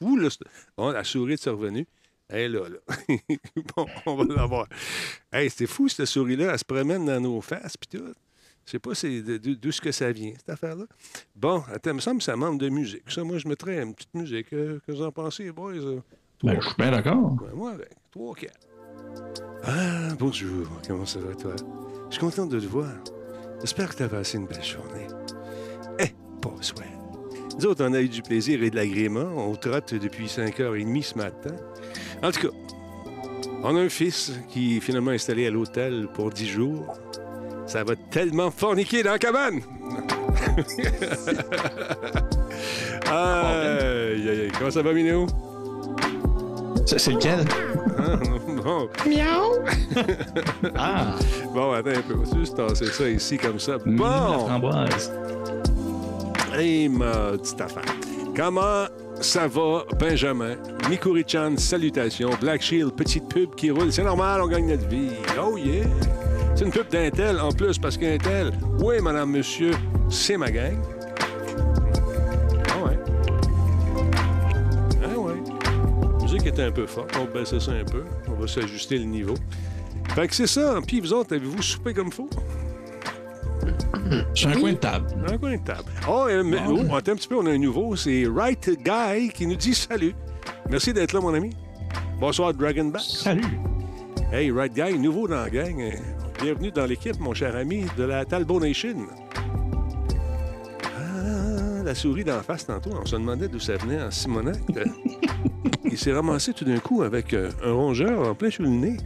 [0.00, 0.28] Ouh, là,
[0.76, 1.86] bon, la souris est revenue.
[2.28, 2.78] Elle est là, là.
[3.76, 4.66] bon, on va l'avoir.
[5.32, 6.52] Hey, c'était fou, cette souris-là.
[6.52, 8.12] Elle se promène dans nos faces, puis tout.
[8.66, 10.84] Je sais pas d'où ce que ça vient, cette affaire-là.
[11.34, 13.10] Bon, attends, il me semble que ça manque de musique.
[13.10, 14.52] Ça, moi, je mettrais une petite musique.
[14.52, 15.72] Euh, que vous en pensez, boys?
[15.72, 16.00] euh?
[16.42, 17.30] Ben, je suis bien d'accord.
[17.30, 17.92] Ben, moi, avec.
[18.10, 18.68] Trois, quatre.
[19.64, 20.68] Ah, bonjour.
[20.86, 21.56] Comment ça va, toi?
[22.10, 22.92] Je suis content de te voir.
[23.60, 25.06] J'espère que tu as passé une belle journée.
[25.98, 26.12] Eh,
[26.42, 26.84] bonsoir.
[27.58, 29.26] Nous autres, on a eu du plaisir et de l'agrément.
[29.36, 31.50] On trotte depuis 5h30 ce matin.
[32.22, 32.54] En tout cas,
[33.64, 36.96] on a un fils qui est finalement installé à l'hôtel pour 10 jours.
[37.66, 39.60] Ça va tellement forniquer dans la cabane!
[43.06, 44.52] aïe, aïe, aïe.
[44.56, 45.26] Comment ça va, Minéo?
[46.86, 47.40] C'est c'est lequel?
[47.98, 48.18] Hein?
[48.64, 48.88] Bon.
[50.76, 51.14] Ah!
[51.52, 52.14] Bon, attends un peu.
[52.14, 53.76] On va juste tasser ça ici comme ça.
[53.84, 54.38] Mine la Bon!
[54.46, 55.12] framboise.
[56.52, 57.84] Hey, ma petite affaire.
[58.34, 58.86] Comment
[59.20, 60.56] ça va, Benjamin?
[60.88, 62.30] Mikuri-chan, salutations.
[62.40, 63.92] Black Shield, petite pub qui roule.
[63.92, 65.10] C'est normal, on gagne notre vie.
[65.40, 65.84] Oh yeah!
[66.54, 69.72] C'est une pub d'Intel en plus, parce qu'Intel, oui, madame, monsieur,
[70.08, 70.76] c'est ma gang.
[72.70, 72.98] Ah ouais.
[75.04, 75.34] Ah ouais.
[76.18, 77.10] La musique était un peu forte.
[77.16, 78.04] On va baisser ça un peu.
[78.28, 79.34] On va s'ajuster le niveau.
[80.14, 80.80] Fait que c'est ça.
[80.86, 82.30] Puis vous autres, avez-vous soupé comme faut?
[84.34, 85.06] Je suis un coin de table.
[85.26, 85.90] Un coin de table.
[86.08, 87.96] Oh, euh, mais- oh, attends un petit peu, on a un nouveau.
[87.96, 90.14] C'est Right Guy qui nous dit salut.
[90.70, 91.50] Merci d'être là, mon ami.
[92.20, 93.02] Bonsoir, Dragonback.
[93.02, 93.42] Salut!
[94.32, 95.92] Hey, Right Guy, nouveau dans la gang.
[96.42, 98.96] Bienvenue dans l'équipe, mon cher ami de la Talbot Nation.
[100.84, 104.58] Ah, la souris d'en face tantôt, on se demandait d'où ça venait en Simonac.
[105.84, 108.96] Il s'est ramassé tout d'un coup avec euh, un rongeur en plein sur le nez,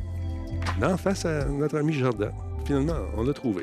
[0.81, 2.33] d'en face à notre ami Jordan.
[2.67, 3.63] Finalement, on l'a trouvé.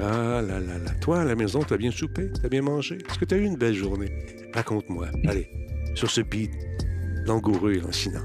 [0.00, 0.90] Ah là là là.
[1.00, 2.30] Toi, à la maison, t'as bien soupé?
[2.40, 2.98] T'as bien mangé?
[3.08, 4.10] Est-ce que t'as eu une belle journée?
[4.52, 5.06] Raconte-moi.
[5.26, 5.48] Allez,
[5.94, 6.50] sur ce beat
[7.26, 8.24] langoureux et lancinant.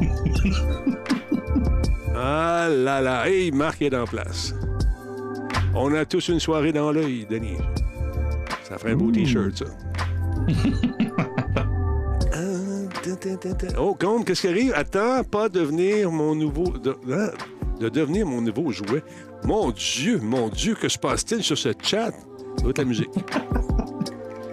[2.14, 3.28] ah là là.
[3.28, 4.54] Hey, Marc est en place.
[5.74, 7.58] On a tous une soirée dans l'œil, Denis.
[8.62, 9.64] Ça ferait un beau T-shirt, ça.
[13.78, 14.72] Oh, Combe, qu'est-ce qui arrive?
[14.74, 16.68] Attends, pas devenir mon nouveau...
[16.78, 17.30] De, hein,
[17.78, 19.02] de devenir mon nouveau jouet.
[19.44, 22.10] Mon Dieu, mon Dieu, que se passe-t-il sur ce chat?
[22.12, 23.10] Ça doit être la musique.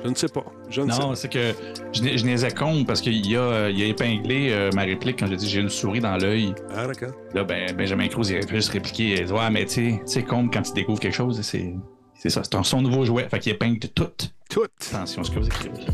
[0.03, 0.43] Je ne sais pas.
[0.69, 1.53] Je ne sais Non, c'est que
[1.93, 5.35] je, n'ai- je compte parce qu'il a, il a épinglé euh, ma réplique quand j'ai
[5.37, 6.55] dit j'ai une souris dans l'œil.
[6.75, 7.11] Ah, d'accord.
[7.33, 10.51] Là, ben, Benjamin Cruz, il a juste répliqué il dit, Ouais, mais tu sais, compte
[10.51, 11.73] quand tu découvres quelque chose, c'est.
[12.15, 13.27] C'est ça, c'est un- son nouveau jouet.
[13.29, 14.07] Fait qu'il épingle tout.
[14.49, 14.63] Tout.
[14.91, 15.85] Attention à ce que vous écrivez.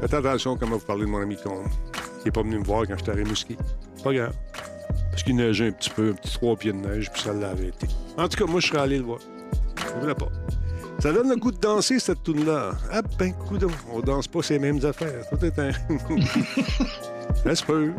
[0.00, 1.64] Faites attention comment vous parlez de mon ami Combe,
[2.20, 3.56] qui n'est pas venu me voir quand j'étais à Rimouski.
[4.02, 4.34] Pas grave.
[5.14, 7.50] Parce qu'il neigeait un petit peu, un petit trois pieds de neige, puis ça l'a
[7.50, 7.86] arrêté.
[8.18, 9.20] En tout cas, moi, je serais allé le voir.
[9.76, 10.26] Je voulais pas.
[10.98, 12.72] Ça donne le goût de danser, cette tune-là.
[12.90, 15.24] Ah ben, coudon, on danse pas ces mêmes affaires.
[15.30, 15.70] Tout est un...
[17.44, 17.92] ça se peut.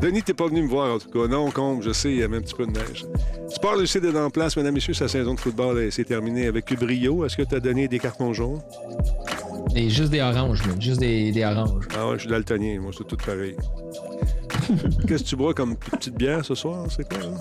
[0.00, 1.28] Denis, t'es pas venu me voir, en tout cas.
[1.28, 3.04] Non, Combe, je sais, il y avait un petit peu de neige.
[3.50, 4.94] Sport Lucide est en place, mesdames et messieurs.
[4.94, 7.26] Sa saison de football s'est terminée avec brio.
[7.26, 8.62] Est-ce que tu as donné des cartons jaunes?
[9.76, 10.62] Et juste des oranges.
[10.78, 11.86] Juste des, des oranges.
[11.94, 13.56] Ah ouais, je suis daltonien, moi, c'est tout pareil.
[15.06, 16.86] Qu'est-ce que tu bois comme petite bière ce soir?
[16.90, 17.36] C'est quoi, là?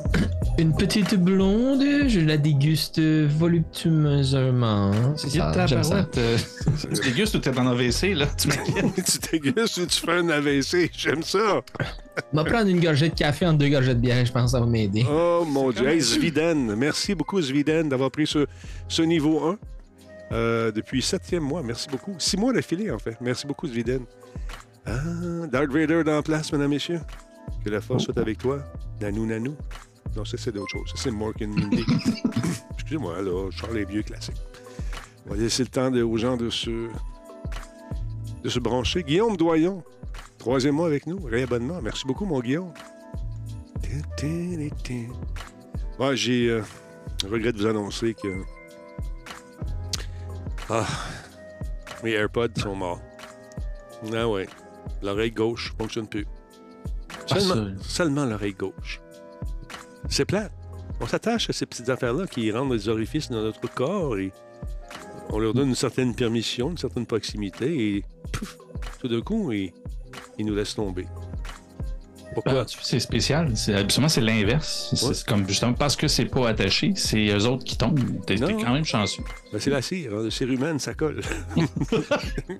[0.57, 4.91] Une petite blonde, je la déguste voluptueusement.
[5.15, 6.07] C'est ça, j'aime ça.
[6.17, 6.37] euh,
[6.93, 8.25] tu dégustes ou t'es dans AVC, là?
[8.37, 10.89] Tu tu dégustes ou tu fais un AVC?
[10.97, 11.61] J'aime ça!
[12.33, 14.51] On va prendre une gorgée de café entre deux gorgées de bière, je pense que
[14.51, 15.05] ça va m'aider.
[15.09, 15.87] Oh mon Dieu!
[15.87, 18.45] Hey, Zviden, merci beaucoup, Zviden, d'avoir pris ce,
[18.87, 19.57] ce niveau 1
[20.31, 21.63] euh, depuis septième mois.
[21.63, 22.13] Merci beaucoup.
[22.19, 23.15] Six mois d'affilée, en fait.
[23.21, 24.01] Merci beaucoup, Zviden.
[24.89, 26.99] Ah, Darth Vader dans la place, mesdames messieurs.
[27.63, 28.63] Que la force soit avec toi.
[29.01, 29.55] Nanou, nanou.
[30.15, 30.89] Non, ça, c'est d'autres choses.
[30.89, 31.85] Ça, c'est Mork and Mindy.
[32.73, 34.41] Excusez-moi, là, je sors les vieux classiques.
[35.27, 36.89] On va laisser le temps de- aux gens de se,
[38.43, 39.03] de se brancher.
[39.03, 39.83] Guillaume Doyon,
[40.39, 41.19] troisième mois avec nous.
[41.23, 41.79] Réabonnement.
[41.81, 42.73] Merci beaucoup, mon Guillaume.
[45.99, 46.61] Ouais, j'ai euh,
[47.29, 48.27] regret de vous annoncer que.
[50.69, 50.85] Ah,
[52.03, 53.01] mes AirPods sont morts.
[54.13, 54.47] Ah ouais.
[55.01, 56.27] L'oreille gauche fonctionne plus.
[57.31, 59.01] Ah, Seulement, seulement l'oreille gauche.
[60.09, 60.51] C'est plate.
[61.01, 64.31] On s'attache à ces petites affaires-là qui rendent les orifices dans notre corps et
[65.29, 68.57] on leur donne une certaine permission, une certaine proximité et pouf,
[68.99, 69.71] tout d'un coup, ils,
[70.37, 71.05] ils nous laissent tomber.
[72.43, 72.61] Pourquoi?
[72.61, 73.51] Ah, tu- c'est spécial.
[73.55, 74.91] C'est, habituellement, c'est l'inverse.
[74.93, 75.13] C'est, Ouais.
[75.13, 77.99] c'est comme justement parce que c'est pas attaché, c'est eux autres qui tombent.
[78.25, 79.23] T'es, quand même chanceux.
[79.51, 81.21] Ben, c'est la cire, hein, le cérumen, ça colle.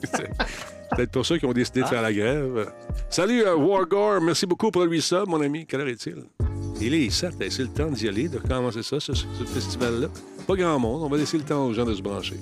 [0.04, 0.30] c'est
[0.96, 2.72] peut-être pour ça qu'ils ont décidé de faire la grève.
[3.10, 5.66] Salut, euh, Wargore, merci beaucoup pour le resub, mon ami.
[5.66, 6.16] Quelle heure est-il?
[6.82, 10.08] Il est 7, c'est le temps d'y aller, de commencer ça, ce, ce festival-là.
[10.48, 12.38] Pas grand monde, on va laisser le temps aux gens de se brancher.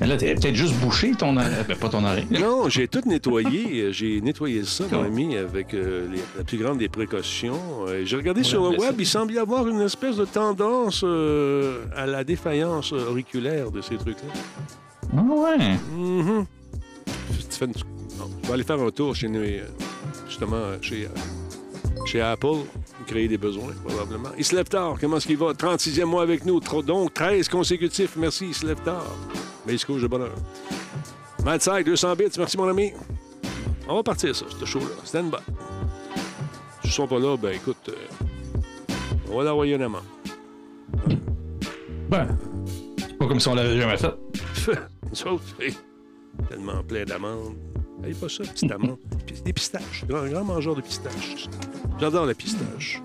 [0.00, 1.50] Mais là, t'as peut-être juste bouché ton oreille.
[1.68, 2.26] Ben, pas ton oreille.
[2.30, 3.92] Non, j'ai tout nettoyé.
[3.92, 7.60] J'ai nettoyé ça, mon ami, avec euh, les- la plus grande des précautions.
[7.86, 11.02] Euh, J'ai regardé sur le web, ça- il semble y avoir une espèce de tendance
[11.04, 14.32] euh, à la défaillance auriculaire de ces trucs-là.
[15.16, 15.58] Ah ouais.
[17.50, 17.72] Tu fais une-
[18.18, 19.60] non, je vais aller faire un tour chez nous, euh,
[20.28, 22.58] justement chez, euh, chez Apple,
[23.10, 24.30] créer des besoins, probablement.
[24.38, 24.96] Il se lève tard.
[25.00, 25.52] Comment est-ce qu'il va?
[25.52, 26.60] 36e mois avec nous.
[26.60, 28.14] Trop- Donc, 13 consécutifs.
[28.16, 29.04] Merci, il se lève tard.
[29.66, 30.34] Mais il se couche de bonheur.
[31.44, 32.24] Mad Side, 200 bits.
[32.38, 32.92] Merci, mon ami.
[33.88, 34.86] On va partir, ça, ce show-là.
[35.04, 35.36] Stand by.
[36.82, 38.94] Si ils sont pas là, ben écoute, euh,
[39.30, 40.02] on va l'envoyer un amant.
[42.08, 42.36] Ben,
[42.98, 44.14] c'est pas comme si on l'avait jamais fait.
[45.60, 45.74] Hey,
[46.48, 47.56] tellement plein d'amandes.
[48.04, 48.96] Hey, pas ça, petite amande.
[49.44, 50.04] Des pistaches.
[50.08, 51.48] Grand, grand mangeur de pistaches.
[52.00, 53.00] J'adore la pistache.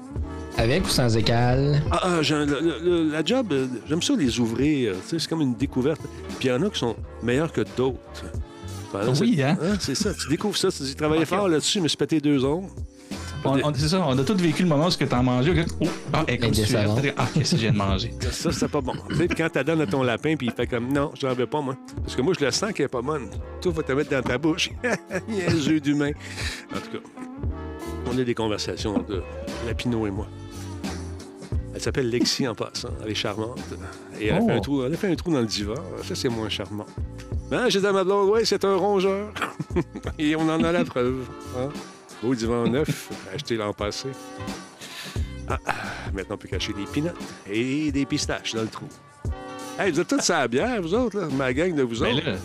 [0.58, 1.82] Avec ou sans écale?
[1.92, 4.96] Ah, ah, le- le- la job, euh, j'aime ça les ouvrir.
[5.06, 6.02] Sais, c'est comme une découverte.
[6.40, 8.00] Puis il y en a qui sont meilleurs que d'autres.
[8.94, 9.58] Oui, cette- hein?
[9.82, 10.72] C'est ça, tu découvres ça.
[10.72, 10.96] Tu dis,
[11.26, 12.70] fort là-dessus, mais se péter deux ongles.
[13.46, 15.54] On, on- c'est ça, on a tous vécu le moment où tu as mangé.
[15.54, 16.52] que- Oh, ah, elle est comme.
[17.18, 18.14] Ah, qu'est-ce que je viens de manger?
[18.32, 18.94] Ça, c'est pas bon.
[19.10, 21.34] Tu sais, quand tu donnes à ton lapin, puis il fait comme non, je n'en
[21.34, 21.76] veux pas, moi.
[22.04, 23.30] Parce que moi, je le sens qu'elle est pas bonne.
[23.62, 24.72] Tout va te mettre dans ta bouche.
[25.30, 26.12] il y a un jeu d'humain.
[26.76, 27.04] En tout cas,
[28.12, 29.22] on a des conversations de
[29.68, 30.28] Lapino et moi.
[31.74, 32.90] Elle s'appelle Lexi en passant.
[33.04, 33.60] Elle est charmante.
[34.20, 34.48] Et elle, a Oh.
[34.48, 35.74] fait un trou, elle a fait un trou dans le divan.
[36.04, 36.86] Ça, c'est moins charmant.
[37.52, 39.32] Ben, j'ai dit à ma blonde, ouais, c'est un rongeur.
[40.20, 41.26] et on en a la preuve.
[41.58, 41.70] Hein?
[42.24, 44.10] Beau divan neuf, acheté l'an passé.
[45.48, 45.74] Ah, ah,
[46.14, 47.16] maintenant, on peut cacher des pinottes
[47.50, 48.88] et des pistaches dans le trou.
[49.78, 51.28] Hey, vous êtes tous à la bière, vous autres, là?
[51.32, 52.26] Ma gang de vous Ben autres.
[52.26, 52.36] là,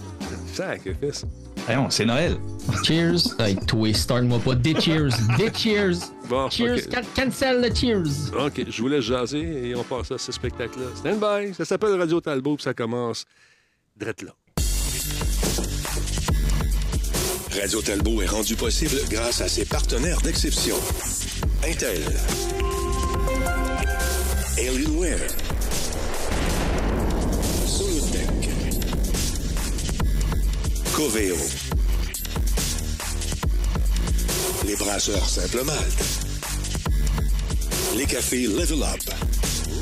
[0.53, 1.25] Sacrifice.
[1.65, 2.37] voyons, c'est Noël.
[2.85, 3.21] Cheers.
[3.39, 4.55] Hey, toi, start-moi pas.
[4.57, 5.11] Des cheers.
[5.39, 5.97] Des cheers.
[6.29, 6.81] Bon, Cheers.
[7.17, 8.35] Cancel le cheers.
[8.47, 10.87] OK, je vous laisse jaser et on passe à ce spectacle-là.
[10.97, 11.55] Stand by.
[11.55, 13.25] Ça s'appelle Radio Talbot, puis ça commence
[13.97, 14.33] drette là.
[17.53, 20.77] Radio Talbot est rendu possible grâce à ses partenaires d'exception.
[21.67, 22.01] Intel.
[24.57, 25.19] Alienware.
[27.67, 28.51] Solutech.
[30.95, 31.37] Coveo.
[34.67, 36.05] Les brasseurs Simple Malte.
[37.97, 39.01] Les cafés Level Up.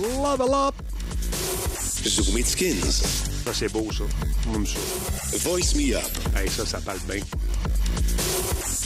[0.00, 0.74] Level up!
[2.06, 3.02] Zoom It Skins.
[3.44, 4.04] Ça, c'est beau, ça.
[5.38, 6.02] Voice Me Up.
[6.34, 7.20] Hey, ça, ça parle bien.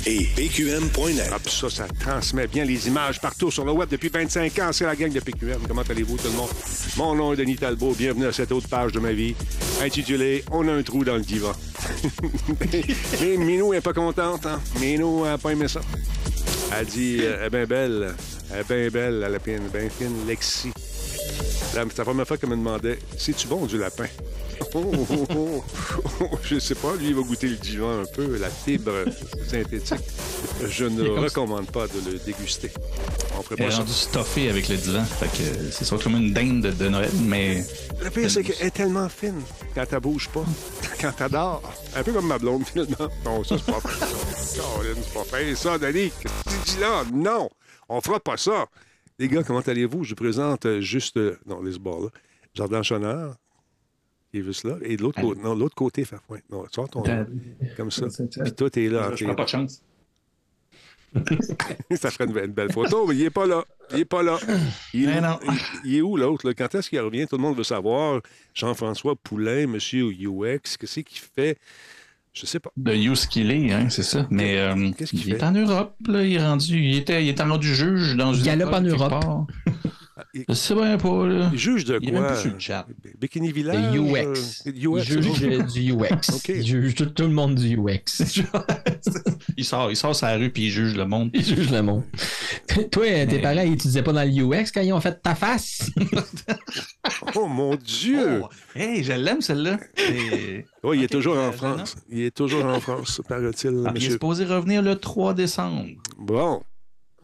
[0.05, 1.31] Et PQM.net.
[1.49, 4.73] Ça, ça transmet bien les images partout sur le web depuis 25 ans.
[4.73, 5.61] C'est la gang de PQM.
[5.69, 6.51] Comment allez-vous, tout le monde?
[6.97, 7.95] Mon nom est Denis Talbot.
[7.95, 9.37] Bienvenue à cette autre page de ma vie,
[9.81, 11.53] intitulée On a un trou dans le divan.
[13.21, 14.61] Mais Minou est pas contente, hein?
[14.81, 15.81] Minou a pas aimé ça.
[16.77, 18.15] Elle dit, euh, elle est bien belle.
[18.53, 20.73] Elle est bien belle, elle est bien, bien fine, Lexi.
[21.73, 24.07] C'est la première fois qu'elle me demandait C'est-tu bon du lapin
[24.75, 25.65] Oh, oh, oh,
[26.21, 26.29] oh.
[26.43, 28.93] Je sais pas, lui, il va goûter le divan un peu, la fibre
[29.49, 30.01] synthétique.
[30.69, 32.71] Je ne recommande pas de le déguster.
[33.39, 35.05] On ferait Elle est rendue stuffée avec le divan.
[35.05, 37.65] Fait que c'est sûr comme une dinde de, de Noël, mais
[38.03, 39.41] Le pire, c'est qu'elle est tellement fine
[39.75, 40.45] quand elle bouge pas,
[41.01, 41.63] quand elle dort.
[41.97, 43.09] Un peu comme ma blonde, finalement.
[43.25, 44.59] Non, ça, c'est pas fait.
[44.59, 45.55] Caroline, c'est pas fait.
[45.55, 47.05] Ça, Denis, qu'est-ce que tu dis là?
[47.13, 47.49] Non,
[47.89, 48.67] on fera pas ça.
[49.19, 50.05] Les gars, comment allez-vous?
[50.05, 51.17] Je vous présente juste...
[51.17, 52.09] euh, non, les bords là.
[52.55, 53.37] Jardin Chonard,
[54.33, 54.77] qui est juste là.
[54.83, 55.41] Et de l'autre côté...
[55.41, 56.39] Non, l'autre côté, Fafouin.
[56.51, 57.03] Non, sors ton
[57.77, 58.07] comme ça.
[58.43, 59.13] Puis toi, t'es là.
[59.15, 59.83] je prends pas de chance.
[61.95, 63.65] ça ferait une belle, une belle photo, mais il est pas là.
[63.93, 64.39] Il est pas là.
[64.95, 65.39] Il, Mais non.
[65.45, 66.47] il- il est où l'autre?
[66.49, 66.55] là?
[66.55, 67.27] Quand est-ce qu'il revient?
[67.27, 68.23] Tout le monde veut savoir.
[68.55, 71.59] Jean-François Poulain, monsieur UX, qu'est-ce qu'il fait?
[72.33, 72.71] Je sais pas.
[72.79, 74.27] De use qu'il est, hein, c'est ça.
[74.31, 75.45] Mais euh, Qu'est-ce qu'il il est fait?
[75.45, 76.25] en Europe, là.
[76.25, 76.79] Il est rendu.
[76.79, 78.43] Il était, il était rendu juge dans une.
[78.43, 79.51] Galope en école, quelque Europe.
[80.55, 81.51] Sais bien pas, là.
[81.53, 82.33] il juge de Il est même quoi?
[82.33, 82.87] plus sur le chat.
[83.21, 83.95] Bikini Village?
[83.95, 84.63] Le UX.
[84.67, 85.41] euh, Il juge
[85.73, 86.49] du UX.
[86.49, 88.03] Il juge tout, tout le monde du UX.
[89.57, 91.31] il sort, il sort la rue puis il juge le monde.
[91.35, 92.05] Il juge le monde.
[92.91, 95.91] Toi, tes parents, ils utilisaient pas dans le UX quand ils ont fait ta face?
[97.35, 98.41] Oh mon Dieu!
[98.43, 99.79] Oh, hey, je l'aime celle-là.
[99.99, 101.95] Et- Oh, il est toujours en euh, France.
[102.09, 104.11] Il est toujours en France, paraît-il, Ah, il est monsieur.
[104.13, 105.87] supposé revenir le 3 décembre.
[106.19, 106.61] Bon.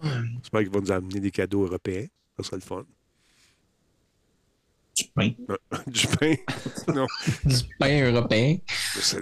[0.02, 2.06] J'espère qu'il va nous amener des cadeaux européens.
[2.36, 2.84] Ça serait le fun.
[4.98, 5.30] Du pain.
[5.86, 6.34] Du pain?
[6.94, 7.06] non.
[7.44, 8.56] Du pain européen.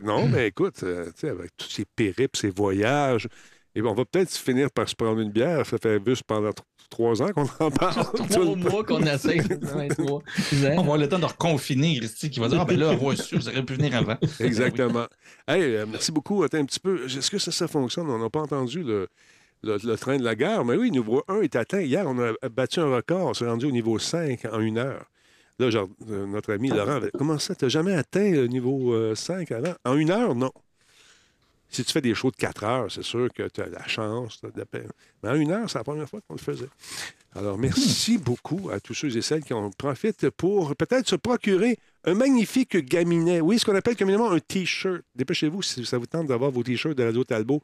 [0.03, 3.29] Non, mais écoute, euh, tu sais, avec tous ces périples, ces voyages,
[3.75, 5.67] et on va peut-être finir par se prendre une bière.
[5.67, 8.07] Ça fait juste pendant tr- trois ans qu'on en parle.
[8.31, 9.39] Trois mois qu'on essaie.
[9.75, 10.23] Ouais, trois.
[10.53, 13.17] On va avoir le temps de reconfiner, Christy, qui va dire Ah, ben là, ouais,
[13.17, 14.17] sûr, vous auriez pu venir avant.
[14.41, 15.07] Exactement.
[15.47, 16.43] Hey, euh, merci beaucoup.
[16.43, 17.05] Attends un petit peu.
[17.05, 18.09] Est-ce que ça, ça fonctionne?
[18.09, 19.09] On n'a pas entendu le,
[19.63, 20.65] le- le train de la gare.
[20.65, 21.81] Mais oui, niveau 1 est atteint.
[21.83, 23.27] Hier, on a battu un record.
[23.27, 25.05] On s'est rendu au niveau 5 en une heure.
[25.59, 29.15] Là, genre, euh, notre ami Laurent avait comment ça, t'as jamais atteint le niveau euh,
[29.15, 29.75] 5 avant?
[29.85, 30.53] En une heure, non.
[31.69, 34.41] Si tu fais des shows de 4 heures, c'est sûr que tu as la chance.
[34.43, 34.65] de la.
[35.23, 36.69] Mais en une heure, c'est la première fois qu'on le faisait.
[37.35, 41.79] Alors, merci beaucoup à tous ceux et celles qui en profitent pour peut-être se procurer
[42.05, 43.41] un magnifique gaminet.
[43.41, 45.03] Oui, ce qu'on appelle communément un T-shirt.
[45.15, 47.61] Dépêchez-vous si ça vous tente d'avoir vos T-shirts de Radio Talbot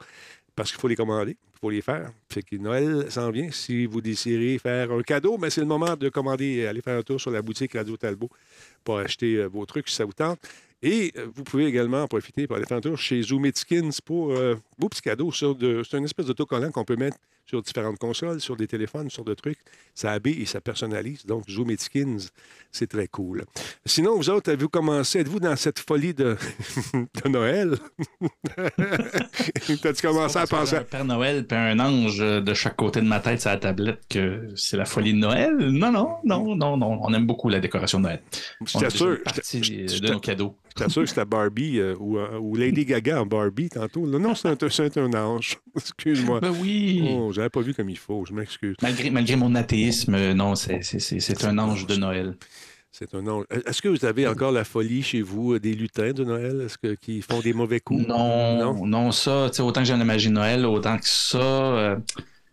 [0.57, 2.11] parce qu'il faut les commander, faut les faire.
[2.29, 3.51] Fait que Noël s'en vient.
[3.53, 6.67] Si vous désirez faire un cadeau, mais c'est le moment de commander.
[6.67, 8.29] Allez faire un tour sur la boutique Radio Talbot
[8.83, 10.41] pour acheter euh, vos trucs si ça vous tente.
[10.83, 14.33] Et euh, vous pouvez également en profiter pour aller faire un tour chez Zoomitskins pour
[14.33, 15.31] euh, vos petits cadeaux.
[15.31, 17.19] C'est une espèce d'autocollant qu'on peut mettre
[17.53, 19.59] sur différentes consoles, sur des téléphones, sur des trucs.
[19.95, 21.27] Ça habille et ça personnalise.
[21.27, 22.31] Donc, Zoomitskins,
[22.71, 23.45] c'est très cool.
[23.85, 25.19] Sinon, vous autres, avez-vous commencé?
[25.19, 26.39] Êtes-vous dans cette folie de,
[26.95, 27.75] de Noël?
[29.83, 30.77] T'as-tu commencé à penser.
[30.77, 34.01] Un Père Noël puis un ange de chaque côté de ma tête sur la tablette
[34.09, 35.55] que c'est la folie de Noël?
[35.59, 37.01] Non, non, non, non, non.
[37.03, 38.23] On aime beaucoup la décoration de Noël.
[38.65, 40.57] J'étais sûr, une partie de nos cadeaux.
[40.77, 44.07] J'étais sûr que c'était Barbie euh, ou, euh, ou Lady Gaga en Barbie tantôt.
[44.07, 44.49] Non, non, c'est
[44.99, 45.59] un, ange.
[45.77, 46.41] Excuse-moi.
[46.41, 47.07] Ben oui.
[47.11, 48.25] Oh, j'avais pas vu comme il faut.
[48.27, 48.77] Je m'excuse.
[48.83, 52.37] Malgré, malgré mon athéisme, euh, non, c'est, c'est, c'est, c'est un ange de Noël.
[52.91, 53.47] C'est un ange.
[53.51, 56.63] Est-ce que vous avez encore la folie chez vous des lutins de Noël?
[56.67, 58.07] Est-ce que qui font des mauvais coups?
[58.07, 58.87] Non, Non?
[58.87, 61.39] non, ça, autant que magie de Noël, autant que ça.
[61.39, 61.97] euh,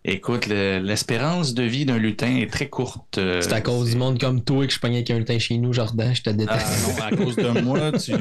[0.06, 3.18] écoute, le- l'espérance de vie d'un lutin est très courte.
[3.18, 5.58] euh, C'est à cause du monde comme toi que je pognais avec un lutin chez
[5.58, 6.13] nous, Jordan.
[6.15, 6.88] Je te Ah déteste.
[7.00, 8.12] non, à cause de moi, tu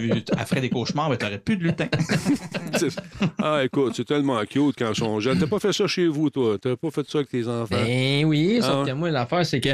[0.46, 1.88] ferais des cauchemars, mais t'aurais plus de lutin.
[3.42, 5.38] Ah, écoute, c'est tellement cute quand ils sont jeunes.
[5.38, 6.56] T'as pas fait ça chez vous, toi?
[6.60, 7.66] T'as pas fait ça avec tes enfants?
[7.74, 9.70] Ben oui, sauf Ah que moi, l'affaire, c'est que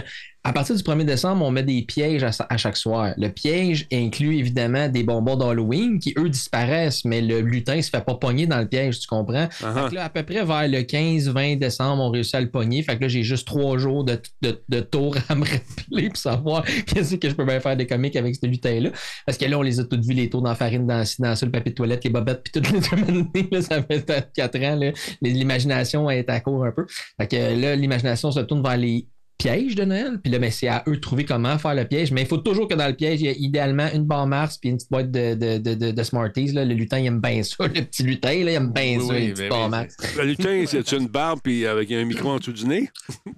[0.46, 3.14] à partir du 1er décembre, on met des pièges à, à chaque soir.
[3.16, 8.04] Le piège inclut évidemment des bonbons d'Halloween qui, eux, disparaissent, mais le lutin se fait
[8.04, 9.48] pas pogner dans le piège, tu comprends?
[9.62, 12.50] Ah, Fait que là, à peu près vers le 15-20 décembre, on réussit à le
[12.50, 12.82] pogner.
[12.82, 16.18] Fait que là, j'ai juste trois jours de, de, de tour à me rappeler pour
[16.18, 18.90] savoir qu'est-ce que je peux bien faire des comiques avec ce lutin-là.
[19.24, 21.34] Parce que là, on les a toutes vus, les tours dans la farine, dans, dans
[21.36, 24.78] ça, le papier de toilette, les bobettes, puis toutes les là, ça fait 4 ans.
[25.22, 26.84] L'imagination est à court un peu.
[27.18, 30.18] Fait que là, l'imagination se tourne vers les pièges de Noël.
[30.22, 32.12] Puis là, ben, c'est à eux de trouver comment faire le piège.
[32.12, 34.58] Mais il faut toujours que dans le piège, il y a idéalement une barre Mars
[34.58, 36.52] puis une petite boîte de, de, de, de, de Smarties.
[36.52, 36.64] Là.
[36.64, 37.66] Le lutin, il aime bien ça.
[37.66, 39.96] Le petit lutin, là, il aime bien Oui, ça, oui, les ben oui, c'est- Mars.
[40.18, 42.88] Le lutin, c'est une barbe puis avec un micro en dessous du nez?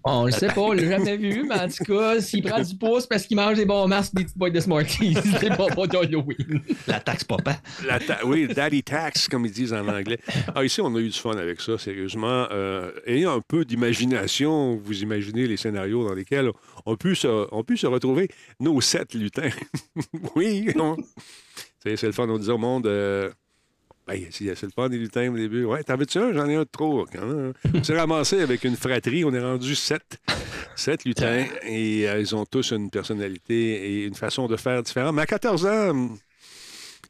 [0.05, 2.77] On le sait pas, on l'a jamais vu, mais en tout cas, s'il prend du
[2.77, 5.87] pouce parce qu'il mange des barres Mars et des petites boîtes de Smarties, des bonbons
[5.87, 6.61] d'Halloween.
[6.87, 7.57] La taxe papa.
[7.87, 10.19] La ta- oui, daddy tax, comme ils disent en anglais.
[10.55, 12.47] Ah, ici, on a eu du fun avec ça, sérieusement.
[12.53, 16.51] Euh, ayant un peu d'imagination, vous imaginez les scénarios dans lesquels
[16.85, 18.29] on peut se, on peut se retrouver
[18.61, 19.51] nos sept lutins.
[20.37, 20.69] oui,
[21.85, 22.29] c'est le fun.
[22.29, 22.87] On disait au monde.
[22.87, 23.31] euh,
[24.07, 25.65] ben, c'est c'est le fun des lutins au début.
[25.65, 26.33] Ouais, t'en veux-tu un?
[26.33, 27.07] J'en ai un de trop.
[27.13, 27.53] Quand même.
[27.75, 29.25] On s'est ramassé avec une fratrie.
[29.25, 30.19] On est rendu sept.
[30.77, 31.45] Sept lutins.
[31.63, 33.55] Et euh, ils ont tous une personnalité
[33.91, 35.15] et une façon de faire différente.
[35.15, 36.09] Mais à 14 ans,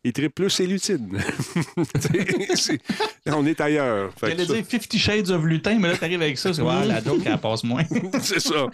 [0.05, 1.19] ils trippent plus ses lutines.
[2.01, 2.81] C'est- c'est-
[3.27, 4.13] on est ailleurs.
[4.21, 6.53] J'allais dire Fifty Shades of Lutin, mais là, t'arrives avec ça.
[6.55, 7.83] C'est la joke, elle passe moins.
[8.21, 8.67] c'est ça.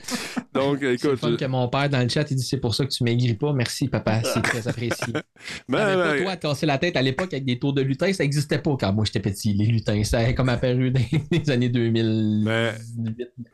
[0.55, 1.17] Donc, C'est écoute.
[1.19, 3.35] fun que mon père dans le chat, il dit c'est pour ça que tu maigris
[3.35, 3.53] pas.
[3.53, 4.23] Merci, papa.
[4.23, 5.13] C'est très apprécié.
[5.69, 7.83] ben, T'avais pas, ben, toi, à casser la tête à l'époque avec des tours de
[7.83, 9.55] lutin, ça n'existait pas quand moi j'étais petit.
[9.55, 11.01] Les lutins, ça a comme apparu dans
[11.31, 12.45] les années 2008.
[12.45, 12.75] ben,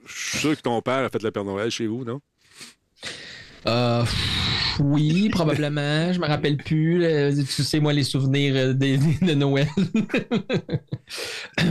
[0.06, 2.20] je suis sûr que ton père a fait le Père Noël chez vous, non?
[3.66, 6.12] Euh, pff, oui, probablement.
[6.12, 6.98] Je me rappelle plus.
[6.98, 7.30] là.
[7.32, 9.66] Tu sais, moi, les souvenirs euh, des- de Noël.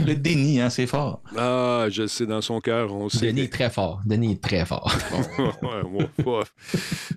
[0.06, 1.22] Le déni, hein, c'est fort.
[1.36, 3.26] Ah, je le sais, dans son cœur, on sait.
[3.28, 4.00] Denis est très fort.
[4.04, 4.92] Denis est très fort.
[5.38, 6.46] ouais, bon, pas-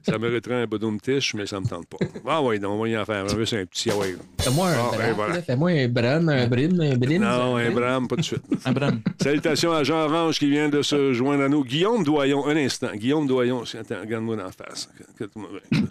[0.08, 1.98] Ça mériterait un bodoum tiche, mais ça me tente pas.
[2.28, 3.25] Ah oui, donc on va y en faire.
[3.25, 3.46] un.
[3.46, 3.90] C'est un petit.
[3.92, 4.16] Ah ouais.
[4.40, 5.42] Fais-moi un Ah, ben, bram, voilà.
[5.42, 7.20] Fais-moi un bram, un brin, un brin.
[7.20, 8.44] Non, un un brame, pas de suite.
[8.66, 9.01] Abraham.
[9.22, 11.63] Salutations à Jean Orange qui vient de se joindre à nous.
[11.63, 12.90] Guillaume Doyon, un instant.
[12.96, 14.89] Guillaume Doyon, attends, regarde-moi dans la face.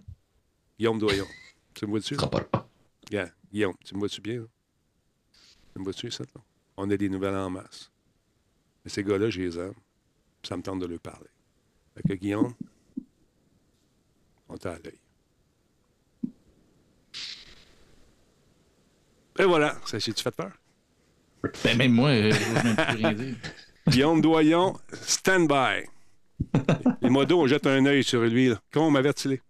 [0.78, 1.26] Guillaume Doyon.
[1.74, 2.16] Tu me vois-tu?
[2.16, 4.40] Regarde, Guillaume, tu me vois-tu bien?
[4.40, 4.46] là?
[5.72, 6.24] Tu me vois-tu, ça?
[6.34, 6.40] Là?
[6.76, 7.90] On a des nouvelles en masse.
[8.84, 9.74] Mais ces gars-là, je les aime.
[10.42, 11.28] Ça me tente de leur parler.
[11.94, 12.54] Fait que Guillaume,
[14.48, 14.98] on t'a à l'œil.
[19.38, 20.52] Et voilà, ça s'est-tu fait peur?
[21.64, 23.36] Ben, même moi, euh, je rien dire.
[23.88, 25.88] Guillaume Doyon, stand by.
[27.02, 28.48] Les modos, on jette un œil sur lui.
[28.48, 28.60] Là.
[28.72, 29.40] Comment on m'avertit?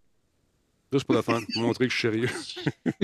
[0.92, 2.28] Juste pour le fun, pour montrer que je suis sérieux.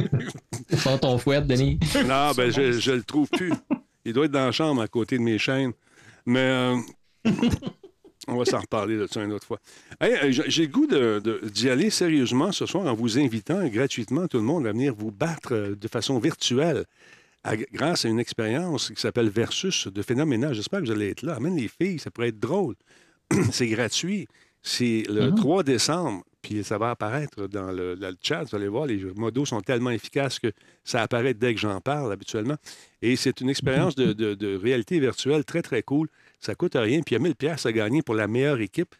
[0.78, 1.78] Sors ton fouet, Denis.
[2.06, 3.52] Non, ben, je, je le trouve plus.
[4.04, 5.72] Il doit être dans la chambre à côté de mes chaînes.
[6.24, 6.76] Mais euh,
[8.26, 9.60] on va s'en reparler de ça une autre fois.
[10.00, 10.88] Hey, euh, j'ai le goût
[11.48, 15.12] d'y aller sérieusement ce soir en vous invitant gratuitement tout le monde à venir vous
[15.12, 16.84] battre euh, de façon virtuelle
[17.44, 20.54] à- grâce à une expérience qui s'appelle Versus de Phénoménal.
[20.54, 21.36] J'espère que vous allez être là.
[21.36, 22.74] Amène les filles, ça pourrait être drôle.
[23.52, 24.26] C'est gratuit.
[24.62, 26.24] C'est le 3 décembre.
[26.42, 28.44] puis ça va apparaître dans le, chat.
[28.44, 30.52] Vous allez voir, les modos sont tellement efficaces que
[30.84, 32.56] ça apparaît dès que j'en parle habituellement.
[33.02, 36.08] Et c'est une expérience de, de- de réalité virtuelle très, très cool.
[36.40, 37.00] Ça coûte rien.
[37.02, 38.94] Puis il y a 1000 pièces à gagner pour la meilleure équipe.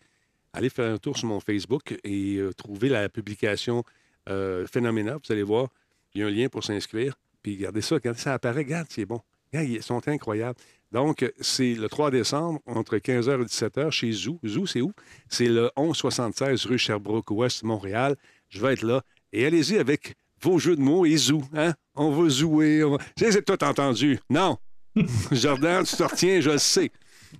[0.52, 3.84] Allez faire un tour sur mon Facebook et euh, trouver la publication
[4.28, 5.18] euh, phénoménale.
[5.24, 5.68] Vous allez voir,
[6.14, 7.14] il y a un lien pour s'inscrire.
[7.42, 9.20] Puis regardez ça, quand ça apparaît, regarde, c'est bon.
[9.56, 10.58] Regarde, ils sont incroyables.
[10.92, 14.38] Donc, c'est le 3 décembre, entre 15h et 17h, chez Zou.
[14.44, 14.92] Zou, c'est où?
[15.28, 18.16] C'est le 1176 rue Sherbrooke-Ouest, Montréal.
[18.48, 19.02] Je vais être là.
[19.32, 21.42] Et allez-y avec vos jeux de mots et Zou.
[21.54, 21.74] Hein?
[21.94, 22.84] On va zouer.
[22.84, 22.98] On va...
[23.16, 24.20] C'est c'est tout entendu.
[24.30, 24.58] Non.
[25.32, 26.90] Jordan, tu te retiens, je le sais.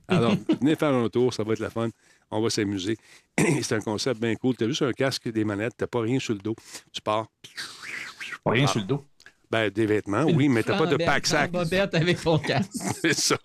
[0.09, 1.89] Alors, venez faire un tour, ça va être la fun.
[2.31, 2.97] On va s'amuser.
[3.39, 4.57] c'est un concept bien cool.
[4.57, 6.57] Tu as juste un casque, des manettes, tu pas rien sur le dos.
[6.93, 7.27] Tu pars.
[8.45, 9.05] Rien sur le dos.
[9.51, 10.97] Ben, des vêtements, oui, mais t'as pas de
[11.49, 12.73] bobette avec ton casque.
[13.01, 13.37] C'est ça.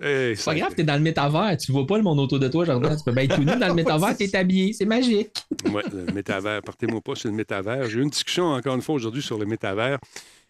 [0.00, 1.56] Hey, C'est pas grave, t'es dans le métavers.
[1.56, 2.96] Tu vois pas le monde autour de toi, Jordan.
[2.96, 4.72] Tu peux bien être tout nu dans le métavers, t'es habillé.
[4.72, 5.30] C'est magique.
[5.66, 6.60] Oui, le métavers.
[6.62, 7.88] Partez-moi pas sur le métavers.
[7.88, 9.98] J'ai eu une discussion encore une fois aujourd'hui sur le métavers.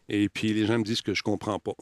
[0.08, 1.74] Et puis les gens me disent que je comprends pas.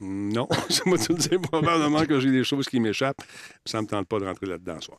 [0.00, 3.22] Non, ça m'a tout dit probablement que j'ai des choses qui m'échappent.
[3.64, 4.98] Ça me tente pas de rentrer là-dedans ce soir.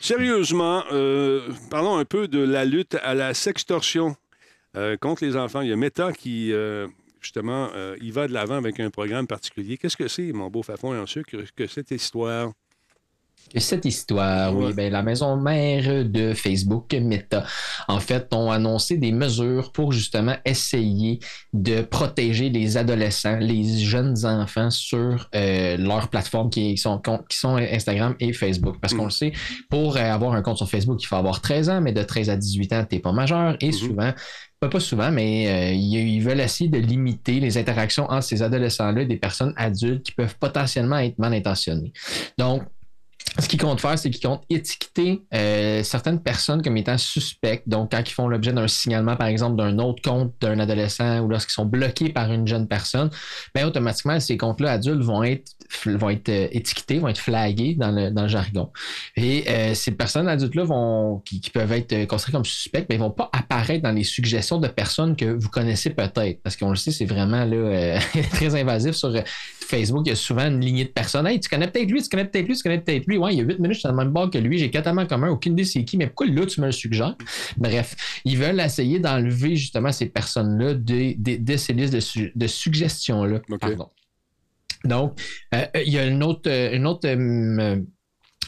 [0.00, 4.16] Sérieusement, euh, parlons un peu de la lutte à la sextorsion
[4.76, 5.60] euh, contre les enfants.
[5.62, 6.86] Il y a Meta qui, euh,
[7.20, 9.76] justement, euh, il va de l'avant avec un programme particulier.
[9.78, 12.52] Qu'est-ce que c'est, mon beau fafon et en sucre, que cette histoire?
[13.56, 17.44] Cette histoire, oui, ben, la maison mère de Facebook, Meta,
[17.88, 21.18] en fait, ont annoncé des mesures pour justement essayer
[21.54, 27.56] de protéger les adolescents, les jeunes enfants sur euh, leurs plateformes qui sont, qui sont
[27.56, 28.76] Instagram et Facebook.
[28.80, 29.06] Parce qu'on Mm.
[29.06, 29.32] le sait,
[29.68, 32.36] pour avoir un compte sur Facebook, il faut avoir 13 ans, mais de 13 à
[32.36, 33.56] 18 ans, tu n'es pas majeur.
[33.60, 33.72] Et Mhm.
[33.72, 34.12] souvent,
[34.60, 39.02] pas, pas souvent, mais euh, ils, veulent essayer de limiter les interactions entre ces adolescents-là
[39.02, 41.92] et des personnes adultes qui peuvent potentiellement être mal intentionnées.
[42.36, 42.62] Donc,
[43.38, 47.68] ce qu'ils comptent faire, c'est qu'ils comptent étiqueter euh, certaines personnes comme étant suspectes.
[47.68, 51.28] Donc, quand ils font l'objet d'un signalement, par exemple, d'un autre compte d'un adolescent ou
[51.28, 53.10] lorsqu'ils sont bloqués par une jeune personne,
[53.54, 55.52] bien, automatiquement, ces comptes-là adultes vont être,
[55.86, 58.70] vont être euh, étiquetés, vont être flagués dans le, jargon.
[59.16, 60.64] Et euh, ces personnes adultes-là
[61.24, 64.58] qui, peuvent être considérées comme suspectes, mais ils ne vont pas apparaître dans les suggestions
[64.58, 66.42] de personnes que vous connaissez peut-être.
[66.42, 67.48] Parce qu'on le sait, c'est vraiment
[68.32, 69.12] très invasif sur
[69.60, 70.02] Facebook.
[70.06, 71.26] Il y a souvent une lignée de personnes.
[71.26, 73.18] Hey, tu connais peut-être lui, tu connais peut-être lui, tu connais peut-être lui.
[73.20, 74.70] Ouais, il y a 8 minutes, je suis dans le même bord que lui, j'ai
[74.70, 77.16] totalement commun, aucune idée c'est qui, mais pourquoi là tu me le suggères?
[77.56, 82.32] Bref, ils veulent essayer d'enlever justement ces personnes-là de, de, de ces listes de, su-
[82.34, 83.40] de suggestions-là.
[84.84, 85.20] Donc,
[85.54, 87.76] euh, il y a une autre, euh, une autre, euh,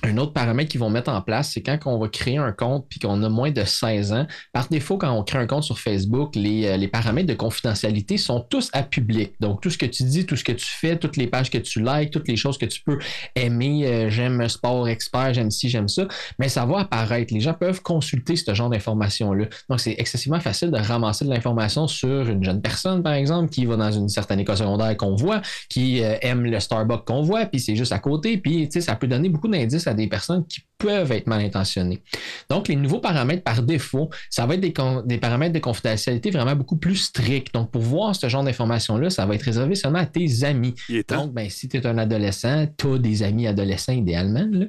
[0.05, 2.87] un autre paramètre qu'ils vont mettre en place, c'est quand on va créer un compte
[2.89, 4.27] puis qu'on a moins de 16 ans.
[4.53, 8.17] Par défaut, quand on crée un compte sur Facebook, les, euh, les paramètres de confidentialité
[8.17, 9.33] sont tous à public.
[9.41, 11.59] Donc, tout ce que tu dis, tout ce que tu fais, toutes les pages que
[11.59, 12.99] tu likes, toutes les choses que tu peux
[13.37, 16.07] aimer, euh, j'aime sport expert, j'aime ci, j'aime ça,
[16.39, 17.33] mais ça va apparaître.
[17.33, 19.47] Les gens peuvent consulter ce genre d'informations-là.
[19.69, 23.65] Donc, c'est excessivement facile de ramasser de l'information sur une jeune personne, par exemple, qui
[23.67, 27.47] va dans une certaine école secondaire qu'on voit, qui euh, aime le Starbucks qu'on voit,
[27.47, 28.37] puis c'est juste à côté.
[28.37, 32.03] Puis, ça peut donner beaucoup d'indices à des personnes qui peuvent être mal intentionnées.
[32.51, 36.77] Donc, les nouveaux paramètres par défaut, ça va être des, paramètres de confidentialité vraiment beaucoup
[36.77, 37.55] plus stricts.
[37.55, 40.75] Donc, pour voir ce genre d'informations-là, ça va être réservé seulement à tes amis.
[41.09, 44.49] Donc, ben, si tu es un adolescent, tu as des amis adolescents idéalement.
[44.51, 44.67] là.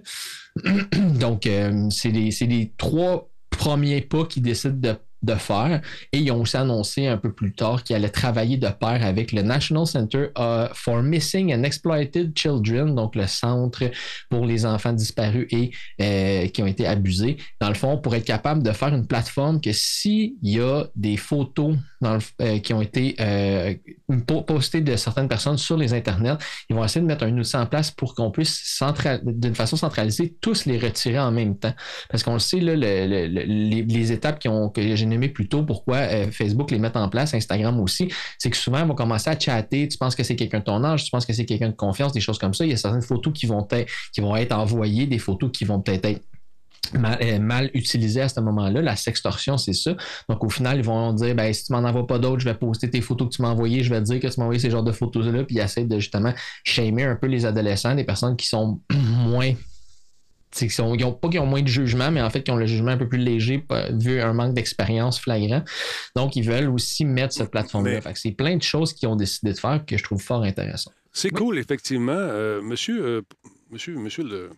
[1.19, 5.81] Donc, euh, c'est les, c'est les trois premiers pas qu'ils décident de, de faire.
[6.11, 9.31] Et ils ont aussi annoncé un peu plus tard qu'ils allaient travailler de pair avec
[9.31, 13.83] le National Center uh, for Missing and Exploited Children, donc le centre
[14.29, 17.37] pour les enfants disparus et euh, qui ont été abusés.
[17.59, 21.17] Dans le fond, pour être capable de faire une plateforme que s'il y a des
[21.17, 23.73] photos euh, qui ont été euh,
[24.27, 26.37] po- postées de certaines personnes sur les internets,
[26.69, 28.81] ils vont essayer de mettre un outil en place pour qu'on puisse
[29.23, 31.73] d'une façon centralisée tous les retirer en même temps.
[32.09, 35.05] Parce qu'on le sait, là, le- le- le- les, les étapes qui ont, que j'ai
[35.13, 38.79] nommées plus tôt, pourquoi euh, Facebook les met en place, Instagram aussi, c'est que souvent,
[38.79, 39.87] ils vont commencer à chatter.
[39.87, 42.11] Tu penses que c'est quelqu'un de ton âge, tu penses que c'est quelqu'un de confiance,
[42.13, 42.65] des choses comme ça.
[42.65, 45.65] Il y a certaines photos qui vont être, qui vont être envoyées, des photos qui
[45.65, 46.21] vont peut-être être
[46.93, 48.81] mal, euh, mal utilisées à ce moment-là.
[48.81, 49.95] La sextorsion, c'est ça.
[50.29, 52.55] Donc, au final, ils vont dire ben, si tu m'en envoies pas d'autres, je vais
[52.55, 54.59] poster tes photos que tu m'as envoyées, je vais te dire que tu m'as envoyé
[54.59, 58.03] ces genres de photos-là, puis ils essaient de justement shamer un peu les adolescents, des
[58.03, 59.53] personnes qui sont moins
[60.59, 62.65] qu'ils ils ont pas qu'ils ont moins de jugement, mais en fait, qui ont le
[62.65, 65.63] jugement un peu plus léger, vu un manque d'expérience flagrant.
[66.15, 67.99] Donc, ils veulent aussi mettre cette plateforme-là.
[68.05, 70.91] Mais- C'est plein de choses qu'ils ont décidé de faire que je trouve fort intéressant.
[71.11, 72.11] C'est cool, effectivement.
[72.15, 73.21] Euh, monsieur, euh,
[73.71, 74.49] monsieur, monsieur, le,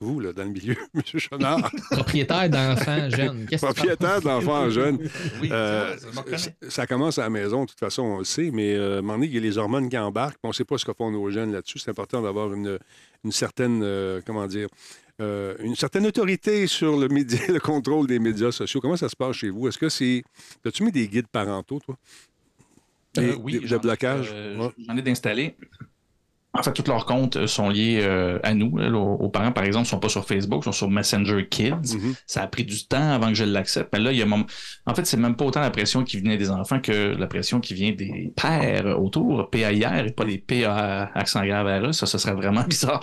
[0.00, 3.46] vous, là, dans le milieu, monsieur Chenard, Propriétaire d'enfants jeunes.
[3.48, 4.98] Qu'est-ce que tu propriétaire d'enfants jeunes,
[5.40, 5.96] Oui, euh,
[6.36, 8.98] ça, ça commence à la maison, de toute façon, on le sait, mais euh, à
[8.98, 10.78] un moment donné, il y a les hormones qui embarquent, puis on ne sait pas
[10.78, 11.78] ce que font nos jeunes là-dessus.
[11.78, 12.78] C'est important d'avoir une,
[13.24, 14.68] une certaine, euh, comment dire,
[15.20, 18.80] euh, une certaine autorité sur le, média, le contrôle des médias sociaux.
[18.80, 19.68] Comment ça se passe chez vous?
[19.68, 20.22] Est-ce que c'est.
[20.64, 21.96] As-tu mis des guides parentaux, toi?
[23.18, 24.28] Euh, Des- oui, des- de blocage?
[24.32, 24.70] euh, Ouais.
[24.86, 25.56] J'en ai d'installés.
[26.58, 28.76] En fait, tous leurs comptes euh, sont liés euh, à nous.
[28.78, 31.46] là, aux, aux parents, par exemple, ne sont pas sur Facebook, ils sont sur Messenger
[31.50, 31.96] Kids.
[31.96, 32.14] Mhm.
[32.26, 33.90] Ça a pris du temps avant que je l'accepte.
[33.92, 34.46] Mais là, il y a mon-
[34.86, 37.60] En fait, c'est même pas autant la pression qui venait des enfants que la pression
[37.60, 41.92] qui vient des pères autour, PAIR, et pas des PA accent grave RE.
[41.92, 43.00] Ça, ce serait vraiment bizarre.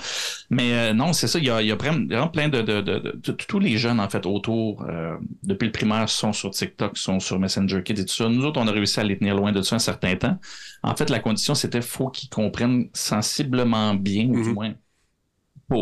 [0.50, 1.39] Mais euh, non, c'est ça.
[1.39, 3.78] Il y a, il y a vraiment plein de, de, de- de- de- Tous les
[3.78, 7.94] jeunes, en fait, autour, euh, depuis le primaire, sont sur TikTok, sont sur Messenger Kids
[8.00, 8.30] et tout ça.
[8.30, 10.38] Nous autres, on a réussi à les tenir loin de ça un certain temps.
[10.86, 14.54] En fait, la condition, c'était faut qu'ils comprennent sensiblement bien, ou du Mhm.
[14.54, 14.74] moins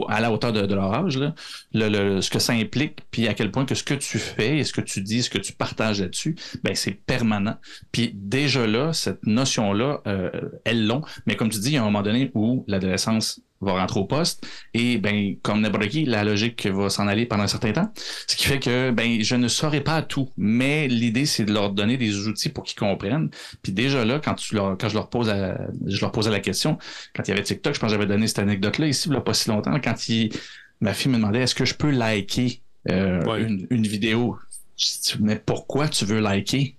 [0.08, 1.34] à la hauteur de, de leur âge, là,
[1.74, 4.60] le, le- ce que ça implique, puis à quel point que ce que tu fais
[4.60, 7.58] et ce que tu dis, ce que tu partages là-dessus, ben c'est permanent.
[7.92, 10.30] Puis déjà là, cette notion-là, euh,
[10.64, 13.74] elles l'ont, mais comme tu dis, il y a un moment donné où l'adolescence va
[13.74, 17.48] rentrer au poste et ben comme n'importe qui, la logique va s'en aller pendant un
[17.48, 17.92] certain temps.
[18.28, 21.72] Ce qui fait que ben je ne saurais pas tout, mais l'idée c'est de leur
[21.72, 23.30] donner des outils pour qu'ils comprennent.
[23.62, 26.40] Puis déjà là, quand tu leur, quand je leur pose à- je leur posais la
[26.40, 26.78] question,
[27.16, 29.18] quand il y avait TikTok, je pense que j'avais donné cette anecdote-là ici, il y
[29.18, 30.32] a pas si longtemps, quand il,
[30.80, 33.44] ma fille me demandait est-ce que je peux liker euh, Ouais.
[33.44, 34.38] une, une vidéo?
[34.78, 36.76] Je dis, mais pourquoi tu veux liker?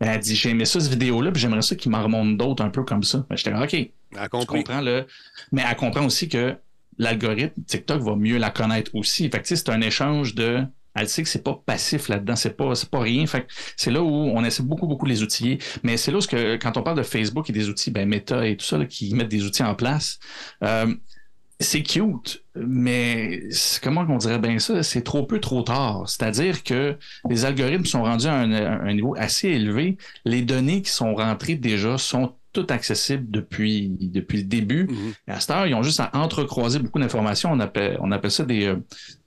[0.00, 2.64] Ben, Elle dit j'ai aimé ça, cette vidéo-là, puis j'aimerais ça qu'il m'en remonte d'autres
[2.64, 3.24] un peu comme ça.
[3.30, 5.06] Ben, J'étais OK, Elle comprends le.
[5.52, 6.56] Mais elle comprend aussi que
[6.98, 9.28] l'algorithme TikTok va mieux la connaître aussi.
[9.30, 10.64] Fait que tu c'est un échange de.
[10.94, 13.24] Elle sait que c'est pas passif là-dedans, c'est pas, c'est pas rien.
[13.26, 13.46] Fait
[13.76, 15.58] c'est là où on essaie beaucoup, beaucoup de les outiller.
[15.84, 18.44] Mais c'est là où, que, quand on parle de Facebook et des outils, ben Meta
[18.46, 20.18] et tout ça, là, qui mettent des outils en place,
[20.64, 20.92] euh,
[21.60, 23.42] c'est cute, mais
[23.82, 24.82] comment on dirait bien ça?
[24.82, 26.08] C'est trop peu, trop tard.
[26.08, 26.96] C'est-à-dire que
[27.28, 29.96] les algorithmes sont rendus à un, à un niveau assez élevé.
[30.24, 34.84] Les données qui sont rentrées déjà sont toutes accessibles depuis, depuis le début.
[34.84, 35.12] Mhm.
[35.28, 37.50] À cette heure, ils ont juste à entrecroiser beaucoup d'informations.
[37.52, 38.76] On appelle, on appelle ça des, euh,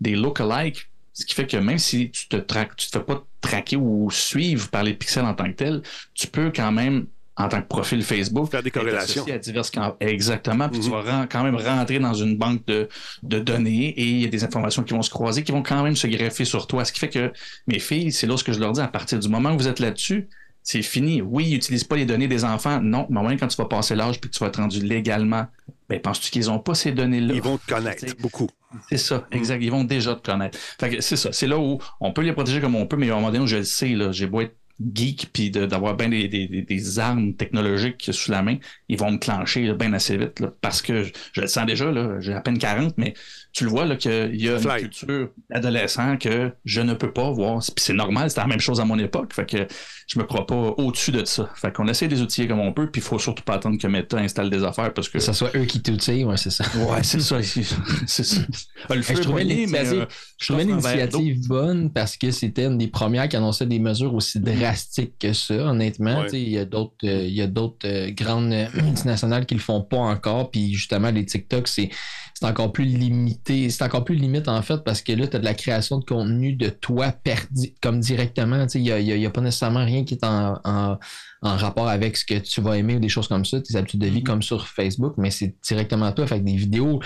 [0.02, 0.90] des lookalikes.
[1.14, 4.10] Ce qui fait que même si tu te traques, tu te fais pas traquer ou
[4.12, 5.82] suivre par les pixels en tant que tel,
[6.16, 7.06] tu peux quand même,
[7.38, 9.24] en tant que profil Facebook, Faire des corrélations.
[9.32, 10.70] à diverses Exactement.
[10.70, 10.94] Puis tu Mhm.
[11.02, 12.90] vas quand même rentrer dans une banque de,
[13.22, 15.84] de données et il y a des informations qui vont se croiser, qui vont quand
[15.84, 16.84] même se greffer sur toi.
[16.84, 17.32] Ce qui fait que
[17.68, 19.68] mes filles, c'est là ce que je leur dis, à partir du moment où vous
[19.68, 20.28] êtes là-dessus,
[20.64, 21.22] c'est fini.
[21.22, 22.80] Oui, ils n'utilisent pas les données des enfants.
[22.82, 24.80] Non, mais au moins quand tu vas passer l'âge puis que tu vas être rendu
[24.84, 25.46] légalement,
[25.90, 27.34] ben penses-tu qu'ils n'ont pas ces données-là?
[27.36, 28.50] Ils vont te connaître beaucoup.
[28.90, 29.62] C'est ça, exact.
[29.62, 30.58] Ils vont déjà te connaître.
[30.80, 31.32] Fait que c'est ça.
[31.32, 33.44] C'est là où on peut les protéger comme on peut, mais à un moment donné
[33.44, 34.56] où je le sais, là, j'ai beau être
[34.94, 38.58] geek puis de- d'avoir bien des, des- armes technologiques sous la main,
[38.90, 41.92] ils vont me clencher bien assez vite là, parce que je, je le sens déjà,
[41.92, 43.14] là, j'ai à peine 40, mais
[43.54, 44.72] tu le vois là, qu'il y a Fly.
[44.82, 47.60] une culture adolescent que je ne peux pas voir.
[47.60, 49.32] Puis c'est normal, c'était la même chose à mon époque.
[49.34, 49.68] Fait que
[50.08, 51.50] je me crois pas au-dessus de ça.
[51.56, 53.78] Fait qu'on essaie de les outiller comme on peut, puis il faut surtout pas attendre
[53.80, 55.20] que Meta installe des affaires parce que.
[55.20, 56.64] Que ce soit eux qui t'outillent, ouais, c'est ça.
[56.90, 57.38] Ouais, c'est ça.
[58.08, 58.42] C'est ça.
[58.90, 60.06] Le feu je trouvais l'initiative- euh,
[60.40, 64.40] Je trouvais l'initiative bonne parce que c'était une des premières qui annonçait des mesures aussi
[64.40, 66.20] drastiques que ça, honnêtement.
[66.22, 66.26] Ouais.
[66.26, 69.46] Tu sais, Il y a d'autres euh, il y a d'autres euh, grandes euh, multinationales
[69.46, 70.50] qui le font pas encore.
[70.52, 71.90] Puis justement, les TikTok, c'est
[72.34, 73.70] c'est encore plus limité.
[73.70, 76.06] C'est encore plus limite en fait parce que là, tu as de la création de
[76.06, 78.66] contenu de toi perdi comme directement.
[78.74, 80.98] Il n'y a, y a- y a pas nécessairement rien qui est en, en-
[81.42, 84.00] en rapport avec ce que tu vas aimer ou des choses comme ça, tes habitudes
[84.02, 84.24] de vie Mhm.
[84.24, 86.26] comme sur Facebook, mais c'est directement toi.
[86.28, 87.00] Fait que des vidéos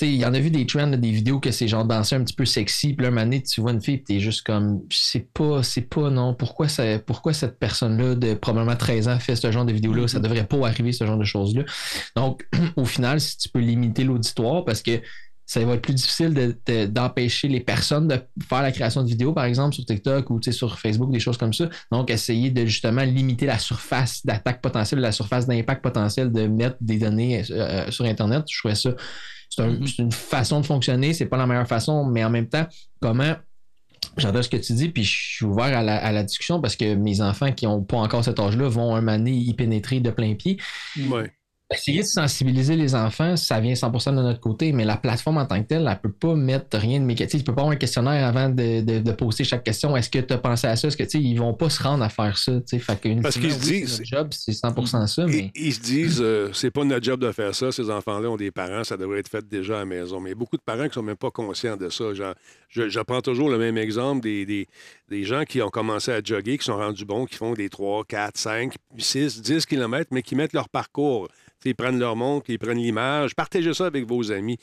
[0.00, 2.34] il y en a vu des trends, des vidéos que c'est genre danser un petit
[2.34, 4.80] peu sexy, puis là, un moment donné, tu vois une fille, puis t'es juste comme,
[4.90, 9.36] c'est pas, c'est pas, non, pourquoi, ça, pourquoi cette personne-là de probablement 13 ans fait
[9.36, 10.06] ce genre de vidéo-là?
[10.08, 11.64] Ça devrait pas arriver, ce genre de choses-là.
[12.16, 15.00] Donc, au final, si tu peux limiter l'auditoire, parce que
[15.46, 19.08] ça va être plus difficile de- de- d'empêcher les personnes de faire la création de
[19.08, 21.70] vidéos, par exemple, sur TikTok ou tu sur Facebook, des choses comme ça.
[21.90, 26.76] Donc, essayer de justement limiter la surface d'attaque potentielle, la surface d'impact potentiel de mettre
[26.82, 28.44] des données euh, sur Internet.
[28.50, 28.90] Je trouvais ça
[29.48, 29.86] c'est un- Mhm.
[29.86, 32.66] c'est une façon de fonctionner, c'est pas la meilleure façon, mais en même temps,
[33.00, 33.34] comment.
[34.16, 36.76] J'adore ce que tu dis, puis je suis ouvert à la, à la discussion parce
[36.76, 40.00] que mes enfants qui n'ont pas encore cet âge-là vont un moment donné y pénétrer
[40.00, 40.58] de plein pied.
[41.08, 41.32] Ouais.
[41.70, 45.44] Essayer de sensibiliser les enfants, ça vient 100% de notre côté, mais la plateforme en
[45.44, 47.30] tant que telle, elle ne peut pas mettre rien de mécanique.
[47.30, 49.94] Tu peux pas avoir un questionnaire avant de, de- de poster chaque question.
[49.94, 50.88] Est-ce que tu as pensé à ça?
[50.88, 52.52] Est-ce que tu ils vont pas se rendre à faire ça?
[52.52, 52.78] tu sais?
[52.78, 55.52] Fait que, Parce qu'ils se disent- job, c'est 100% ça, mais.
[55.54, 57.70] Ils, ils se disent, euh, c'est pas notre job de faire ça.
[57.70, 60.20] Ces enfants-là ont des parents, ça devrait être fait déjà à la maison.
[60.20, 62.14] Mais il y a beaucoup de parents qui sont même pas conscients de ça.
[62.14, 62.34] Genre,
[62.70, 64.68] je, je prends toujours le même exemple des, des,
[65.10, 68.04] des gens qui ont commencé à jogger, qui sont rendus bons, qui font des 3,
[68.06, 71.28] 4, 5, 6, 10 kilomètres, mais qui mettent leur parcours.
[71.64, 73.34] Ils prennent leur montre, ils prennent l'image.
[73.34, 74.58] Partagez ça avec vos amis.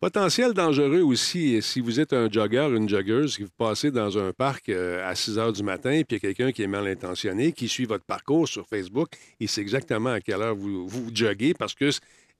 [0.00, 4.32] Potentiel dangereux aussi, si vous êtes un jogger, une joggeuse, que vous passez dans un
[4.32, 6.86] parc euh, à 6 heures du matin, puis il y a quelqu'un qui est mal
[6.86, 11.10] intentionné, qui suit votre parcours sur Facebook, il sait exactement à quelle heure vous, vous
[11.14, 11.90] joguez parce que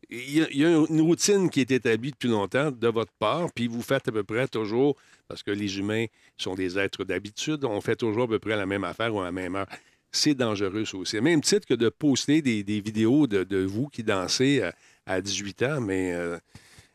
[0.09, 3.67] il y, y a une routine qui est établie depuis longtemps de votre part, puis
[3.67, 4.97] vous faites à peu près toujours,
[5.29, 6.07] parce que les humains
[6.39, 9.25] sont des êtres d'habitude, on fait toujours à peu près la même affaire ou à
[9.25, 9.67] la même heure.
[10.13, 11.21] C'est dangereux, ça aussi.
[11.21, 14.75] Même titre que de poster des, des vidéos de, de vous qui dansez à,
[15.07, 16.37] à 18 ans, mais euh,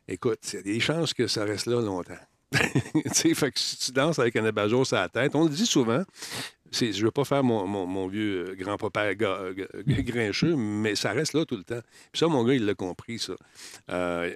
[0.07, 2.13] écoute, il y a des chances que ça reste là longtemps.
[2.51, 5.49] tu sais, fait que si tu danses avec un abat-jour sur la tête, on le
[5.49, 6.03] dit souvent,
[6.71, 9.13] je ne veux pas faire mon, mon- mon vieux euh, grand-papa
[9.87, 11.81] grincheux, mais ça reste là tout le temps.
[12.11, 13.33] Puis ça, mon gars, il l'a compris, ça.
[13.91, 14.33] Euh,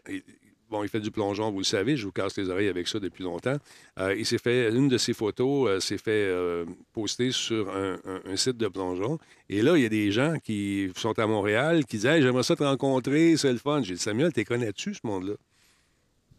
[0.70, 3.00] bon, il fait du plongeon, vous le savez, je vous casse les oreilles avec ça
[3.00, 3.58] depuis longtemps.
[4.00, 7.98] Euh, il s'est fait, une de ses photos euh, s'est fait euh, poster sur un,
[8.36, 9.20] site de plongeon.
[9.50, 12.56] Et là, il y a des gens qui sont à Montréal qui disent j'aimerais ça
[12.56, 13.82] te rencontrer, c'est le fun.
[13.82, 15.34] J'ai dit Samuel, t'es connais-tu, ce monde-là?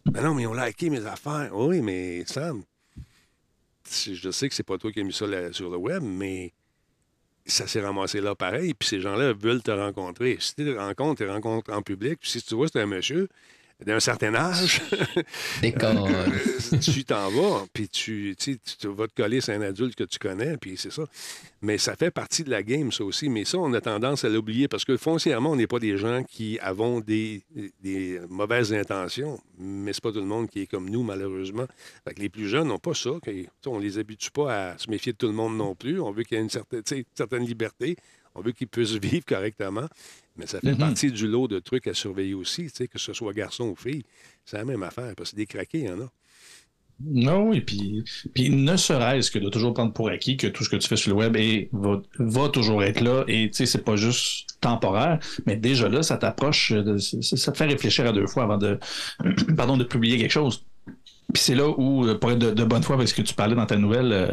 [0.07, 1.51] Ben non, mais ils ont liké mes affaires.
[1.53, 2.63] Oui, mais Sam,
[3.91, 6.53] je sais que c'est pas toi qui as mis ça sur le web, mais
[7.45, 8.75] ça s'est ramassé là pareil.
[8.75, 10.39] Puis ces gens-là veulent te rencontrer.
[10.41, 12.21] Si tu te rencontres, tu rencontres en public.
[12.21, 13.29] Puis si tu vois, c'est un monsieur
[13.85, 14.83] d'un certain âge,
[15.63, 20.19] tu t'en vas, puis tu, tu, tu vas te coller sur un adulte que tu
[20.19, 21.05] connais, puis c'est ça.
[21.63, 23.29] Mais ça fait partie de la game, ça aussi.
[23.29, 26.23] Mais ça, on a tendance à l'oublier parce que foncièrement, on n'est pas des gens
[26.25, 27.43] qui avons des,
[27.83, 31.67] des mauvaises intentions, mais c'est pas tout le monde qui est comme nous, malheureusement.
[32.05, 33.11] Fait que les plus jeunes n'ont pas ça.
[33.67, 36.01] on les habitue pas à se méfier de tout le monde non plus.
[36.01, 37.97] On veut qu'il y ait une certaine, sais, certaine liberté.
[38.35, 39.87] On veut qu'ils puissent vivre correctement.
[40.41, 40.79] Mais ça fait Mhm.
[40.79, 43.77] partie du lot de trucs à surveiller aussi, tu sais, que ce soit garçon ou
[43.77, 44.03] fille.
[44.45, 46.11] C'est la même affaire, parce que des craqués, il y en a.
[47.03, 50.69] Non, et puis, puis ne serait-ce que de toujours prendre pour acquis que tout ce
[50.69, 53.65] que tu fais sur le web est, va, va toujours être là et tu sais,
[53.67, 58.13] c'est pas juste temporaire, mais déjà là, ça t'approche, de- ça te fait réfléchir à
[58.13, 58.79] deux fois avant de,
[59.57, 60.63] pardon, de publier quelque chose.
[61.33, 63.33] Puis c'est là où, euh, pour être de, de bonne foi avec ce que tu
[63.35, 64.33] parlais dans ta nouvelle, euh,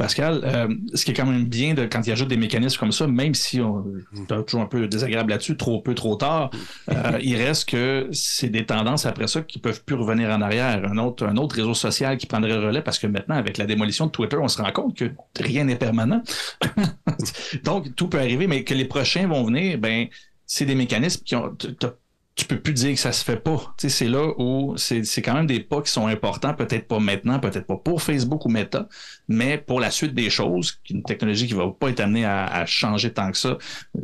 [0.00, 2.90] Pascal, euh, ce qui est quand même bien de, quand il ajoute des mécanismes comme
[2.90, 3.84] ça, même si on
[4.16, 6.50] est toujours un peu désagréable là-dessus, trop peu, trop tard,
[6.90, 10.82] euh, il reste que c'est des tendances après ça qui peuvent plus revenir en arrière.
[10.90, 13.66] Un autre, un autre réseau social qui prendrait le relais parce que maintenant, avec la
[13.66, 16.22] démolition de Twitter, on se rend compte que rien n'est permanent.
[17.64, 20.06] Donc, tout peut arriver, mais que les prochains vont venir, ben,
[20.46, 21.54] c'est des mécanismes qui ont.
[22.40, 23.58] Tu peux plus dire que ça se fait pas.
[23.76, 26.88] Tu sais, c'est là où c'est c'est quand même des pas qui sont importants, peut-être
[26.88, 28.88] pas maintenant, peut-être pas pour Facebook ou Meta,
[29.28, 32.64] mais pour la suite des choses, une technologie qui va pas être amenée à, à
[32.64, 33.58] changer tant que ça,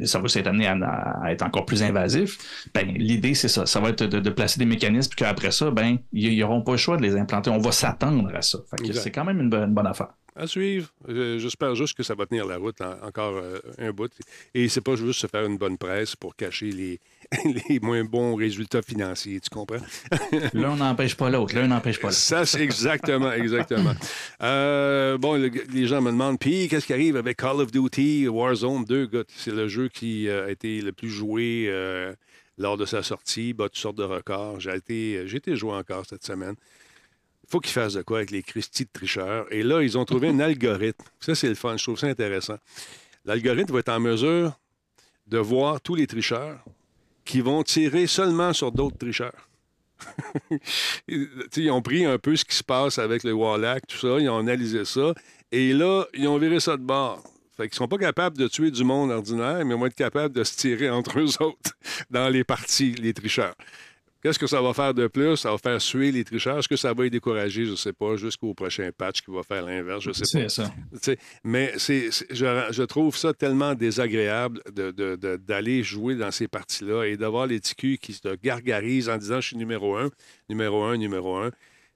[0.05, 0.75] ça va être amené à,
[1.23, 2.67] à être encore plus invasif.
[2.75, 3.65] Ben, l'idée, c'est ça.
[3.65, 6.73] Ça va être de, de placer des mécanismes, puis qu'après ça, ben, ils n'auront pas
[6.73, 7.49] le choix de les implanter.
[7.49, 8.59] On va s'attendre à ça.
[8.71, 9.01] Fait que Exact.
[9.03, 10.09] c'est quand même une bonne, une bonne affaire.
[10.39, 10.89] À suivre.
[11.09, 14.13] Euh, J'espère juste que ça va tenir la route en- encore euh, un bout.
[14.55, 17.01] Et c'est pas juste se faire une bonne presse pour cacher les,
[17.69, 19.77] les moins bons résultats financiers, tu comprends?
[20.53, 21.55] L'un n'empêche pas l'autre.
[21.55, 22.19] L'un n'empêche pas l'autre.
[22.19, 23.95] Ça, c'est exactement, exactement.
[24.43, 28.29] Euh, bon, le- les gens me demandent, puis qu'est-ce qui arrive avec Call of Duty
[28.29, 29.07] Warzone 2?
[29.07, 32.13] Gars, C'est le jeu qui euh, a été le plus joué euh,
[32.59, 34.61] lors de sa sortie, bat toutes sortes de records.
[34.61, 36.55] J'ai été, j'ai été joué encore cette semaine.
[37.45, 39.47] Il faut qu'ils fassent de quoi avec les Christie de tricheurs.
[39.53, 41.05] Et là, ils ont trouvé un algorithme.
[41.21, 41.77] Ça, c'est le fun.
[41.77, 42.57] Je trouve ça intéressant.
[43.25, 44.59] L'algorithme va être en mesure
[45.27, 46.59] de voir tous les tricheurs
[47.27, 49.49] qui vont tirer seulement sur d'autres tricheurs.
[51.09, 54.29] Ils ont pris un peu ce qui se passe avec le Wallach, tout ça, ils
[54.29, 55.15] ont analysé ça,
[55.51, 57.23] et là, ils ont viré ça de bord.
[57.57, 60.35] Fait qu'ils sont pas capables de tuer du monde ordinaire, mais ils vont être capables
[60.35, 61.73] de se tirer entre eux autres
[62.11, 63.55] dans les parties, les tricheurs.
[64.27, 65.37] Qu'est-ce que ça va faire de plus?
[65.37, 66.59] Ça va faire suer les tricheurs?
[66.59, 67.65] Est-ce que ça va les décourager?
[67.65, 70.49] Je ne sais pas, jusqu'au prochain patch qui va faire l'inverse, je ne sais pas.
[70.49, 70.73] C'est ça.
[71.45, 76.49] Mais c'est, je, je trouve ça tellement désagréable de- de- de- d'aller jouer dans ces
[76.49, 80.11] parties-là et d'avoir les TQ qui se gargarisent en disant je suis numéro un,
[80.49, 81.53] numéro un, numéro un.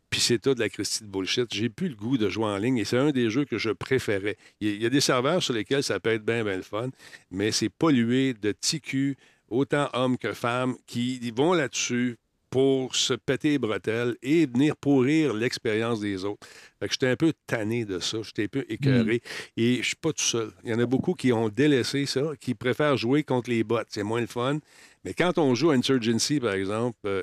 [0.09, 1.53] Puis c'est tout de la Christie de bullshit.
[1.53, 3.71] J'ai plus le goût de jouer en ligne et c'est un des jeux que je
[3.71, 4.37] préférais.
[4.61, 6.57] Il y a- il y a des serveurs sur lesquels ça peut être bien, bien
[6.59, 6.91] le fun,
[7.33, 9.17] mais c'est pollué de TQ,
[9.49, 12.19] autant hommes que femmes, qui vont là-dessus
[12.51, 16.47] pour se péter les bretelles et venir pourrir l'expérience des autres.
[16.81, 19.23] Fait que j'étais un peu tanné de ça, j'étais un peu écœuré.
[19.57, 20.51] Et je suis pas tout seul.
[20.65, 23.79] Il y en a beaucoup qui ont délaissé ça, qui préfèrent jouer contre les bots.
[23.89, 24.59] C'est moins le fun.
[25.05, 27.23] Mais quand on joue à Insurgency, par exemple, euh,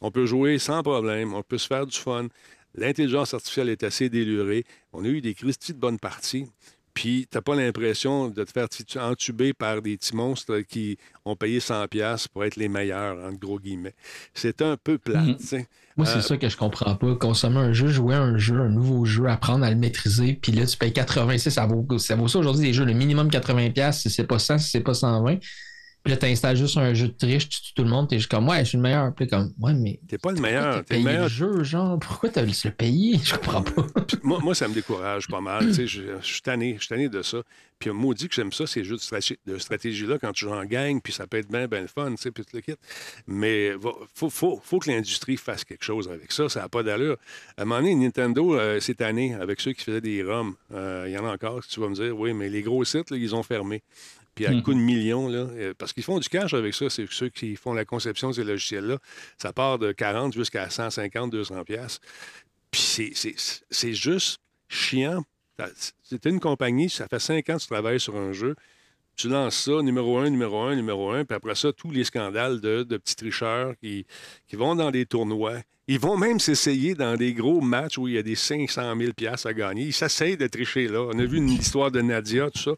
[0.00, 2.28] on peut jouer sans problème, on peut se faire du fun.
[2.74, 4.64] L'intelligence artificielle est assez délurée.
[4.92, 6.46] On a eu des Christie de bonnes parties.
[6.96, 8.68] Puis, t'as pas l'impression de te faire
[9.04, 13.38] entuber par des petits monstres qui ont payé 100$ piastres pour être les meilleurs, entre
[13.38, 13.94] gros guillemets.
[14.32, 15.68] C'est un peu plat, tu sais.
[15.98, 17.14] Moi, c'est Euh, ça que je comprends pas.
[17.16, 20.52] Consommer un jeu, jouer à un jeu, un nouveau jeu, apprendre à le maîtriser, puis
[20.52, 23.92] là, tu payes 86, ça vaut ça, vaut ça aujourd'hui, des jeux, le minimum 80$,
[23.92, 25.36] si c'est pas 100, si c'est pas 120.
[26.06, 28.30] Puis là, t'installes juste un jeu de triche, tu tues tout le monde, t'es juste
[28.30, 29.12] comme, ouais, je suis le meilleur.
[29.12, 29.98] Puis comme, ouais, mais.
[30.06, 30.84] T'es pas le meilleur.
[30.84, 31.24] T'es le meilleur.
[31.24, 31.98] le jeu, genre?
[31.98, 33.18] Pourquoi t'as le payer?
[33.24, 33.84] Je comprends pas.
[34.22, 35.66] moi, moi, ça me décourage pas mal.
[35.66, 37.38] Tu sais, je, je suis tanné, je suis tanné de ça.
[37.80, 40.64] Puis maudit que j'aime ça, ces jeux de, stratégie- de stratégie-là, quand tu joues en
[40.64, 42.74] gang, puis ça peut être bien, bien le fun, tu sais, puis tout le kit.
[43.26, 43.78] Mais il
[44.14, 46.48] faut, faut, faut que l'industrie fasse quelque chose avec ça.
[46.48, 47.16] Ça n'a pas d'allure.
[47.56, 51.06] À un moment donné, Nintendo, euh, cette année, avec ceux qui faisaient des ROM, euh,
[51.08, 53.16] il y en a encore, tu vas me dire, oui, mais les gros sites, là,
[53.16, 53.82] ils ont fermé.
[54.36, 54.62] Puis à Mhm.
[54.62, 57.56] coup de millions, là, euh, parce qu'ils font du cash avec ça, c'est ceux qui
[57.56, 58.98] font la conception de ces logiciels-là.
[59.38, 61.98] Ça part de 40 jusqu'à 150, 200 pièces.
[62.70, 65.24] Puis c'est- juste chiant.
[66.04, 68.54] C'était une compagnie, ça fait cinq ans que tu travailles sur un jeu.
[69.16, 72.60] Tu lances ça, numéro un, numéro un, numéro un, puis après ça, tous les scandales
[72.60, 74.04] de, de petits tricheurs qui,
[74.46, 75.60] qui vont dans des tournois.
[75.88, 79.12] Ils vont même s'essayer dans des gros matchs où il y a des 500 000
[79.14, 79.84] piastres à gagner.
[79.84, 81.00] Ils s'essayent de tricher là.
[81.00, 82.72] On a vu une histoire de Nadia, tout ça.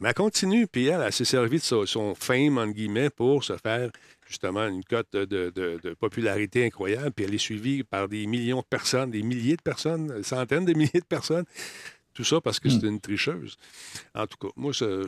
[0.00, 3.56] Mais elle continue, puis elle, elle s'est servie de son fame, entre guillemets, pour se
[3.58, 3.90] faire
[4.26, 8.60] justement une cote de, de- de popularité incroyable, puis elle est suivie par des millions
[8.60, 11.44] de personnes, des milliers de personnes, des centaines de milliers de personnes.
[12.12, 13.56] Tout ça parce que c'est une tricheuse.
[14.14, 15.06] En tout cas, moi, je,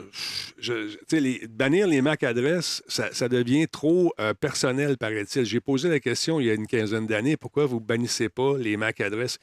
[0.57, 4.97] je- je- tu sais, les- bannir les MAC adresses, ça, ça devient trop euh, personnel,
[4.97, 5.43] paraît-il.
[5.45, 8.77] J'ai posé la question il y a une quinzaine d'années, pourquoi vous bannissez pas les
[8.77, 9.37] MAC adresses?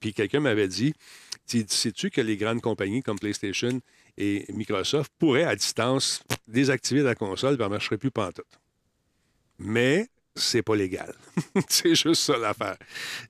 [0.00, 0.92] Puis quelqu'un m'avait dit,
[1.46, 3.80] Tu- sais-tu que les grandes compagnies comme PlayStation
[4.18, 8.44] et Microsoft pourraient à distance désactiver la console et elle ne marcherait plus pantoute.
[9.58, 11.14] Mais c'est pas légal.
[11.68, 12.76] c'est juste ça l'affaire.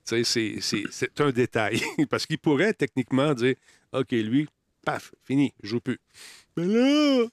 [0.03, 1.81] C'est- un détail.
[2.09, 3.55] Parce qu'il pourrait techniquement dire
[3.93, 4.47] OK, lui,
[4.85, 5.99] paf, fini, je joue plus.
[6.57, 7.25] Mais là,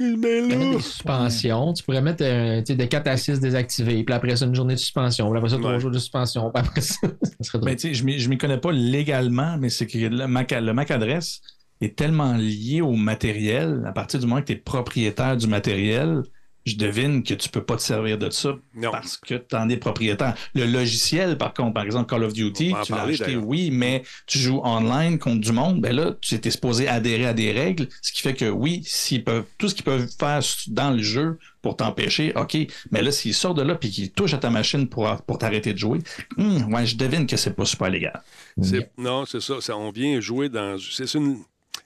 [0.00, 0.70] mais Tu pourrais mettre là.
[0.76, 1.72] des suspensions.
[1.72, 4.02] Tu pourrais mettre euh, de 4 à 6 désactivés.
[4.04, 5.28] Puis après ça, une journée de suspension.
[5.30, 5.80] Puis après ça, 3 Ouais.
[5.80, 6.50] jours de suspension.
[6.54, 7.08] Puis après ça, ça
[7.42, 7.70] serait drôle.
[7.70, 10.72] Ben, tu sais, je ne m'y connais pas légalement, mais c'est que le MAC, le
[10.72, 11.40] MAC adresse
[11.80, 16.22] est tellement lié au matériel, à partir du moment que tu es propriétaire du matériel,
[16.66, 18.90] je devine que tu peux pas te servir de ça Non.
[18.90, 20.34] parce que tu en es propriétaire.
[20.54, 24.38] Le logiciel, par contre, par exemple, Call of Duty, tu l'as acheté, oui, mais tu
[24.38, 28.12] joues online contre du monde, ben là, tu étais supposé adhérer à des règles, ce
[28.12, 31.76] qui fait que oui, s'ils peuvent, tout ce qu'ils peuvent faire dans le jeu pour
[31.76, 32.56] t'empêcher, OK,
[32.90, 35.74] mais là, s'ils sortent de là puis qu'ils touchent à ta machine pour, pour t'arrêter
[35.74, 35.98] de jouer,
[36.38, 38.22] hum, ouais, je devine que c'est pas super légal.
[38.62, 39.76] C'est- Non, c'est ça, ça.
[39.76, 40.78] On vient jouer dans.
[40.78, 41.40] C'est une,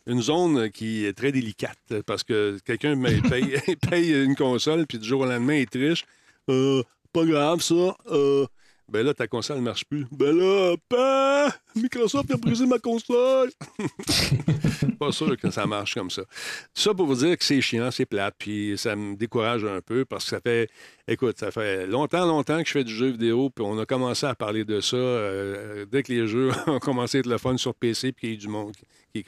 [0.08, 3.56] une zone qui est très délicate parce que quelqu'un paye,
[3.88, 6.04] paye une console, puis du jour au lendemain, il triche.
[6.50, 7.96] Euh, pas grave, ça.
[8.10, 8.46] Euh,
[8.90, 10.06] ben là, ta console ne marche plus.
[10.10, 11.54] Ben là, pas!
[11.82, 13.50] Microsoft a brisé ma console!
[14.98, 16.22] pas sûr que ça marche comme ça.
[16.22, 19.80] Tout ça pour vous dire que c'est chiant, c'est plate, puis ça me décourage un
[19.80, 20.68] peu parce que ça fait,
[21.06, 24.26] écoute, ça fait longtemps, longtemps que je fais du jeu vidéo, puis on a commencé
[24.26, 27.56] à parler de ça euh, dès que les jeux ont commencé à être le fun
[27.56, 28.72] sur PC, puis qu'il y ait du monde
[29.12, 29.24] qui,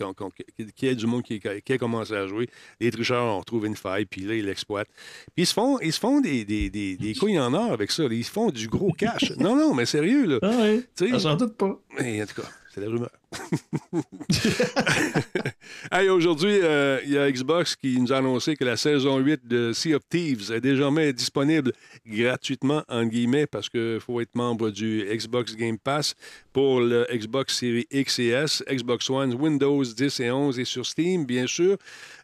[0.76, 2.48] qui, du monde qui, qui a commencé à jouer.
[2.80, 4.90] Les tricheurs ont retrouvé une faille, puis là, ils l'exploitent.
[5.34, 7.90] Puis ils se font, ils se font des, des, des, des couilles en or avec
[7.90, 8.04] ça.
[8.10, 9.32] Ils se font du gros cash.
[9.38, 10.38] Non, non, mais sérieux, là.
[10.42, 11.78] Ah oui, Tu sais, j'en doute pas.
[11.98, 12.39] mais en tout cas,
[12.72, 13.10] c'est la rumeur.
[15.92, 19.46] hey, aujourd'hui, euh, il y a Xbox qui nous a annoncé que la saison 8
[19.46, 21.72] de Sea of Thieves est désormais disponible
[22.06, 26.14] gratuitement, en guillemets, parce qu'il faut être membre du Xbox Game Pass
[26.52, 30.86] pour le Xbox Series X et S, Xbox One, Windows 10 et 11 et sur
[30.86, 31.76] Steam, bien sûr.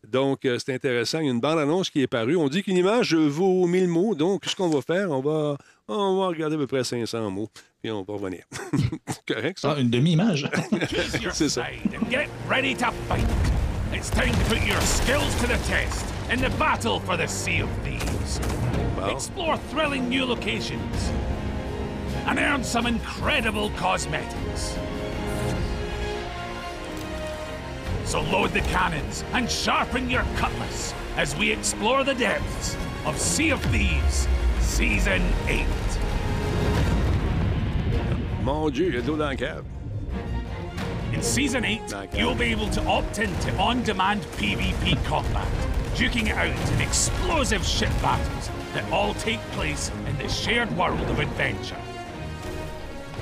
[0.06, 1.18] Donc, euh, c'est intéressant.
[1.18, 2.36] Il y a une bande-annonce qui est parue.
[2.36, 4.14] On dit qu'une image vaut 1000 mots.
[4.14, 5.56] Donc, ce qu'on va faire, on va,
[5.88, 7.48] on va regarder à peu près 500 mots,
[7.86, 8.42] puis on va revenir.
[9.28, 9.74] Correct, ça?
[9.76, 10.48] Ah, une demi-image.
[10.90, 11.66] Choose your C'est ça.
[12.10, 13.24] get ready to fight.
[13.92, 17.60] It's time to put your skills to the test in the battle for the Sea
[17.60, 18.40] of Thieves.
[18.98, 19.10] Wow.
[19.10, 21.12] Explore thrilling new locations
[22.26, 24.76] and earn some incredible cosmetics.
[28.04, 33.50] So load the cannons and sharpen your cutlass as we explore the depths of Sea
[33.50, 34.26] of Thieves
[34.60, 35.64] Season 8.
[38.46, 39.64] Mon Dieu, il y a de l'eau dans la cave.
[41.12, 42.16] In Season 8, Okay.
[42.16, 45.48] you'll be able to opt into on demand PvP combat,
[45.96, 51.00] duking it out in explosive ship battles that all take place in the shared world
[51.10, 51.82] of adventure.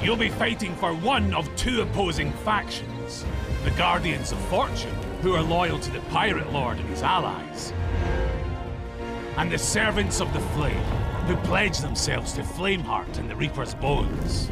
[0.02, 3.24] You'll be fighting for one of two opposing factions
[3.64, 7.72] the Guardians of Fortune, who are loyal to the Pirate Lord and his allies,
[9.38, 10.84] and the Servants of the Flame,
[11.26, 14.50] who pledge themselves to Flameheart and the Reaper's Bones.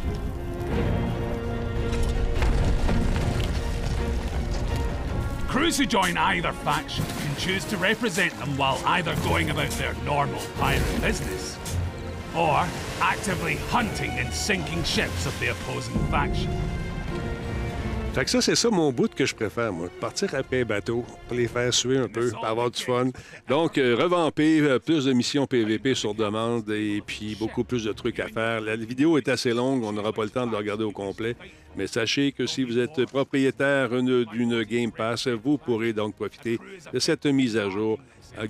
[5.49, 9.95] Crews who join either faction can choose to represent them while either going about their
[10.05, 11.59] normal pirate business
[12.35, 12.67] or
[13.01, 16.51] actively hunting and sinking ships of the opposing faction.
[18.15, 19.89] Fait que ça, c'est ça mon bout que je préfère, moi.
[19.99, 23.07] Partir après bateau pour les faire suer un peu, pour avoir du fun.
[23.49, 27.93] Donc, euh, revamper, euh, plus de missions PVP sur demande et puis beaucoup plus de
[27.93, 28.61] trucs à faire.
[28.61, 31.35] La vidéo est assez longue, on n'aura pas le temps de la regarder au complet.
[31.75, 36.59] Mais sachez que si vous êtes propriétaire une- d'une Game Pass, vous pourrez donc profiter
[36.93, 37.99] de cette mise à jour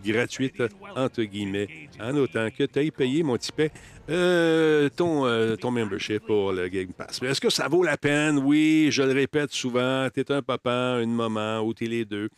[0.04, 0.62] gratuite,
[0.96, 1.68] entre guillemets,
[2.00, 3.70] en autant que tu aies payé, mon petit paix,
[4.10, 7.22] euh, ton, euh, ton membership pour le Game Pass.
[7.22, 8.38] Mais Est-ce que ça vaut la peine?
[8.38, 12.04] Oui, je le répète souvent, tu es un papa, une maman, ou tu es les
[12.04, 12.28] deux.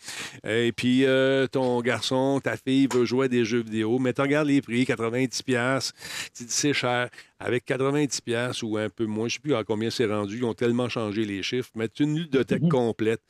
[0.47, 4.21] Et puis, euh, ton garçon, ta fille veut jouer à des jeux vidéo, mais tu
[4.21, 5.95] regardes les prix, 90$, piastres,
[6.37, 7.09] tu dis c'est cher.
[7.39, 10.39] Avec 90$ piastres ou un peu moins, je ne sais plus à combien c'est rendu,
[10.39, 13.21] ils ont tellement changé les chiffres, mais tu une ludothèque complète.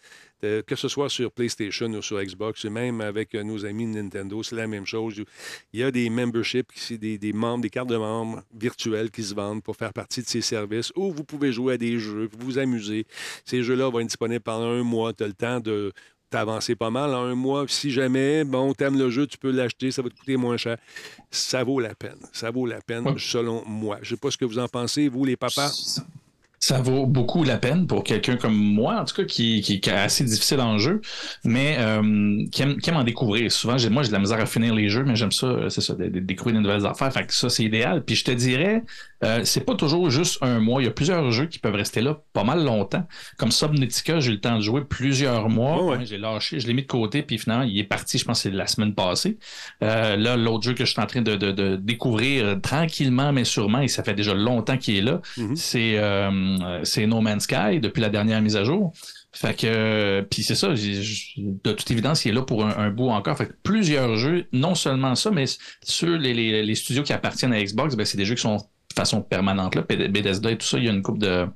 [0.44, 3.86] Euh, que ce soit sur PlayStation ou sur Xbox, et même avec euh, nos amis
[3.86, 5.22] de Nintendo, c'est la même chose.
[5.72, 9.22] Il y a des memberships, c'est des, des membres, des cartes de membres virtuelles qui
[9.22, 12.28] se vendent pour faire partie de ces services où vous pouvez jouer à des jeux,
[12.38, 13.06] vous amuser.
[13.44, 15.12] Ces jeux-là vont être disponibles pendant un mois.
[15.12, 15.92] Tu as le temps de
[16.30, 17.64] t'avancer pas mal en un mois.
[17.68, 20.76] Si jamais, bon, t'aimes le jeu, tu peux l'acheter, ça va te coûter moins cher.
[21.30, 22.18] Ça vaut la peine.
[22.32, 23.14] Ça vaut la peine, Ouais.
[23.18, 23.98] selon moi.
[24.02, 25.70] Je sais pas ce que vous en pensez, vous, les papas.
[26.60, 29.90] Ça vaut beaucoup la peine pour quelqu'un comme moi, en tout cas, qui, qui, qui
[29.90, 31.02] est assez difficile en jeu,
[31.44, 33.52] mais euh, qui, aime, qui aime en découvrir.
[33.52, 35.82] Souvent, moi, j'ai de la misère à finir les jeux, mais j'aime ça, euh, c'est
[35.82, 37.12] ça, de, de découvrir de nouvelles affaires.
[37.12, 38.02] Fait que ça, c'est idéal.
[38.02, 38.82] Puis je te dirais,
[39.24, 40.82] euh, c'est pas toujours juste un mois.
[40.82, 43.06] Il y a plusieurs jeux qui peuvent rester là pas mal longtemps.
[43.38, 45.84] Comme Subnautica, j'ai eu le temps de jouer plusieurs mois.
[45.84, 46.04] Ouais.
[46.04, 48.50] J'ai lâché, je l'ai mis de côté, puis finalement, il est parti, je pense c'est
[48.50, 49.38] la semaine passée.
[49.82, 53.44] Euh, là, l'autre jeu que je suis en train de, de- de découvrir tranquillement, mais
[53.44, 55.56] sûrement, et ça fait déjà longtemps qu'il est là, Mhm.
[55.56, 58.92] c'est euh, c'est No Man's Sky depuis la dernière mise à jour.
[59.36, 62.90] Fait que, euh, puis c'est ça, de toute évidence, il est là pour un, un
[62.90, 63.36] bout encore.
[63.36, 65.44] Fait que plusieurs jeux, non seulement ça, mais
[65.82, 68.58] sur les, les- les studios qui appartiennent à Xbox, ben, c'est des jeux qui sont
[68.96, 69.82] façon permanente là.
[69.82, 71.46] Beth- Bethesda et tout ça, il y a une couple de,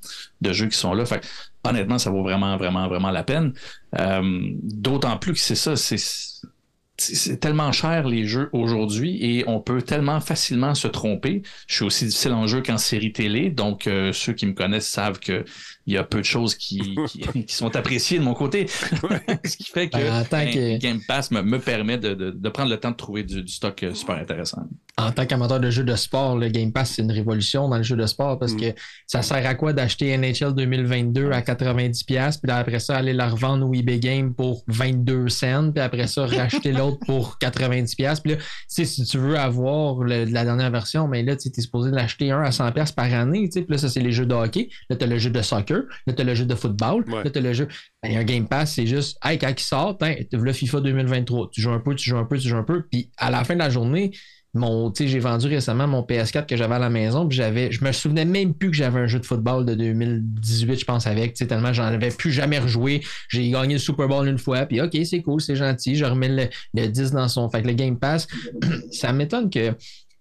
[0.41, 1.05] de jeux qui sont là.
[1.07, 1.26] Fait
[1.64, 3.53] honnêtement, ça vaut vraiment, vraiment, vraiment la peine.
[3.99, 4.22] Euh,
[4.62, 10.20] D'autant plus que c'est ça, c'est tellement cher les jeux aujourd'hui et on peut tellement
[10.20, 11.43] facilement se tromper.
[11.68, 14.89] Je suis aussi difficile en jeu qu'en série télé, donc euh, ceux qui me connaissent
[14.89, 15.45] savent que
[15.89, 18.66] il y a peu de choses qui, qui, qui sont appréciées de mon côté.
[19.45, 22.12] Ce qui fait que, Ben, en tant ben, que- Game Pass me, me permet de,
[22.14, 24.62] de- de prendre le temps de trouver du, du stock euh, super intéressant.
[24.99, 27.82] En tant qu'amateur de jeux de sport, le Game Pass, c'est une révolution dans le
[27.84, 28.61] jeu de sport parce Mm.
[28.61, 28.66] que
[29.07, 33.68] ça sert à quoi d'acheter NHL 2022 à 90$, puis après ça, aller la revendre
[33.68, 38.20] au eBay Game pour 22 cents, puis après ça, racheter l'autre pour 90$.
[38.22, 41.49] Puis là, tu sais, si tu veux avoir le- la dernière version, mais là, tu
[41.49, 43.49] es supposé l'acheter un à 100$ par année.
[43.49, 43.62] tu sais.
[43.62, 44.68] Puis là, ça, c'est les jeux de hockey.
[44.91, 45.77] Là, tu as le jeu de soccer.
[46.06, 47.04] Là, tu as le jeu de football.
[47.08, 47.24] Ouais.
[47.24, 47.68] Là, tu as le jeu.
[48.02, 51.60] Ben, un Game Pass, c'est juste, hey, quand il sort, hein, le FIFA 2023, tu
[51.60, 52.82] joues un peu, tu joues un peu, tu joues un peu.
[52.90, 54.12] Puis à la fin de la journée,
[54.54, 57.84] mon, tu j'ai vendu récemment mon PS4 que j'avais à la maison, puis j'avais, je
[57.84, 61.34] me souvenais même plus que j'avais un jeu de football de 2018, je pense, avec,
[61.34, 63.02] tu sais, tellement j'en avais plus jamais rejoué.
[63.28, 66.28] J'ai gagné le Super Bowl une fois, puis OK, c'est cool, c'est gentil, je remets
[66.28, 67.48] le, le 10 dans son.
[67.50, 68.26] Fait que le Game Pass,
[68.92, 69.74] ça m'étonne que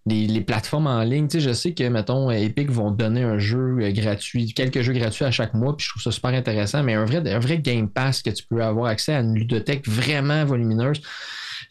[0.08, 3.38] les, les plateformes en ligne, tu sais, je sais que, mettons, Epic vont donner un
[3.38, 6.84] jeu euh, gratuit, quelques jeux gratuits à chaque mois, puis je trouve ça super intéressant,
[6.84, 9.88] mais un vrai, un vrai Game Pass que tu peux avoir accès à une ludothèque
[9.88, 11.02] vraiment volumineuse,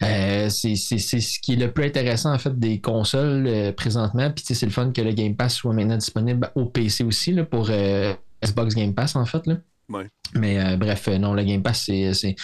[0.03, 4.29] euh, c'est ce qui est le plus intéressant en fait des consoles euh, présentement.
[4.29, 7.43] Puis c'est le fun que le Game Pass soit maintenant disponible au PC aussi là,
[7.43, 8.13] pour euh,
[8.43, 9.45] Xbox Game Pass en fait.
[9.47, 9.55] Là.
[9.89, 10.07] Ouais.
[10.35, 12.35] Mais bref, non, le Game Pass, c'est.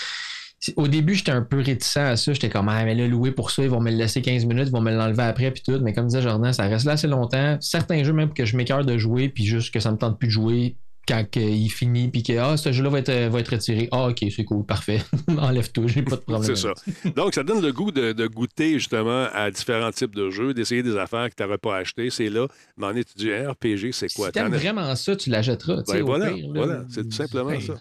[0.75, 2.33] Au début, j'étais un peu réticent à ça.
[2.33, 4.67] J'étais comme, ah, mais là, louer pour ça, ils vont me le laisser 15 minutes,
[4.67, 5.79] ils vont me l'enlever après, puis tout.
[5.81, 7.57] Mais comme disait Jordan, ça reste là assez longtemps.
[7.59, 10.27] Certains jeux, même que je m'écœure de jouer, puis juste que ça me tente plus
[10.27, 13.89] de jouer quand il finit, puis que, ah, ce jeu-là va être, va être retiré.
[13.91, 15.01] Ah, ok, c'est cool, parfait.
[15.37, 16.43] Enlève tout, j'ai pas de problème.
[16.43, 16.73] C'est ça.
[17.15, 20.81] Donc, ça donne le goût de, de goûter justement à différents types de jeux, d'essayer
[20.81, 22.09] des affaires que tu n'aurais pas achetées.
[22.09, 22.47] C'est là.
[22.77, 24.27] Mais en étudiant RPG, c'est quoi?
[24.27, 25.83] Si t'aimes vraiment ça, tu l'achèteras.
[25.87, 26.65] Ben voilà, pire, là.
[26.65, 26.85] voilà.
[26.89, 27.73] C'est tout simplement ça.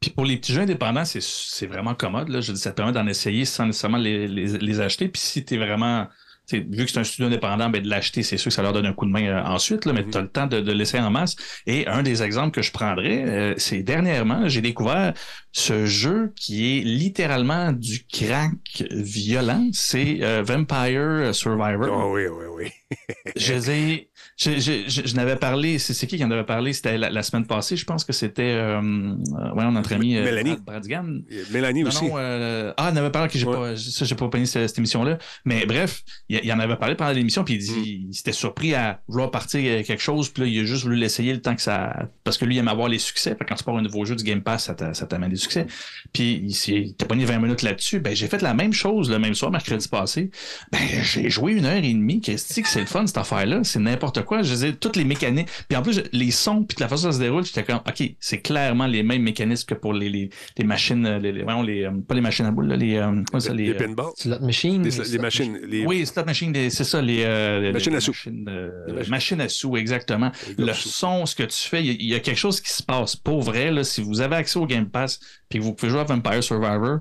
[0.00, 2.28] Puis pour les petits jeux indépendants, c'est, c'est vraiment commode.
[2.28, 2.40] Là.
[2.40, 5.08] Je dis, ça te permet d'en essayer sans nécessairement les, les, les acheter.
[5.08, 6.06] Puis si tu es vraiment.
[6.52, 8.86] Vu que c'est un studio indépendant, ben de l'acheter, c'est sûr que ça leur donne
[8.86, 10.10] un coup de main euh, ensuite, là, mais Mhm.
[10.12, 11.34] tu as le temps de, de l'essayer en masse.
[11.66, 15.12] Et un des exemples que je prendrais, euh, c'est dernièrement, j'ai découvert
[15.50, 18.52] ce jeu qui est littéralement du crack
[18.92, 19.68] violent.
[19.72, 21.88] C'est euh, Vampire Survivor.
[21.90, 22.70] Oh oui, oui, oui.
[23.36, 24.05] Je dis,
[24.38, 26.72] je, je, je, je n'avais parlé, c'est, qui qui en avait parlé?
[26.74, 30.24] C'était la, la semaine passée, je pense que c'était, euh, euh, ouais, notre ami euh,
[30.24, 30.50] Mélanie.
[30.50, 31.06] Brad Bradigan.
[31.50, 32.04] Mélanie Non, aussi.
[32.04, 33.54] non, euh, ah, il en avait parlé, que j'ai Ouais.
[33.54, 35.16] pas, ça, j'ai pas pogné cette, cette émission-là.
[35.46, 37.70] Mais bref, il, il en avait parlé pendant l'émission, puis il dit,
[38.06, 38.08] Mm.
[38.10, 40.96] il s'était surpris à vouloir partir euh, quelque chose, puis là, il a juste voulu
[40.96, 43.30] l'essayer le temps que ça, parce que lui, il aime avoir les succès.
[43.30, 45.30] Fait que quand tu pars un nouveau jeu du Game Pass, ça, t'a- ça t'amène
[45.30, 45.66] des succès.
[46.12, 48.00] Puis il s'est il t'a pogné 20 minutes là-dessus.
[48.00, 50.30] Ben, j'ai fait la même chose le même soir, mercredi passé.
[50.72, 52.20] Ben, j'ai joué une heure et demie.
[52.20, 53.60] Qu'est-ce que c'est le fun, cette affaire-là?
[53.64, 54.25] C'est n'importe quoi.
[54.42, 55.48] Je disais, toutes les mécaniques.
[55.68, 58.02] Puis en plus, les sons, puis la façon dont ça se déroule, j'étais comme, OK,
[58.20, 61.84] c'est clairement les mêmes mécanismes que pour les, les, les machines, les, les, voyons, les,
[61.84, 64.06] euh, pas les machines à boules, là, les, euh, comment ça, Les, les, euh, pinballs.
[64.16, 64.82] Slot machine.
[64.82, 65.58] Les, les les slot machines.
[65.68, 65.86] Les...
[65.86, 68.10] oui, slot machine, les- c'est ça, les, euh, les- Machines à sous.
[68.12, 69.10] Machines, euh, Les machines.
[69.10, 70.32] machines à sous, exactement.
[70.58, 70.88] Le sous.
[70.88, 72.82] son, ce que tu fais, il y, a- il y a quelque chose qui se
[72.82, 73.16] passe.
[73.16, 76.00] Pour vrai, là, si vous avez accès au Game Pass puis que vous pouvez jouer
[76.00, 76.98] à Vampire Survivor,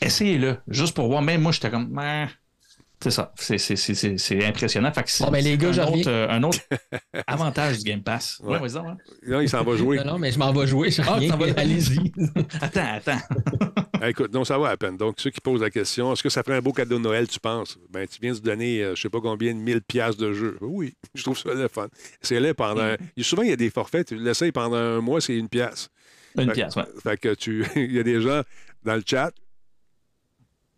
[0.00, 0.58] essayez-le.
[0.68, 1.22] Juste pour voir.
[1.22, 1.88] Même moi, j'étais comme.
[3.02, 3.32] C'est ça.
[3.36, 4.90] C'est- impressionnant.
[4.92, 6.58] Fait que c'est Bon, ben, les gars, un, autre, euh, un autre
[7.26, 8.40] avantage du Game Pass.
[8.42, 8.58] Ouais.
[8.58, 8.68] Ouais.
[9.22, 9.98] Là, il s'en va jouer.
[9.98, 10.88] Non, non, mais je m'en vais jouer.
[11.06, 11.18] Ah,
[11.56, 12.12] Allez-y.
[12.60, 13.18] Attends, attends.
[13.98, 14.98] Ah, écoute, donc ça va à peine.
[14.98, 17.26] Donc, ceux qui posent la question, est-ce que ça ferait un beau cadeau de Noël,
[17.28, 17.78] tu penses?
[17.88, 20.58] Ben, tu viens de donner, euh, je sais pas combien de 1000 piastres de jeu.
[20.60, 21.88] Oui, je trouve ça le fun.
[22.20, 22.82] C'est là pendant.
[22.84, 22.96] Mm.
[23.18, 25.88] un- Souvent, il y a des forfaits, tu l'essayes pendant un mois, c'est une pièce.
[26.38, 26.84] Une Fait- pièce, ouais.
[27.02, 27.64] Fait que tu.
[27.74, 28.42] Il y a des gens
[28.84, 29.32] dans le chat.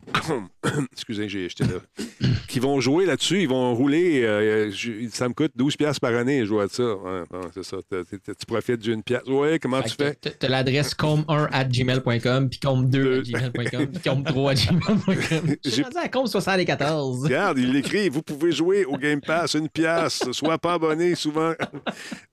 [0.91, 1.79] Excusez, j'ai j'étais là.
[2.47, 4.23] qui vont jouer là-dessus, ils vont rouler.
[4.23, 6.83] euh, je- ça me coûte 12 piastres par année, vois de ça.
[6.95, 7.77] Ouais, c'est ça.
[7.89, 9.21] Tu profites d'une pièce.
[9.27, 10.15] Ouais, comment tu fais?
[10.21, 15.55] Tu as l'adresse com1 at gmail.com, puis com2 at gmail.com, puis com3 at gmail.com.
[15.63, 17.23] Je suis J'ai- rendu à com74.
[17.23, 21.53] Regarde, il l'écrit, vous pouvez jouer au Game Pass une pièce, soit pas abonné, souvent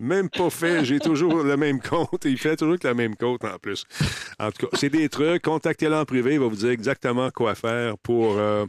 [0.00, 0.84] même pas fait.
[0.84, 2.24] J'ai toujours le même compte.
[2.24, 3.84] Il fait toujours que le même compte en plus.
[4.38, 5.42] En tout cas, c'est des trucs.
[5.42, 8.66] Contactez-le en privé, il va vous dire exactement quoi faire pour, euh,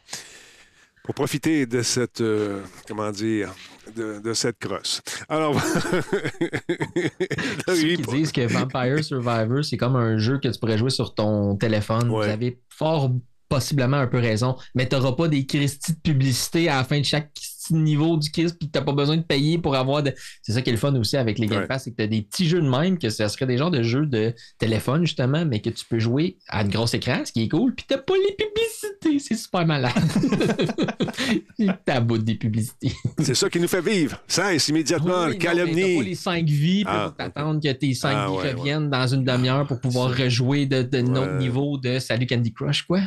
[1.03, 3.53] pour profiter de cette, euh, comment dire,
[3.95, 5.01] de, de cette crosse.
[5.29, 5.59] Alors,
[7.67, 11.15] Ceux qui disent que Vampire Survivor, c'est comme un jeu que tu pourrais jouer sur
[11.15, 12.09] ton téléphone.
[12.09, 12.27] Ouais.
[12.27, 13.11] Vous avez fort
[13.49, 16.99] possiblement un peu raison, mais tu n'auras pas des Christie de publicité à la fin
[16.99, 17.31] de chaque
[17.67, 20.13] petit niveau du Kiss, puis tu n'as pas besoin de payer pour avoir de.
[20.41, 21.67] C'est ça qui est le fun aussi avec les Game.
[21.67, 23.71] Pass, c'est que tu as des petits jeux de même, que ce serait des genres
[23.71, 27.31] de jeux de téléphone, justement, mais que tu peux jouer à un gros écran, ce
[27.31, 29.19] qui est cool, puis tu pas les publicités.
[29.19, 29.93] C'est super malade.
[31.85, 32.91] T'as bout des publicités.
[33.19, 34.21] c'est ça qui nous fait vivre.
[34.27, 36.03] Cesse immédiatement, Oui, mais T'as pas calomnie.
[36.03, 39.23] les 5 vies, puis Ah, t'attendre que tes 5 Ah, vies ouais, reviennent dans une
[39.23, 43.01] demi-heure pour pouvoir rejouer de, de notre niveau de Salut Candy Crush, quoi.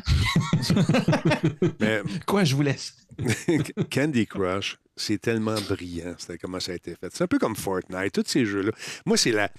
[1.80, 2.94] Mais Quoi, je vous laisse?
[3.90, 7.10] Candy Crush, c'est tellement brillant, c'est comment ça a été fait.
[7.12, 8.72] C'est un peu comme Fortnite, tous ces jeux-là.
[9.06, 9.50] Moi, c'est la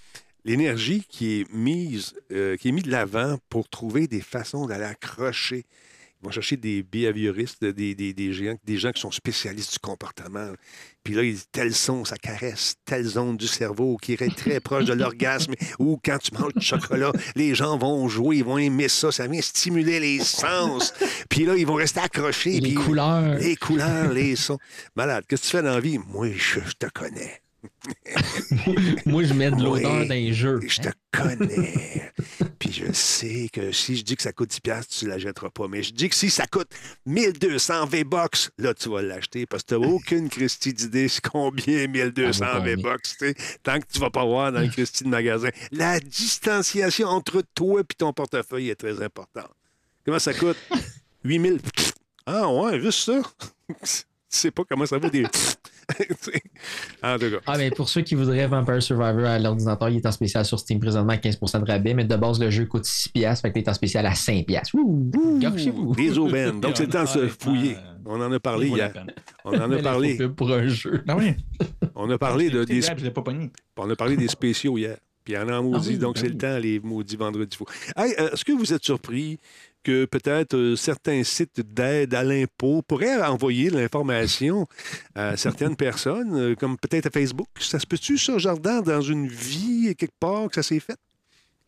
[0.43, 4.86] l'énergie qui est mise, euh, qui est mise de l'avant pour trouver des façons d'aller
[4.86, 5.66] accrocher.
[6.24, 10.51] Vont chercher des behavioristes, des, des, des, gens, des gens qui sont spécialistes du comportement.
[11.03, 14.59] Puis là, ils disent tel son, ça caresse telle zone du cerveau qui est très
[14.59, 15.53] proche de l'orgasme.
[15.80, 19.26] Ou quand tu manges du chocolat, les gens vont jouer, ils vont aimer ça, ça
[19.26, 20.93] vient stimuler les sens.
[21.28, 22.59] Puis là, ils vont rester accrochés.
[22.59, 23.39] les puis- couleurs.
[23.39, 24.59] les couleurs, les sons.
[24.95, 25.97] Malade, qu'est-ce que tu fais dans la vie?
[25.97, 27.41] Moi, je, je te connais.
[29.05, 30.59] Moi, je mets de l'odeur Oui, dans les jeux.
[30.67, 32.11] Je te connais.
[33.22, 35.67] Sais que si je dis que ça coûte 10$, piastres, tu ne la jetteras pas.
[35.67, 36.69] Mais je dis que si ça coûte
[37.05, 41.86] 1200 V-Bucks, là, tu vas l'acheter parce que tu n'as aucune Christie d'idée c'est combien
[41.86, 43.36] 1200 Ah, V-Bucks.
[43.61, 45.49] Tant que tu vas pas voir dans le Christie de magasin.
[45.72, 49.51] La distanciation entre toi et ton portefeuille est très importante.
[50.03, 50.57] Comment ça coûte?
[51.24, 51.59] 8000.
[52.26, 53.22] Ah ouais, juste ça?
[53.69, 55.28] tu sais pas comment ça vaut des...
[56.22, 56.42] Tu sais,
[57.04, 57.38] en tout cas.
[57.48, 60.60] Ah, mais pour ceux qui voudraient Vampire Survivor à l'ordinateur, il est en spécial sur
[60.60, 63.52] Steam présentement à 15% de rabais, mais de base, le jeu coûte 6$, piastres, fait
[63.52, 64.46] qu'il est en spécial à 5$.
[64.46, 64.76] piastres.
[64.76, 65.96] Ouh, Gâchez-vous.
[65.96, 66.60] Des aubaines.
[66.60, 67.78] Donc, c'est le temps de se fouiller.
[68.06, 68.94] On en a parlé hier.
[69.46, 70.18] On en a parlé.
[70.36, 71.04] pour un jeu.
[71.08, 71.34] Ah oui.
[71.96, 72.82] On a parlé de, des,
[73.78, 74.98] on a parlé des spéciaux hier.
[75.24, 77.16] Puis il y en a en maudit, oui, donc ben c'est le temps, les maudits
[77.16, 77.66] vendredis fous.
[77.96, 79.38] Hey, euh, Est-ce que vous êtes surpris
[79.84, 84.68] que peut-être euh, certains sites d'aide à l'impôt pourraient envoyer l'information
[85.16, 87.48] à certaines personnes, euh, comme peut-être à Facebook?
[87.60, 90.98] Ça se peut-tu, ça, Jardin, dans une vie, quelque part, que ça s'est fait?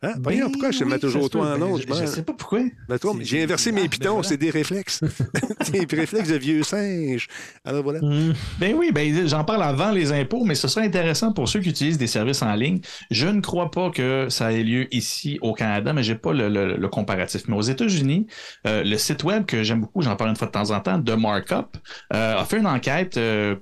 [0.04, 0.14] Hein?
[0.22, 1.72] Voyons, pourquoi je te mets toujours toi en autre?
[1.86, 1.94] autre?
[1.96, 2.60] Je, je sais pas pourquoi.
[2.88, 4.28] Ben, j'ai inversé Ah, mes ben pitons, voilà.
[4.28, 5.00] c'est des réflexes.
[5.72, 7.28] des réflexes de vieux singe.
[7.64, 8.00] Alors voilà.
[8.02, 8.34] Hum.
[8.58, 11.70] Ben oui, ben j'en parle avant les impôts, mais ce serait intéressant pour ceux qui
[11.70, 12.80] utilisent des services en ligne.
[13.10, 16.48] Je ne crois pas que ça ait lieu ici au Canada, mais j'ai pas le,
[16.48, 17.42] le- le comparatif.
[17.48, 18.26] Mais aux États-Unis,
[18.66, 20.98] euh, le site web que j'aime beaucoup, j'en parle une fois de temps en temps,
[20.98, 21.76] de Markup,
[22.12, 23.56] euh, a fait une enquête euh,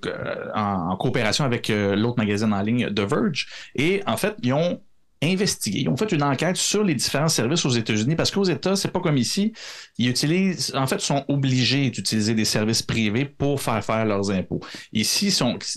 [0.54, 4.80] en, en coopération avec l'autre magazine en ligne, The Verge, et en fait, ils ont
[5.22, 5.80] investigué.
[5.80, 8.90] Ils ont fait une enquête sur les différents services aux États-Unis parce qu'aux États, c'est
[8.90, 9.52] pas comme ici.
[9.98, 14.60] Ils utilisent, en fait, sont obligés d'utiliser des services privés pour faire faire leurs impôts.
[14.92, 15.34] Ici,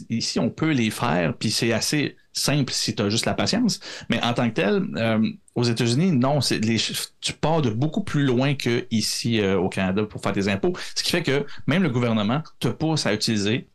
[0.10, 3.80] ici on peut les faire, puis c'est assez simple si tu as juste la patience.
[4.10, 6.40] Mais en tant que tel, euh, aux États-Unis, non,
[7.22, 10.74] tu pars de beaucoup plus loin que ici euh, au Canada pour faire tes impôts.
[10.96, 13.70] Ce qui fait que même le gouvernement te pousse à utiliser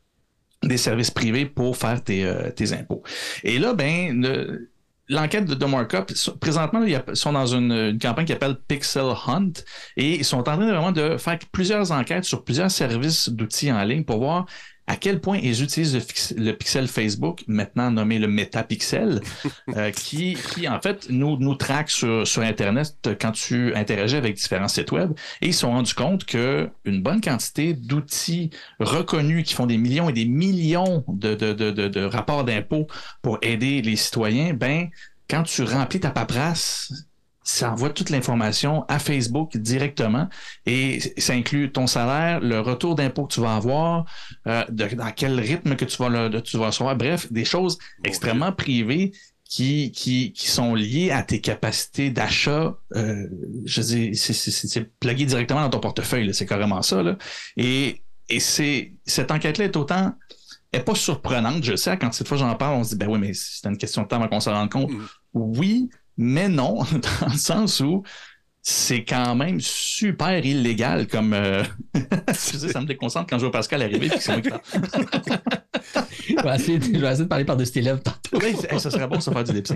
[0.62, 3.02] des services privés pour faire tes, euh, tes impôts.
[3.44, 4.69] Et là, ben, le-
[5.10, 9.52] L'enquête de, de Markup, présentement, ils sont dans une, campagne qui s'appelle Pixel Hunt
[9.96, 13.82] et ils sont en train vraiment de faire plusieurs enquêtes sur plusieurs services d'outils en
[13.82, 14.46] ligne pour voir
[14.90, 19.20] à quel point ils utilisent le, pixel Facebook, maintenant nommé le Metapixel,
[19.76, 24.34] euh, qui, qui en fait nous, nous traque sur, sur Internet quand tu interagis avec
[24.34, 25.12] différents sites web.
[25.42, 29.78] Et ils se sont rendus compte que une bonne quantité d'outils reconnus qui font des
[29.78, 32.88] millions et des millions de, de, de, de, de rapports d'impôts
[33.22, 34.88] pour aider les citoyens, ben,
[35.28, 36.92] quand tu remplis ta paperasse,
[37.50, 40.28] ça envoie toute l'information à Facebook directement
[40.66, 44.04] et ça inclut ton salaire, le retour d'impôt que tu vas avoir,
[44.46, 47.44] euh, de- dans quel rythme que tu vas, le, de- tu vas recevoir, bref, des
[47.44, 49.12] choses extrêmement privées
[49.44, 52.76] qui, qui, qui sont liées à tes capacités d'achat.
[52.94, 53.26] Euh,
[53.64, 57.02] je dis, c'est- plugué directement dans ton portefeuille, c'est carrément ça.
[57.02, 57.16] Là.
[57.56, 60.14] Et, et c'est cette enquête-là est autant
[60.72, 63.18] est pas surprenante, je sais, quand cette fois j'en parle, on se dit ben oui,
[63.18, 64.88] mais c'est une question de temps avant qu'on s'en rende compte.
[64.92, 65.06] Mm.
[65.34, 65.90] Oui,
[66.22, 66.74] mais non,
[67.20, 68.02] dans le sens où
[68.62, 71.32] c'est quand même super illégal comme.
[71.32, 71.64] Euh...
[72.34, 74.60] Ça me déconcentre quand je vois Pascal arriver puis que c'est moi qui parle.
[76.28, 78.38] Je vais essayer, de- je vais essayer de parler par-dessus tes lèvres tantôt.
[78.38, 79.66] Oui, ça serait bon de se faire du lip.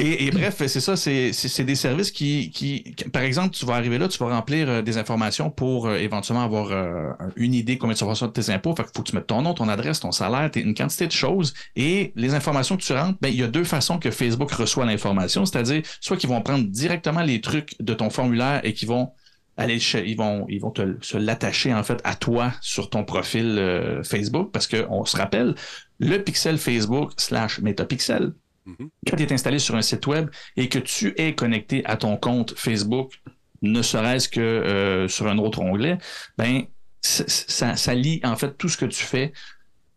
[0.00, 3.98] Et, et bref, c'est ça, c'est des services qui, qui, par exemple, tu vas arriver
[3.98, 7.94] là, tu vas remplir euh, des informations pour euh, éventuellement avoir euh, une idée combien
[7.94, 8.74] tu vas recevoir de tes impôts.
[8.74, 11.12] Fait qu'il faut que tu mettes ton nom, ton adresse, ton salaire, une quantité de
[11.12, 11.52] choses.
[11.76, 14.86] Et les informations que tu rentres, ben, il y a deux façons que Facebook reçoit
[14.86, 19.12] l'information, c'est-à-dire soit qu'ils vont prendre directement les trucs de ton formulaire et qu'ils vont
[19.58, 24.00] aller ils vont ils vont te se l'attacher en fait à toi sur ton profil
[24.04, 25.54] Facebook parce que on se rappelle
[25.98, 28.32] le pixel Facebook slash Metapixel
[29.06, 32.16] Quand tu es installé sur un site web et que tu es connecté à ton
[32.16, 33.20] compte Facebook,
[33.62, 35.98] ne serait-ce que euh, sur un autre onglet,
[36.38, 36.64] ben
[37.02, 39.32] ça, ça lie en fait tout ce que tu fais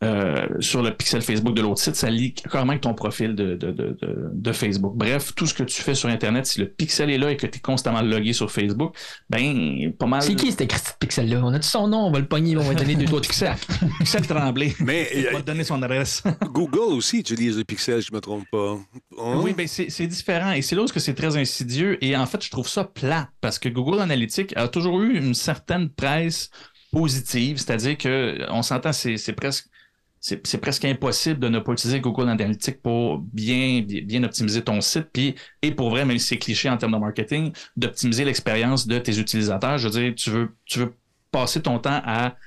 [0.03, 3.55] euh, sur le pixel Facebook de l'autre site, ça lie carrément avec ton profil de,
[3.55, 4.95] de, de, de, de Facebook.
[4.95, 7.47] Bref, tout ce que tu fais sur Internet, si le pixel est là et que
[7.47, 8.95] tu es constamment logué sur Facebook,
[9.29, 10.21] ben pas mal.
[10.21, 11.41] C'est qui cet pixel-là?
[11.43, 12.07] On a-tu son nom?
[12.07, 13.55] On va le pogner, on va lui donner deux, trois Pixel,
[13.99, 14.73] Pixel Tremblay.
[14.79, 16.23] Mais On va euh, te donner son adresse.
[16.45, 18.77] Google aussi utilise le pixel, je ne me trompe pas.
[19.19, 19.41] Hein?
[19.43, 20.51] Oui, ben c'est différent.
[20.51, 22.03] Et c'est là où que c'est très insidieux.
[22.03, 25.33] Et en fait, je trouve ça plat parce que Google Analytics a toujours eu une
[25.33, 26.49] certaine presse
[26.91, 29.67] positive, c'est-à-dire que on s'entend, c'est presque.
[30.25, 34.79] C'est presque impossible de ne pas utiliser Google Analytics pour bien, bien, bien optimiser ton
[34.79, 35.09] site.
[35.11, 38.99] Puis, et pour vrai, même si c'est cliché en termes de marketing, d'optimiser l'expérience de
[38.99, 39.77] tes utilisateurs.
[39.77, 40.93] Je veux dire, tu veux, tu veux
[41.29, 42.37] passer ton temps à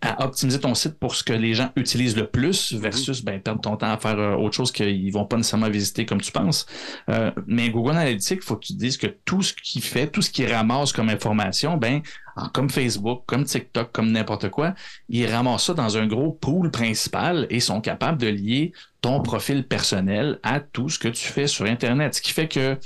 [0.00, 3.60] à optimiser ton site pour ce que les gens utilisent le plus versus ben, perdre
[3.60, 6.66] ton temps à faire euh, autre chose qu'ils vont pas nécessairement visiter comme tu penses.
[7.10, 10.06] Euh, mais Google Analytics, il faut que tu te dises que tout ce qu'il fait,
[10.08, 12.00] tout ce qu'il ramasse comme information, ben,
[12.36, 14.74] en- comme Facebook, comme TikTok, comme n'importe quoi,
[15.08, 19.66] ils ramassent ça dans un gros pool principal et sont capables de lier ton profil
[19.66, 22.14] personnel à tout ce que tu fais sur Internet.
[22.14, 22.78] Ce qui fait que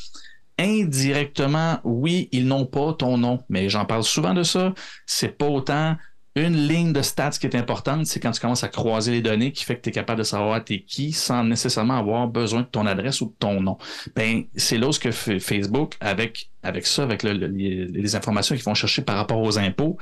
[0.58, 4.74] indirectement, oui, ils n'ont pas ton nom, mais j'en parle souvent de ça.
[5.06, 5.96] C'est pas autant
[6.36, 9.50] une ligne de stats qui est importante, c'est quand tu commences à croiser les données
[9.52, 12.66] qui fait que tu es capable de savoir t'es qui sans nécessairement avoir besoin de
[12.66, 13.78] ton adresse ou de ton nom.
[14.14, 18.64] Ben, c'est là ce que Facebook, avec, avec ça, avec le- le- les, informations qu'ils
[18.64, 19.98] vont chercher par rapport aux impôts,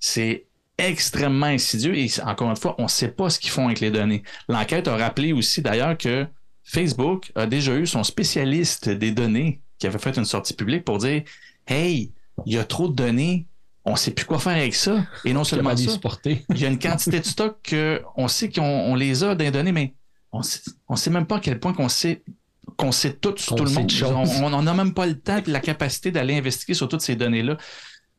[0.00, 0.46] c'est
[0.78, 3.90] extrêmement insidieux et encore une fois, on ne sait pas ce qu'ils font avec les
[3.90, 4.22] données.
[4.48, 6.26] L'enquête a rappelé aussi d'ailleurs que
[6.64, 10.98] Facebook a déjà eu son spécialiste des données qui avait fait une sortie publique pour
[10.98, 11.22] dire
[11.66, 12.12] Hey,
[12.46, 13.46] il y a trop de données,
[13.84, 15.04] on ne sait plus quoi faire avec ça.
[15.24, 16.44] Et non seulement ça, supporter?
[16.50, 17.74] il y a une quantité de stock
[18.14, 19.94] qu'on sait qu'on on les a dans les données, mais
[20.32, 22.22] on sait, on sait même pas à quel point qu'on sait
[22.76, 23.90] qu'on sait tout sur Qu'on tout le monde.
[24.42, 27.16] On n'en a même pas le temps et la capacité d'aller investiguer sur toutes ces
[27.16, 27.56] données-là.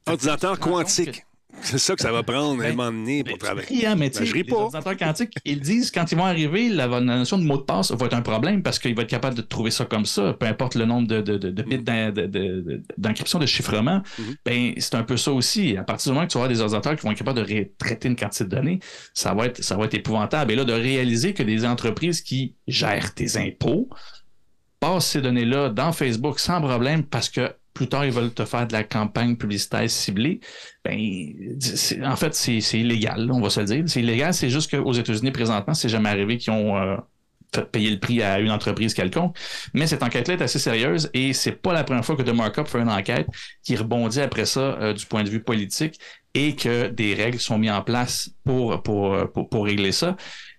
[0.07, 1.25] Ordinateur quantique.
[1.63, 3.87] C'est ça que ça va prendre un Ben, moment donné pour travailler.
[3.95, 6.99] mais Ben, je ris les ordinateurs quantiques, ils disent quand ils vont arriver, la, la
[7.01, 9.41] notion de mot de passe va être un problème parce qu'il va être capable de
[9.41, 12.25] trouver ça comme ça, peu importe le nombre de, de, de, de bits d'en- de-
[12.25, 14.01] de- de- d'encryption, de chiffrement.
[14.17, 14.35] Mhm.
[14.45, 15.77] Ben, c'est un peu ça aussi.
[15.77, 17.69] À partir du moment que tu vas avoir des ordinateurs qui vont être capables de
[17.77, 18.79] traiter une quantité de données,
[19.13, 20.51] ça va être, ça va être épouvantable.
[20.51, 23.89] Et là, de réaliser que des entreprises qui gèrent tes impôts
[24.79, 28.67] passent ces données-là dans Facebook sans problème parce que plus tard, ils veulent te faire
[28.67, 30.39] de la campagne publicitaire ciblée.
[30.83, 30.97] Ben,
[32.03, 33.83] en fait, c'est illégal, on va se le dire.
[33.87, 36.97] C'est illégal, c'est juste qu'aux États-Unis, présentement, c'est jamais arrivé qu'ils ont euh,
[37.71, 39.37] payer le prix à une entreprise quelconque.
[39.73, 42.67] Mais cette enquête-là est assez sérieuse et c'est pas la première fois que The Markup
[42.67, 43.27] fait une enquête
[43.63, 45.99] qui rebondit après ça euh, du point de vue politique
[46.33, 50.15] et que des règles sont mises en place pour, pour, pour régler ça.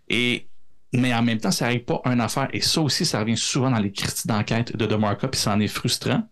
[0.08, 0.46] Et
[0.94, 2.48] mais en même temps, ça n'arrive pas une affaire.
[2.52, 5.54] Et ça aussi, ça revient souvent dans les critiques d'enquête de The Markup, et ça
[5.54, 6.22] en est frustrant.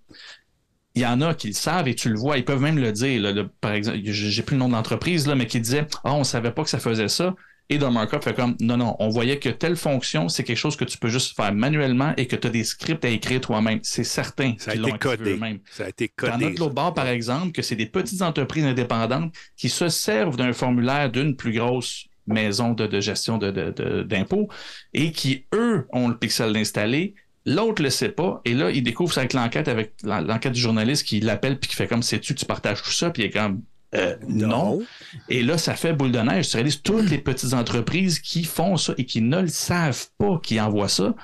[0.96, 2.90] Il y en a qui le savent et tu le vois, ils peuvent même le
[2.92, 3.20] dire.
[3.22, 6.24] là, par exemple, j'ai plus le nom de l'entreprise, là, mais qui disait Ah, on
[6.24, 7.34] savait pas que ça faisait ça.
[7.72, 10.74] Et The Markup fait comme Non, non, on voyait que telle fonction, c'est quelque chose
[10.74, 13.78] que tu peux juste faire manuellement et que tu as des scripts à écrire toi-même.
[13.84, 14.54] C'est certain.
[14.58, 15.34] Ça a qu'ils été codé.
[15.34, 15.60] eux-mêmes.
[15.70, 16.50] Ça a été codé.
[16.50, 20.52] de l'autre bord, par exemple, que c'est des petites entreprises indépendantes qui se servent d'un
[20.52, 24.48] formulaire d'une plus grosse maisons de, de gestion de- de- de- d'impôts
[24.92, 27.14] et qui, eux, ont le pixel installé.
[27.54, 28.40] L'autre le sait pas.
[28.44, 31.68] Et là, il découvre ça avec l'enquête, avec l'en- l'enquête du journaliste qui l'appelle puis
[31.70, 33.62] qui fait comme sais-tu, tu partages tout ça, puis il est comme
[33.94, 34.80] euh, non.
[35.28, 36.48] Et là, ça fait boule de neige.
[36.48, 40.38] Tu réalises toutes les petites entreprises qui font ça et qui ne le savent pas,
[40.42, 41.14] qui envoient ça.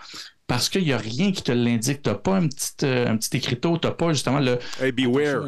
[0.48, 2.02] Parce qu'il n'y a rien qui te l'indique.
[2.02, 4.58] Tu n'as pas un petit, euh, un petit écriteau, tu n'as pas justement le.
[4.80, 5.44] Hey, beware.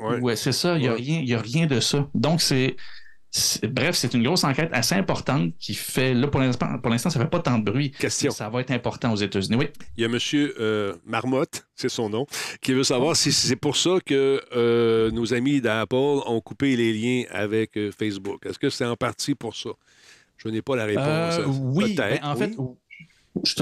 [0.00, 0.18] Ouais.
[0.20, 0.76] Ouais, c'est ça.
[0.76, 0.96] Il n'y a, Ouais.
[0.96, 2.08] rien- il y a rien de ça.
[2.14, 2.76] Donc, c'est.
[3.68, 6.14] Bref, c'est une grosse enquête assez importante qui fait.
[6.14, 7.90] Là, pour l'instant, pour l'instant ça ne fait pas tant de bruit.
[7.90, 8.30] Question.
[8.30, 9.56] Ça va être important aux États-Unis.
[9.56, 9.68] Oui.
[9.96, 10.98] Il y a M.
[11.06, 12.26] Marmotte, c'est son nom,
[12.60, 16.92] qui veut savoir si c'est pour ça que euh, nos amis d'Apple ont coupé les
[16.92, 18.44] liens avec euh, Facebook.
[18.46, 19.70] Est-ce que c'est en partie pour ça?
[20.36, 21.38] Je n'ai pas la réponse.
[21.38, 21.94] Euh, oui.
[21.94, 22.52] Ben, en fait,
[23.44, 23.54] je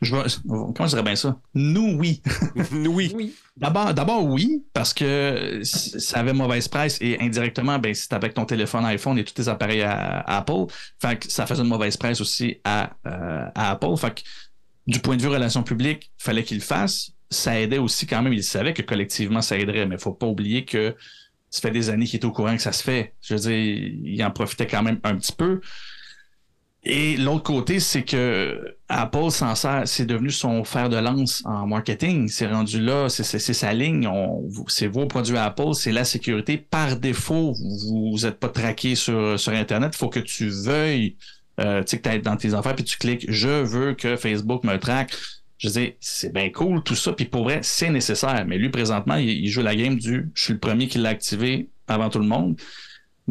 [0.00, 1.38] je vais- comment je dirais bien ça?
[1.54, 2.22] Nous, oui.
[2.72, 3.12] oui.
[3.14, 3.34] Oui.
[3.56, 8.44] D'abord, d'abord, oui, parce que ça avait mauvaise presse et indirectement, ben, c'est avec ton
[8.46, 10.66] téléphone iPhone et tous tes appareils à, à Apple.
[11.00, 13.96] Fait que ça faisait une mauvaise presse aussi à, euh, à Apple.
[13.98, 14.20] Fait que
[14.86, 17.10] du point de vue relations publiques, il fallait qu'il le fasse.
[17.30, 18.32] Ça aidait aussi quand même.
[18.32, 20.96] Il savait que collectivement, ça aiderait, mais il faut pas oublier que
[21.50, 23.14] ça fait des années qu'il est au courant que ça se fait.
[23.20, 25.60] Je veux dire, il en profitait quand même un petit peu.
[26.82, 31.66] Et l'autre côté, c'est que Apple s'en sert, c'est devenu son fer de lance en
[31.66, 32.28] marketing.
[32.28, 34.08] C'est rendu là, c'est sa ligne.
[34.68, 36.56] C'est vos produits Apple, c'est la sécurité.
[36.56, 37.54] Par défaut,
[37.86, 39.92] vous n'êtes pas traqué sur, sur Internet.
[39.94, 41.16] Il faut que tu veuilles,
[41.60, 44.64] euh, tu sais, que tu dans tes affaires, puis tu cliques Je veux que Facebook
[44.64, 45.12] me traque.
[45.58, 47.12] Je dire, c'est bien cool tout ça.
[47.12, 48.46] Puis pour vrai, c'est nécessaire.
[48.46, 51.68] Mais lui, présentement, il joue la game du Je suis le premier qui l'a activé
[51.88, 52.58] avant tout le monde.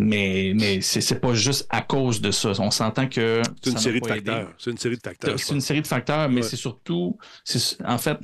[0.01, 2.53] Mais, mais c'est pas juste à cause de ça.
[2.59, 3.41] On s'entend que.
[3.61, 4.53] C'est une série de facteurs.
[4.57, 5.37] C'est une série de facteurs.
[5.37, 6.41] C'est une série de facteurs, mais Ouais.
[6.41, 7.17] c'est surtout,
[7.85, 8.17] en fait,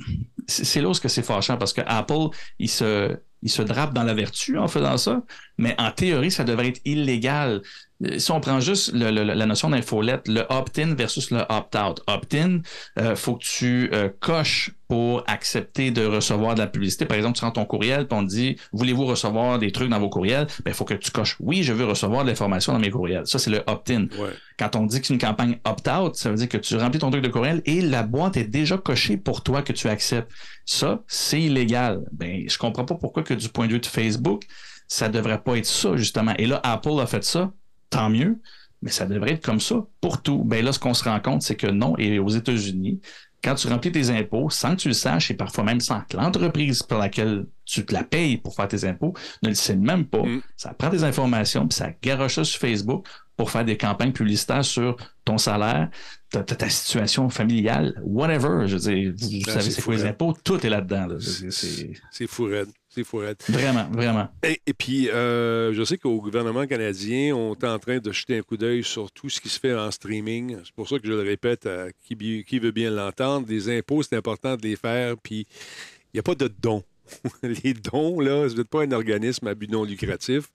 [0.46, 4.14] c'est là où c'est fâchant parce que Apple, il se, il se drape dans la
[4.14, 5.22] vertu en faisant ça,
[5.58, 7.62] mais en théorie, ça devrait être illégal.
[8.04, 12.02] Euh, Si on prend juste le- le- la notion d'infolette, le opt-in versus le opt-out.
[12.06, 12.60] Opt-in,
[12.98, 17.06] euh, faut que tu euh, coches pour accepter de recevoir de la publicité.
[17.06, 19.98] Par exemple, tu rends ton courriel, puis on te dit, voulez-vous recevoir des trucs dans
[19.98, 20.46] vos courriels?
[20.62, 23.26] Ben, il faut que tu coches, oui, je veux recevoir de l'information dans mes courriels.
[23.26, 24.08] Ça, c'est le opt-in.
[24.18, 24.28] Ouais.
[24.58, 27.10] Quand on dit que c'est une campagne opt-out, ça veut dire que tu remplis ton
[27.10, 30.30] truc de courriel et la boîte est déjà cochée pour toi que tu acceptes.
[30.66, 32.02] Ça, c'est illégal.
[32.12, 34.42] Ben, je comprends pas pourquoi que du point de vue de Facebook,
[34.88, 36.34] ça devrait pas être ça, justement.
[36.38, 37.52] Et là, Apple a fait ça,
[37.90, 38.38] tant mieux,
[38.82, 40.42] mais ça devrait être comme ça pour tout.
[40.44, 41.94] Ben là, ce qu'on se rend compte, c'est que non.
[41.98, 43.00] Et aux États-Unis,
[43.42, 46.16] quand tu remplis tes impôts, sans que tu le saches, et parfois même sans que
[46.16, 50.04] l'entreprise pour laquelle tu te la payes pour faire tes impôts ne le sait même
[50.06, 50.40] pas, Mm.
[50.56, 53.06] ça prend des informations, puis ça garoche ça sur Facebook
[53.36, 55.90] pour faire des campagnes publicitaires sur ton salaire,
[56.30, 58.66] ta, situation familiale, whatever.
[58.66, 60.08] Je veux dire, vous, vous Ah, savez c'est fou, les hein.
[60.10, 61.06] impôts, tout est là-dedans.
[61.06, 61.16] là.
[61.20, 62.68] C'est fou raide.
[62.96, 63.36] C'est fou raide.
[63.46, 64.26] vraiment, vraiment.
[64.42, 68.38] Et, et puis, euh, je sais qu'au gouvernement canadien, on est en train de jeter
[68.38, 70.56] un coup d'œil sur tout ce qui se fait en streaming.
[70.64, 73.46] C'est pour ça que je le répète à qui, veut bien l'entendre.
[73.50, 75.16] Les impôts, c'est important de les faire.
[75.22, 76.84] Puis, il n'y a pas de dons.
[77.42, 80.50] les dons, là, vous n'êtes pas un organisme à but non lucratif.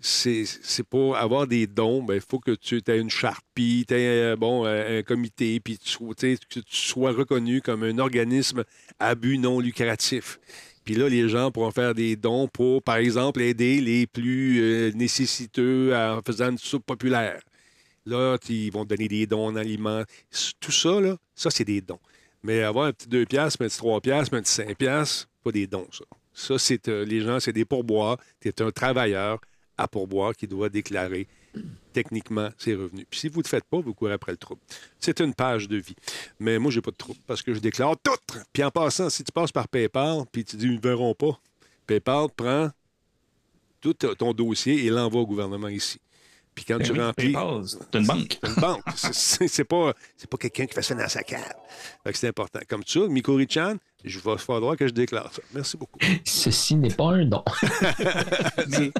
[0.00, 3.94] C'est pour avoir des dons, ben, il faut que tu aies une charte, puis tu
[3.94, 8.64] aies bon, euh, un comité, puis tu que tu sois reconnu comme un organisme
[8.98, 10.40] à but non lucratif.
[10.84, 14.92] Puis là, les gens pourront faire des dons pour, par exemple, aider les plus euh,
[14.92, 17.40] nécessiteux en faisant une soupe populaire.
[18.06, 20.02] Là, ils vont donner des dons en aliments.
[20.60, 22.00] Tout ça, là, ça, c'est des dons.
[22.42, 25.52] Mais avoir un petit 2 piastres, un petit 3 piastres, un petit 5 piastres, pas
[25.52, 26.04] des dons, ça.
[26.34, 28.18] Ça, c'est euh, les gens, c'est des pourboires.
[28.40, 29.40] Tu es un travailleur
[29.76, 31.26] à pourboire qui doit déclarer
[31.92, 33.06] techniquement ses revenus.
[33.08, 34.60] Puis si vous ne le faites pas, vous courez après le trouble.
[34.98, 35.94] C'est une page de vie.
[36.40, 38.40] Mais moi, j'ai pas de trouble parce que je déclare tout.
[38.52, 41.38] Puis en passant, si tu passes par PayPal, puis tu dis ils ne verront pas,
[41.86, 42.70] PayPal prend
[43.80, 46.00] tout ton dossier et l'envoie au gouvernement ici.
[46.54, 47.34] Puis quand Ben tu oui, remplis.
[47.66, 48.38] C'est une banque.
[48.42, 48.82] C'est une banque.
[48.96, 51.52] C'est- pas, c'est pas quelqu'un qui fait ça dans sa cave.
[52.12, 52.60] C'est important.
[52.68, 55.42] Comme ça, Mikori-chan, je vais falloir que je déclare ça.
[55.54, 55.98] Merci beaucoup.
[56.24, 57.42] Ceci n'est pas un don.
[58.68, 58.92] Mais, mais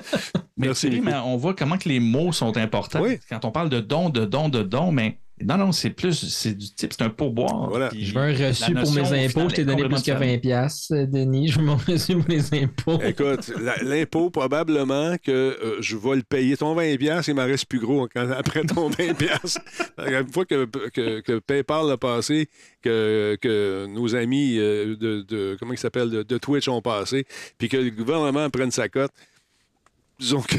[0.57, 3.03] Merci, Thierry, mais on voit comment que les mots sont importants.
[3.03, 3.19] Oui.
[3.29, 6.55] Quand on parle de don, de don, de don, mais non, non, c'est plus, c'est
[6.55, 7.69] du type, c'est un pourboire.
[7.69, 7.89] Voilà.
[7.89, 9.49] Puis Je veux un reçu pour mes impôts.
[9.49, 11.49] Je t'ai donné plus que 20 pièces, Denis.
[11.49, 13.01] Je veux mon reçu pour les impôts.
[13.03, 13.51] Écoute,
[13.83, 16.57] l'impôt, probablement que euh, je vais le payer.
[16.57, 19.15] Ton 20$, piastres, il m'en reste plus gros quand- après ton 20$.
[19.15, 19.61] piastres.
[19.99, 22.49] Une fois que, que, que PayPal a passé,
[22.81, 27.27] que, que nos amis euh, de, de- comment il s'appelle, de, de Twitch ont passé,
[27.59, 29.11] puis que le gouvernement prenne sa cote,
[30.19, 30.57] disons que,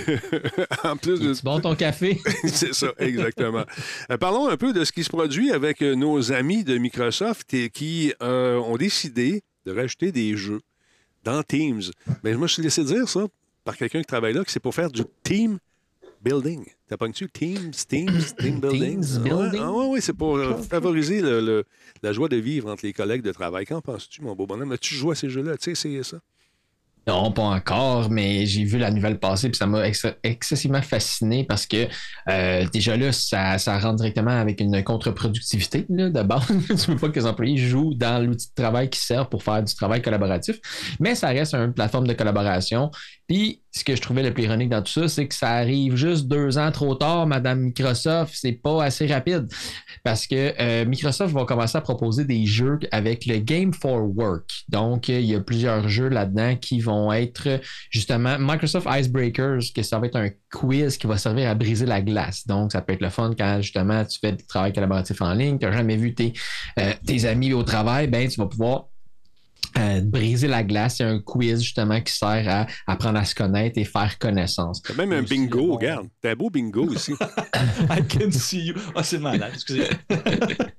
[0.88, 1.34] en plus de...
[1.43, 2.20] Bon ton café?
[2.45, 3.64] C'est ça, exactement.
[4.12, 7.53] Euh, parlons un peu de ce qui se produit avec euh, nos amis de Microsoft
[7.53, 10.62] et qui euh, ont décidé de rajouter des jeux
[11.24, 11.82] dans Teams.
[12.24, 13.26] Mais je me suis laissé dire ça
[13.64, 15.58] par quelqu'un qui travaille là, que c'est pour faire du team
[16.22, 16.66] building.
[16.88, 19.01] T'as pas tu Teams, Teams, Team building?
[19.03, 19.62] Teams Ouais, building?
[19.64, 21.64] Ah oui, c'est pour euh, favoriser le- le-
[22.03, 23.66] la joie de vivre entre les collègues de travail.
[23.66, 24.72] Qu'en penses-tu, mon beau bonhomme?
[24.72, 25.58] As-tu joué à ces jeux-là?
[25.58, 26.18] Tu sais, c'est ça?
[27.08, 31.43] Non, pas encore, mais j'ai vu la nouvelle passer puis ça m'a ex- excessivement fasciné
[31.43, 31.88] parce que
[32.30, 36.47] euh, déjà là, ça, ça rentre directement avec une contre-productivité de base.
[36.68, 39.62] tu veux pas que les employés jouent dans l'outil de travail qui sert pour faire
[39.62, 40.58] du travail collaboratif,
[40.99, 42.89] mais ça reste une plateforme de collaboration.
[43.28, 45.95] Puis ce que je trouvais le plus ironique dans tout ça, c'est que ça arrive
[45.95, 48.34] juste deux ans trop tard, Madame Microsoft.
[48.36, 49.47] C'est pas assez rapide
[50.03, 54.49] parce que euh, Microsoft va commencer à proposer des jeux avec le Game for Work.
[54.70, 57.58] Donc, il y a plusieurs jeux là-dedans qui vont être euh,
[57.89, 62.02] justement Microsoft Icebreakers, que ça va être un quiz qui va servir à briser la
[62.02, 62.46] glace.
[62.48, 65.60] Donc, ça peut être le fun quand justement tu fais du travail collaboratif en ligne,
[65.60, 66.34] tu n'as jamais vu tes,
[66.80, 68.88] euh, tes amis au travail, ben tu vas pouvoir
[69.78, 70.95] euh, briser la glace.
[70.97, 74.82] C'est un quiz justement qui sert à apprendre à se connaître et faire connaissance.
[74.82, 75.76] T'as même un Aussi, bingo, bon.
[75.76, 76.07] regarde.
[76.21, 77.13] T'as un beau bingo ici.
[77.89, 78.76] I can see you.
[78.95, 79.88] Ah, c'est malade, excusez.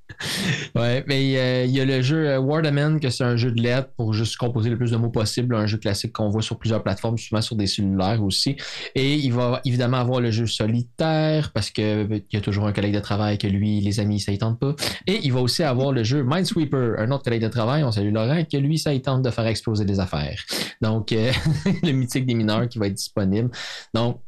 [0.74, 3.60] Ouais, mais euh, il y a le jeu euh, Wardaman, que c'est un jeu de
[3.60, 6.58] lettres pour juste composer le plus de mots possible, un jeu classique qu'on voit sur
[6.58, 8.56] plusieurs plateformes, souvent sur des cellulaires aussi.
[8.94, 12.66] Et il va évidemment avoir le jeu solitaire, parce que ben, il y a toujours
[12.66, 14.74] un collègue de travail que lui, les amis, ça ne tente pas.
[15.06, 18.12] Et il va aussi avoir le jeu Minesweeper, un autre collègue de travail, on salue
[18.12, 20.42] Laurent, que lui, il tente de faire exploser des affaires.
[20.80, 21.32] Donc, euh,
[21.82, 23.50] le mythique des mineurs qui va être disponible.
[23.94, 24.20] Donc,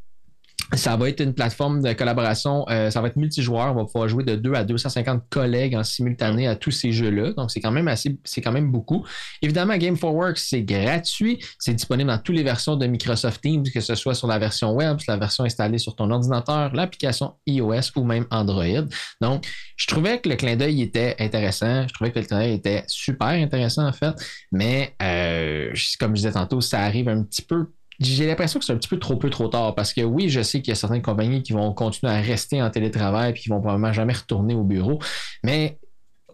[0.74, 4.08] ça va être une plateforme de collaboration, euh, ça va être multijoueur, on va pouvoir
[4.08, 7.32] jouer de 2 à 250 collègues en simultané à tous ces jeux-là.
[7.32, 9.04] Donc c'est quand même assez c'est quand même beaucoup.
[9.40, 13.64] Évidemment Game for Work, c'est gratuit, c'est disponible dans toutes les versions de Microsoft Teams
[13.72, 17.34] que ce soit sur la version web, sur la version installée sur ton ordinateur, l'application
[17.46, 18.84] iOS ou même Android.
[19.20, 19.46] Donc
[19.76, 22.84] je trouvais que le clin d'œil était intéressant, je trouvais que le clin d'œil était
[22.88, 24.14] super intéressant en fait,
[24.52, 27.68] mais euh, comme je disais tantôt, ça arrive un petit peu
[28.01, 30.40] j'ai l'impression que c'est un petit peu trop peu trop tard parce que oui, je
[30.40, 33.49] sais qu'il y a certaines compagnies qui vont continuer à rester en télétravail et qui
[33.49, 35.01] vont probablement jamais retourner au bureau.
[35.42, 35.78] Mais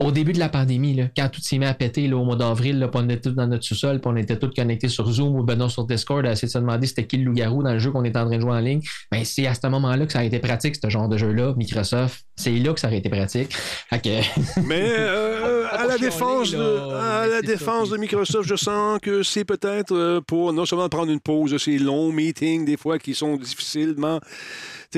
[0.00, 2.34] au début de la pandémie, là, quand tout s'est mis à péter là, au mois
[2.34, 5.36] d'avril, là, on était tous dans notre sous-sol, puis on était tous connectés sur Zoom
[5.36, 7.72] ou ben non, sur Discord à essayer de se demander c'était qui le loup-garou dans
[7.72, 8.80] le jeu qu'on était en train de jouer en ligne,
[9.12, 12.24] ben, c'est à ce moment-là que ça a été pratique, ce genre de jeu-là, Microsoft.
[12.34, 13.56] C'est là que ça aurait été pratique.
[14.64, 19.94] Mais euh, à la défense, de, à la défense Microsoft, je sens que c'est peut-être
[19.94, 23.36] euh, pour non seulement prendre une pause de ces longs meetings, des fois qui sont
[23.36, 24.18] difficilement.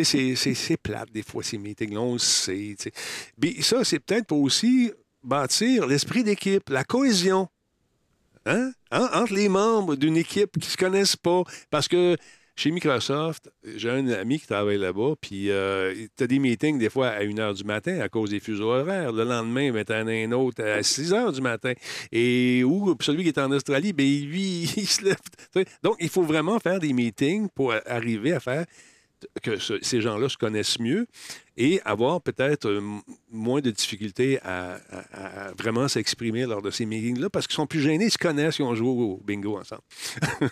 [0.05, 2.77] Tu c'est- plate, des fois, ces meetings-là, on le sait.
[2.79, 4.93] tu ça, c'est peut-être pour aussi
[5.23, 7.49] bâtir l'esprit d'équipe, la cohésion.
[8.45, 8.73] Hein?
[8.93, 11.43] En- Entre les membres d'une équipe qui ne se connaissent pas.
[11.71, 12.17] Parce que
[12.55, 15.51] chez Microsoft, j'ai un ami qui travaille là-bas, puis
[16.17, 18.71] tu as des meetings des fois à 1 h du matin à cause des fuseaux
[18.73, 19.13] horaires.
[19.13, 21.73] Le lendemain, t'en as un autre à 6 h du matin.
[22.13, 25.17] Et ou celui qui est en Australie, ben, lui, il se lève.
[25.55, 25.65] tu.
[25.83, 28.65] Donc, il faut vraiment faire des meetings pour arriver à faire
[29.43, 31.07] que ce- ces gens-là se connaissent mieux
[31.57, 32.81] et avoir peut-être euh,
[33.31, 37.67] moins de difficultés à, à- à vraiment s'exprimer lors de ces meetings-là parce qu'ils sont
[37.67, 39.83] plus gênés, ils se connaissent, ils ont joué au bingo ensemble.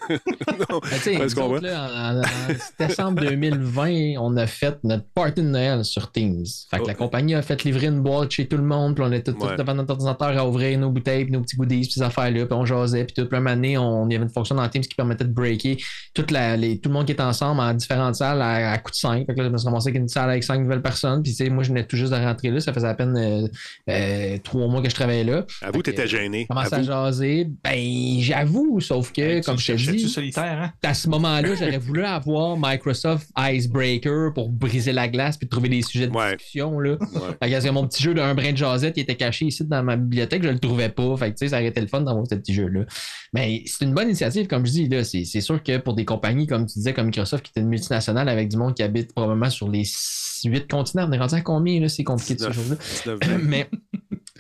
[0.70, 5.84] Non, Ben, qu'on là, en, en décembre 2020, on a fait notre party de Noël
[5.84, 6.44] sur Teams.
[6.70, 6.86] Fait que Oh.
[6.86, 9.44] la compagnie a fait livrer une boîte chez tout le monde, puis on était tous
[9.44, 9.56] Ouais.
[9.56, 12.54] devant notre ordinateur à ouvrir nos bouteilles, puis nos petits goodies, puis ces affaires-là, puis
[12.54, 14.94] on jasait, puis toute la année, on, il y avait une fonction dans Teams qui
[14.94, 15.76] permettait de breaker
[16.14, 18.90] toute la, les- tout le monde qui est ensemble en différentes salles à, à coup
[18.90, 19.26] de 5.
[19.26, 21.44] Fait que là, je me suis avec une salle avec 5 nouvelles personnes, puis tu
[21.44, 23.46] sais, moi, je venais tout juste de rentrer là, ça faisait à peine euh,
[23.90, 25.44] euh, trois mois que je travaillais là.
[25.62, 26.46] Avoue, tu étais gêné.
[26.46, 26.86] Commence à Avoue.
[26.86, 30.72] jaser, ben j'avoue, sauf que, comme je te dis, tu solitaire, hein?
[30.82, 35.82] à ce moment-là, j'aurais voulu avoir Microsoft Icebreaker pour briser la glace puis trouver des
[35.82, 36.36] sujets de Ouais.
[36.36, 36.78] discussion.
[36.78, 36.92] Là.
[37.00, 37.20] Ouais.
[37.42, 39.82] Fait que c'est mon petit jeu d'un brin de jasette qui était caché ici dans
[39.82, 41.16] ma bibliothèque, je le trouvais pas.
[41.16, 42.82] Fait que, tu sais, ça aurait été le fun d'avoir ce petit jeu-là.
[43.32, 44.88] Mais c'est une bonne initiative, comme je dis.
[44.88, 45.02] là.
[45.04, 47.68] C'est c'est sûr que pour des compagnies, comme tu disais, comme Microsoft, qui est une
[47.68, 49.84] multinationale avec du monde qui habite probablement sur les
[50.44, 51.80] huit continents, on est rendu à combien?
[51.80, 51.88] là?
[51.88, 52.54] C'est compliqué de ce 19.
[53.04, 53.16] jour-là?
[53.18, 53.42] 19.
[53.48, 53.68] Mais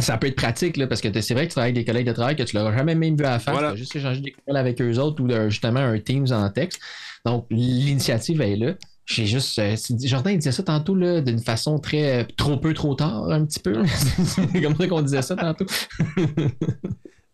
[0.00, 2.06] ça peut être pratique là, parce que c'est vrai que tu travailles avec des collègues
[2.06, 3.52] de travail que tu l'auras jamais même vu à la face.
[3.54, 3.68] Voilà.
[3.70, 6.48] Tu as juste échangé des courriels avec eux autres ou euh, justement un Teams en
[6.50, 6.80] texte.
[7.24, 8.74] Donc, l'initiative est là.
[9.06, 9.58] J'ai juste.
[9.58, 13.30] euh, Jordan il disait ça tantôt là, d'une façon très euh, trop peu, trop tard,
[13.30, 13.82] un petit peu.
[13.86, 15.66] c'est comme ça qu'on disait ça tantôt.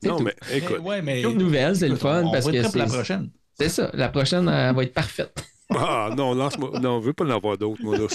[0.03, 0.25] Non, tout.
[0.25, 0.79] mais écoute.
[0.81, 1.21] ouais, mais.
[1.23, 3.31] Une nouvelle, c'est le fun on parce va que être la c'est prochaine.
[3.59, 3.91] c'est ça.
[3.93, 5.45] La prochaine, elle va être parfaite.
[5.73, 6.79] Ah non, lance-moi.
[6.81, 7.97] Non, on veut pas en avoir d'autres, moi.
[7.97, 8.07] Là.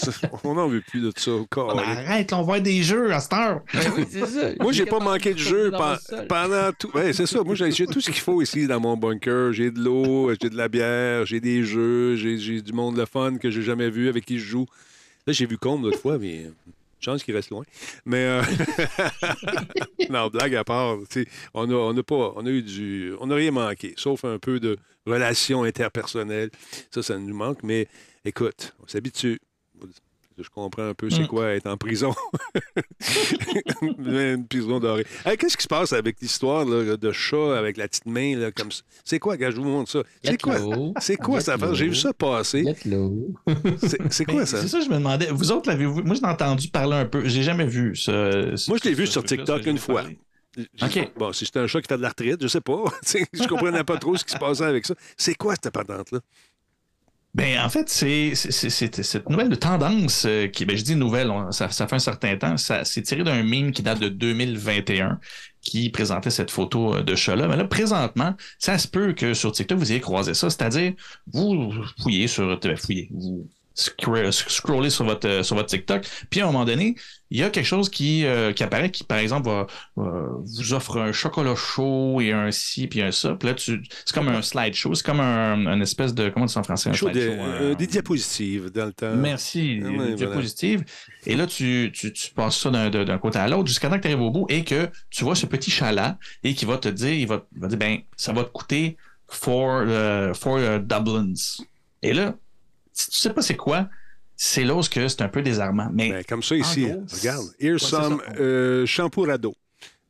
[0.44, 1.32] On n'en veut plus de ça.
[1.32, 1.72] encore.
[1.80, 3.62] Ah, ben, arrête, on va avoir des jeux à cette heure.
[4.10, 4.50] c'est ça.
[4.60, 6.28] Moi, j'ai pas manqué de jeu dans pen- le sol.
[6.28, 6.92] pendant tout.
[6.94, 7.42] Ouais, c'est ça.
[7.44, 9.54] Moi, j'ai tout ce qu'il faut ici dans mon bunker.
[9.54, 13.38] J'ai de l'eau, j'ai de la bière, j'ai des jeux, j'ai du monde le fun
[13.38, 14.66] que j'ai jamais vu avec qui je joue.
[15.28, 16.52] Là, j'ai vu Combe l'autre fois, mais
[17.00, 17.64] Chance qu'il reste loin.
[18.06, 18.42] Mais euh,
[20.10, 23.14] non, blague à part, tu sais, on a, on a pas, on a eu du,
[23.20, 26.50] on n'a rien manqué, sauf un peu de relations interpersonnelles.
[26.92, 27.64] Ça, ça nous manque.
[27.64, 27.88] Mais
[28.24, 29.40] écoute, on s'habitue.
[30.38, 31.28] Je comprends un peu c'est Mm.
[31.28, 32.14] quoi être en prison.
[33.82, 35.06] Une prison dorée.
[35.26, 38.70] Hey, Qu'est-ce qui se passe avec l'histoire de chat avec la petite main là, comme
[38.72, 38.82] ça?
[39.06, 40.04] C'est quoi, gars, je vous montre ça?
[40.24, 40.58] C'est quoi?
[41.00, 41.56] C'est quoi ça?
[41.74, 42.66] J'ai vu ça passer.
[44.10, 44.62] C'est quoi ça?
[44.62, 45.28] C'est ça, je me demandais.
[45.32, 46.04] Vous autres l'avez-vous?
[46.04, 47.26] Moi, j'en ai entendu parler un peu.
[47.26, 48.12] J'ai jamais vu ça.
[48.68, 50.04] Moi, je l'ai vu sur TikTok une fois.
[50.56, 51.02] Parler.
[51.02, 51.12] OK.
[51.18, 52.84] Bon, si c'était un chat qui fait de l'arthrite, je sais pas.
[53.34, 54.96] Je comprenais pas trop ce qui se passait avec ça.
[55.18, 56.20] C'est quoi cette patente-là?
[57.34, 61.52] Ben, en fait, c'est cette nouvelle de tendance euh, qui, ben, je dis nouvelle, on-
[61.52, 65.20] ça, ça fait un certain temps, ça c'est tiré d'un meme qui date de 2021
[65.62, 67.50] qui présentait cette photo euh, de chat-là.
[67.50, 70.50] Mais là, présentement, ça se peut que sur TikTok, vous ayez croisé ça.
[70.50, 70.94] C'est-à-dire,
[71.28, 76.42] vous fouillez sur, ben, fouillez, vous scro- scrollez sur votre, euh, sur votre TikTok, puis
[76.42, 76.96] à un moment donné,
[77.32, 80.98] il y a quelque chose qui, euh, qui apparaît qui, par exemple, va, vous offre
[80.98, 83.34] un chocolat chaud et un ci, puis un ça.
[83.34, 86.60] Puis là, tu, c'est comme un slideshow, c'est comme un, espèce de, comment tu dis
[86.60, 87.32] en français, un des, slideshow?
[87.32, 89.16] euh, des diapositives dans le temps.
[89.16, 90.84] Merci, Ah des diapositives.
[91.26, 94.02] Et là, tu, tu, tu passes ça d'un, d'un côté à l'autre jusqu'à temps que
[94.04, 96.90] tu arrives au bout et que tu vois ce petit chat-là et qui va te
[96.90, 98.98] dire, il va, il va dire, ben, ça va te coûter
[99.28, 99.84] four,
[100.36, 101.34] four euh, Dublins.
[102.04, 102.36] Et là,
[102.96, 103.90] si tu sais pas c'est quoi,
[104.36, 105.90] c'est là où c'est un peu désarmant.
[105.94, 106.86] Mais Ben, comme ça ici.
[106.88, 107.46] gros, Regarde.
[107.60, 108.32] Here's some ça.
[108.40, 108.86] euh.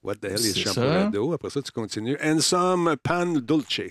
[0.03, 1.33] What the hell is C'est shampoo-rado?
[1.33, 2.17] Après ça, tu continues.
[2.23, 3.81] And some pan dulce.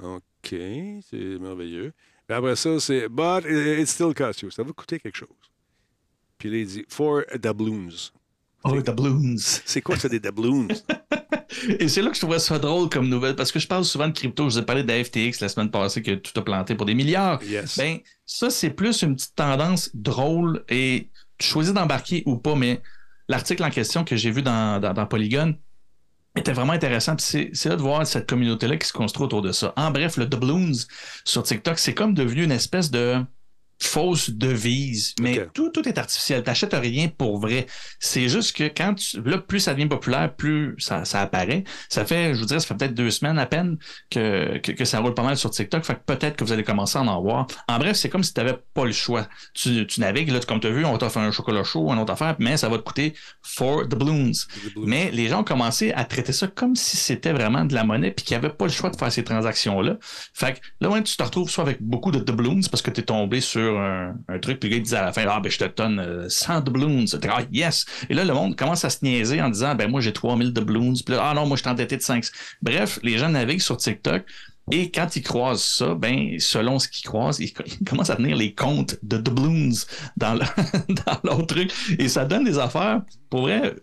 [0.00, 1.92] OK, c'est merveilleux.
[2.26, 4.50] Puis après ça, c'est But it still costs you.
[4.50, 5.28] Ça va coûter quelque chose.
[6.38, 8.10] Puis là, il dit For doubloons.
[8.64, 9.36] Oh, doubloons.
[9.38, 10.68] C'est quoi ça, des doubloons?
[11.78, 14.08] Et c'est là que je trouvais ça drôle comme nouvelle parce que je parle souvent
[14.08, 14.48] de crypto.
[14.48, 16.86] Je vous ai parlé de la FTX la semaine passée que tout a planté pour
[16.86, 17.42] des milliards.
[17.44, 17.76] Yes.
[17.76, 21.08] Ben, ça, c'est plus une petite tendance drôle et
[21.38, 22.80] tu choisis d'embarquer ou pas, mais
[23.28, 25.54] l'article en question que j'ai vu dans, dans, dans Polygon
[26.36, 27.16] était vraiment intéressant.
[27.18, 29.72] C'est là de voir cette communauté-là qui se construit autour de ça.
[29.76, 30.72] En bref, le Doubloons
[31.24, 33.22] sur TikTok, c'est comme devenu une espèce de
[33.84, 36.42] fausse devise, mais tout, tout est artificiel.
[36.42, 37.66] T'achètes rien pour vrai.
[37.98, 41.64] C'est juste que quand tu, là, plus ça devient populaire, plus ça, ça apparaît.
[41.88, 43.78] Ça fait, je vous dirais, ça fait peut-être deux semaines à peine
[44.10, 45.84] que, que, que ça roule pas mal sur TikTok.
[45.84, 47.46] Fait que peut-être que vous allez commencer à en voir.
[47.68, 49.28] En bref, c'est comme si tu n'avais pas le choix.
[49.54, 52.12] Tu, tu navigues, là, comme tu as vu, on t'offre un chocolat chaud, une autre
[52.12, 54.32] affaire, mais ça va te coûter for the balloons.
[54.76, 58.10] Mais les gens ont commencé à traiter ça comme si c'était vraiment de la monnaie
[58.10, 59.96] puis qu'ils n'avaient pas le choix de faire ces transactions-là.
[60.34, 63.00] Fait que là, ouais, tu te retrouves soit avec beaucoup de doubloons parce que tu
[63.00, 65.40] es tombé sur un, un truc, puis le gars il disait à la fin, ah
[65.40, 67.04] ben je te donne euh, 100 doubloons.
[67.28, 67.84] Ah yes!
[68.10, 70.94] Et là, le monde commence à se niaiser en disant, ben moi j'ai 3000 doubloons,
[71.04, 72.24] puis là, ah non, moi je suis endetté de 5.
[72.62, 74.24] Bref, les gens naviguent sur TikTok.
[74.70, 78.36] Et quand ils croisent ça, ben, selon ce qu'ils croisent, ils, ils commencent à tenir
[78.36, 79.72] les comptes de doubloons
[80.16, 80.40] dans, le-
[81.04, 81.72] dans leur truc.
[81.98, 83.74] Et ça donne des affaires, pour vrai,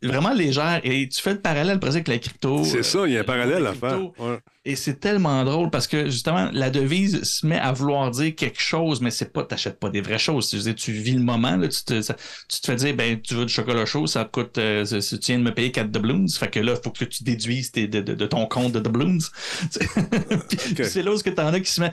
[0.00, 0.80] vraiment légères.
[0.84, 2.62] Et tu fais le parallèle presque avec la crypto.
[2.62, 4.00] C'est euh, ça, il y a un le parallèle à faire.
[4.00, 4.38] Ouais.
[4.70, 8.60] Et c'est tellement drôle parce que justement, la devise se met à vouloir dire quelque
[8.60, 10.50] chose, mais c'est pas, t'achètes pas des vraies choses.
[10.50, 12.16] Tu, veux dire, tu vis le moment, là, tu, te, ça-
[12.50, 15.16] tu te fais dire, ben, tu veux du chocolat chaud, ça te coûte, euh, tu
[15.24, 17.88] viens de me payer 4 doubloons, fait que là, il faut que tu déduises tes-
[17.88, 19.16] de, de- de ton compte de doubloons.
[20.84, 21.90] C'est là où ce que t'en as qui se met,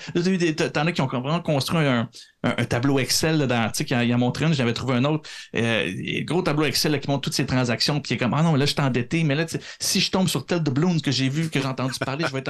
[0.74, 2.10] t'en as qui ont vraiment construit un,
[2.44, 4.96] un, un tableau Excel là, dans, sais, qu'il a, il a montré une, j'avais trouvé
[4.96, 5.90] un autre, euh,
[6.24, 8.56] gros tableau Excel là, qui montre toutes ces transactions, puis qui est comme, ah non,
[8.56, 9.46] là, je suis endetté, mais là,
[9.80, 12.40] si je tombe sur tel doubloon que j'ai vu, que j'ai entendu parler, je vais
[12.40, 12.50] être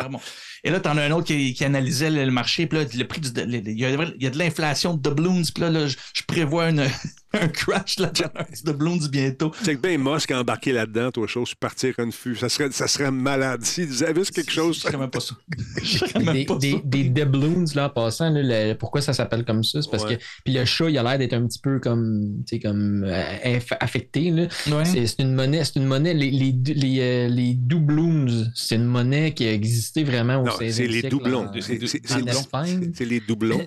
[0.63, 3.29] et là, t'en as un autre qui, analysait le, marché, puis là, le prix du.
[3.29, 6.87] il, y a, de l'inflation de doubloons, puis là, là, je prévois une,
[7.41, 9.51] un crash là, de doubloons bientôt.
[9.63, 12.35] C'est que ben Musk a embarqué là-dedans, toi, chose, partir une fût.
[12.35, 13.63] Ça serait, ça serait malade.
[13.63, 14.81] S'ils avaient vu quelque chose.
[14.91, 15.35] Je même pas ça.
[16.33, 16.77] Des, pas des, ça.
[16.83, 19.81] des doubloons, là, en passant, là, le- pourquoi ça s'appelle comme ça?
[19.81, 20.17] C'est parce Ouais.
[20.17, 20.23] que.
[20.43, 22.43] Puis le chat, il a l'air d'être un petit peu comme.
[22.47, 23.03] Tu sais, comme.
[23.05, 24.47] euh, affecté, là.
[24.71, 24.85] Ouais.
[24.85, 28.85] C'est c'est une monnaie, c'est une monnaie, les, les, les, euh, les doubloons, c'est une
[28.85, 31.51] monnaie qui a existé vraiment au Non, 16e c'est les siècle, doublons.
[31.61, 32.91] C'est- c'est- Espagne.
[32.95, 33.61] C'est les doublons.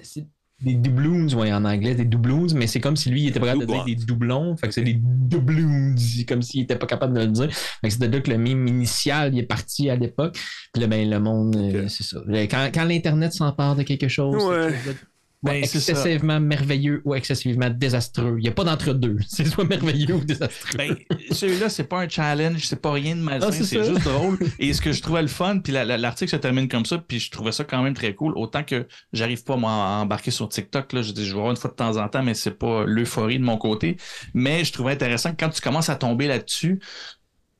[0.61, 3.47] Des doubloons, oui, en anglais, des doubloons, mais c'est comme si lui, il était pas
[3.47, 4.57] capable de dire des doublons.
[4.57, 5.95] Fait que c'est des doubloons,
[6.27, 7.49] comme s'il était pas capable de le dire.
[7.53, 10.37] Fait que c'est de là que le mime initial, il est parti à l'époque.
[10.73, 12.19] Puis là, ben, le monde, euh, c'est ça.
[12.51, 14.73] Quand, quand l'Internet s'empare de quelque chose, Ouais.
[14.73, 14.97] quelque chose
[15.41, 18.34] Ben, excessivement merveilleux ou excessivement désastreux.
[18.39, 19.18] Il n'y a pas d'entre-deux.
[19.28, 20.76] C'est soit merveilleux ou désastreux.
[20.76, 20.97] Ben,
[21.30, 24.36] celui-là, c'est pas un challenge, c'est pas rien de malsain, Ah, c'est juste drôle.
[24.59, 26.99] Et ce que je trouvais le fun, puis la- la- l'article se termine comme ça,
[26.99, 28.32] puis je trouvais ça quand même très cool.
[28.36, 31.51] Autant que j'arrive pas moi, à embarquer sur TikTok, là, je dis, je vais voir
[31.53, 33.97] une fois de temps en temps, mais c'est pas l'euphorie de mon côté.
[34.34, 36.80] Mais je trouvais intéressant que quand tu commences à tomber là-dessus,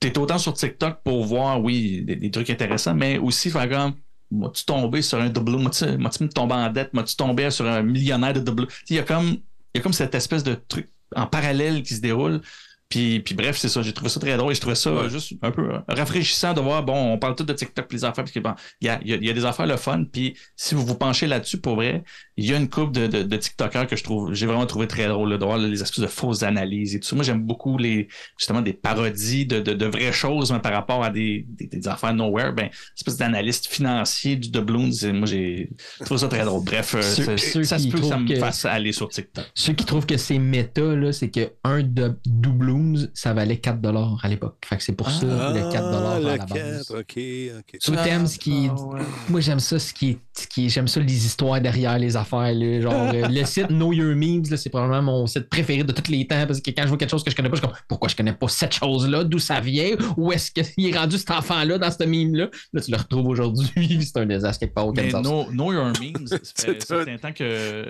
[0.01, 3.95] t'es autant sur TikTok pour voir, oui, des, des trucs intéressants, mais aussi faire comme.
[4.31, 5.59] M'as-tu tombé sur un doublon?
[5.61, 6.93] M'as-tu m'as-tu tombé en dette?
[6.95, 8.67] M'as-tu tombé sur un millionnaire de doublon?
[8.91, 9.29] Il y a comme,
[9.75, 12.41] il y a comme cette espèce de truc en parallèle qui se déroulent.
[12.89, 15.35] Puis, puis bref, c'est ça, j'ai trouvé ça très drôle et je trouvais ça juste
[15.43, 18.25] un peu euh, rafraîchissant de voir, bon, on parle tout de TikTok puis les affaires,
[18.43, 20.75] bon, il y a, y a- il y a des affaires le fun, puis si
[20.75, 22.03] vous vous penchez là-dessus, pour vrai,
[22.39, 24.87] il y a une couple de, de, de TikTokers que je trouve, j'ai vraiment trouvé
[24.87, 27.17] très drôle, là, de voir là, les espèces de fausses analyses et tout ça.
[27.17, 28.09] Moi, j'aime beaucoup les,
[28.39, 31.89] justement, des parodies de, de, de vraies choses, mais par rapport à des, des, des
[31.89, 35.71] affaires nowhere, ben, espèce d'analyste financier du doubloons, et moi, j'ai
[36.05, 36.65] trouvé ça très drôle.
[36.65, 39.09] Bref, euh, Ceux- ça, ceux ça se peut que ça me que- fasse aller sur
[39.09, 39.45] TikTok.
[39.55, 44.21] Ceux qui trouvent que c'est méta, là, c'est que un de doubloons, ça valait 4
[44.23, 44.57] à l'époque.
[44.65, 46.91] Fait que c'est pour ça le 4 à Ah, le la 4, base.
[46.93, 47.19] OK,
[47.59, 47.79] OK.
[48.05, 48.69] T'aimes ce qui.
[48.71, 49.01] Ah, ouais.
[49.29, 52.17] Moi, j'aime ça, ce qui est, ce qui est- J'aime ça, les histoires derrière les
[52.17, 52.28] affaires.
[52.33, 52.81] Là.
[52.81, 56.11] Genre, euh, le site Know Your Memes, là, c'est probablement mon site préféré de tous
[56.11, 56.47] les temps.
[56.47, 58.09] Parce que quand je vois quelque chose que je connais pas, je suis comme, pourquoi
[58.09, 59.25] je connais pas cette chose-là?
[59.25, 59.97] D'où ça vient?
[60.17, 62.49] Où est-ce qu'il est rendu cet enfant-là dans ce meme-là?
[62.73, 63.71] Là, tu le retrouves aujourd'hui.
[64.03, 65.23] c'est un désastre quelque part au Mais Kansas.
[65.23, 67.85] know, know Your Memes, ça fait certain temps que.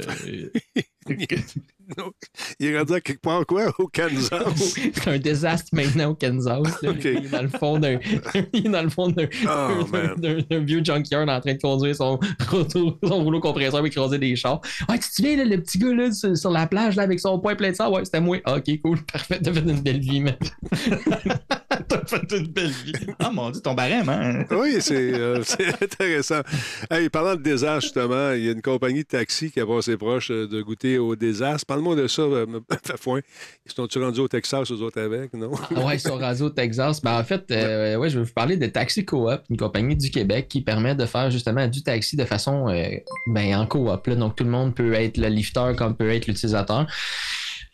[2.61, 4.31] Il est rendu à quelque part, quoi, au Kansas?
[4.93, 6.83] C'est un désastre maintenant au Kansas.
[6.83, 6.93] là.
[7.03, 7.99] Il est dans le fond d'un,
[8.53, 10.15] il est dans le fond d'un, Oh, man.
[10.19, 12.19] d'un- d'un vieux junkyard en train de conduire son,
[12.51, 14.61] rouleau- son rouleau compresseur et écraser des chars.
[14.89, 17.21] Ouais, tu te souviens, là, le petit gars là, sur, sur la plage là, avec
[17.21, 17.91] son poing plein de sang?
[17.93, 18.39] Ouais, c'était moi.
[18.45, 19.41] Ah, ok, cool, parfait.
[19.43, 20.37] T'as fait une belle vie, man.
[21.89, 22.93] T'as fait une belle vie.
[23.19, 24.45] Ah mon dieu, ton barème, hein?
[24.51, 26.41] Oui, c'est euh, c'est intéressant.
[26.91, 29.97] Hey, parlant de désastre, justement, il y a une compagnie de taxi qui a passé
[29.97, 31.67] proche euh, de goûter au désastre.
[31.67, 32.47] Parle-moi de ça, euh,
[32.85, 33.21] Fafouin.
[33.67, 35.51] Ils sont-tu rendus au Texas, eux autres, avec, non?
[35.75, 37.01] Ah ouais, sur Radio Texas.
[37.03, 40.11] Ben, en fait, euh, ouais, je vais vous parler de Taxi Coop, une compagnie du
[40.11, 42.89] Québec qui permet de faire justement du taxi de façon euh,
[43.29, 44.07] ben, en coop.
[44.07, 44.15] là.
[44.19, 46.87] Donc, tout le monde peut être le lifter comme peut être l'utilisateur.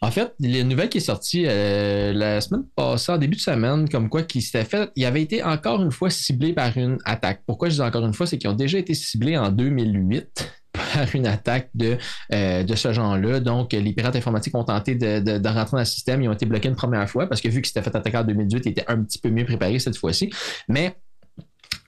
[0.01, 3.89] En fait, la nouvelle qui est sortie euh, la semaine passée, en début de semaine,
[3.89, 7.43] comme quoi qui s'était fait, il avait été encore une fois ciblé par une attaque.
[7.47, 11.15] Pourquoi je dis encore une fois, c'est qu'ils ont déjà été ciblés en 2008 par
[11.15, 11.97] une attaque de,
[12.35, 13.41] euh, de ce genre-là.
[13.41, 16.21] Donc, les pirates informatiques ont tenté de, de- de rentrer dans le système.
[16.23, 18.25] Ils ont été bloqués une première fois parce que vu qu'ils s'étaient fait attaquer en
[18.25, 20.31] 2018, ils étaient un petit peu mieux préparés cette fois-ci.
[20.69, 20.97] Mais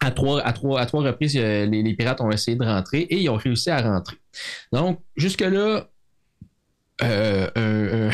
[0.01, 3.01] à trois, à trois, à trois reprises, euh, les, les pirates ont essayé de rentrer
[3.01, 4.17] et ils ont réussi à rentrer.
[4.73, 5.89] Donc, jusque-là,
[7.03, 8.11] euh, un,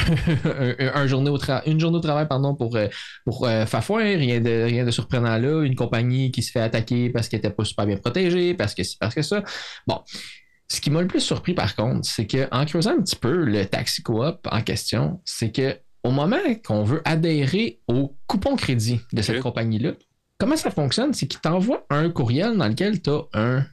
[0.95, 2.89] un- journée au une journée au travail pardon, pour, euh,
[3.25, 5.63] pour euh, Fafouin, rien de, rien de surprenant là.
[5.63, 8.83] Une compagnie qui se fait attaquer parce qu'elle n'était pas super bien protégée, parce que
[8.83, 9.43] c'est parce que ça.
[9.87, 10.01] Bon.
[10.69, 13.67] Ce qui m'a le plus surpris par contre, c'est qu'en creusant un petit peu le
[13.67, 19.21] taxi coop en question, c'est que au moment qu'on veut adhérer au coupon crédit de
[19.21, 19.93] cette compagnie-là,
[20.43, 21.15] comment ça fonctionne?
[21.15, 23.65] C'est qu'il t'envoie un courriel dans lequel tu as un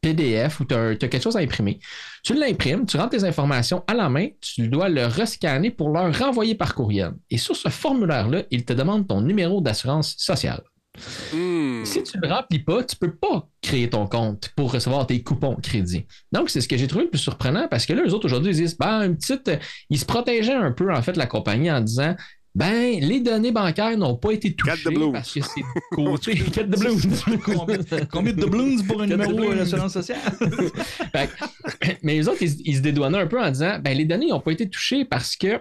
[0.00, 1.78] PDF ou tu as, quelque chose à imprimer.
[2.24, 6.18] Tu l'imprimes, tu rentres tes informations à la main, tu dois le rescanner pour leur
[6.18, 7.12] renvoyer par courriel.
[7.28, 10.62] Et sur ce formulaire-là, il te demande ton numéro d'assurance sociale.
[11.34, 11.84] Hmm.
[11.84, 15.06] Si tu ne le remplis pas, tu ne peux pas créer ton compte pour recevoir
[15.06, 16.06] tes coupons crédit.
[16.32, 18.52] Donc, c'est ce que j'ai trouvé le plus surprenant parce que là, eux autres aujourd'hui,
[18.52, 19.50] ils disent, ben, une petite.
[19.90, 22.16] Ils se protégeaient un peu, en fait, la compagnie en disant,
[22.54, 25.12] ben, les données bancaires n'ont pas été touchées de blues.
[25.12, 26.34] parce que c'est côté.
[26.34, 27.06] Cat de blues.
[28.10, 30.18] Combien, de doubloons pour un Quatre numéro d'assurance sociale?
[31.12, 34.04] Fait que- mais les autres, ils, ils se dédouanaient un peu en disant ben, les
[34.04, 35.60] données n'ont pas été touchées parce que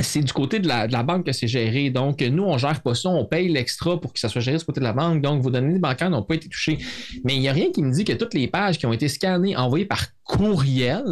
[0.00, 1.90] c'est du côté de la, de la banque que c'est géré.
[1.90, 4.56] Donc, nous, on ne gère pas ça, on paye l'extra pour que ça soit géré
[4.58, 5.22] du côté de la banque.
[5.22, 6.78] Donc, vos données bancaires n'ont pas été touchées.
[7.24, 9.08] Mais il n'y a rien qui me dit que toutes les pages qui ont été
[9.08, 11.04] scannées, envoyées par courriel,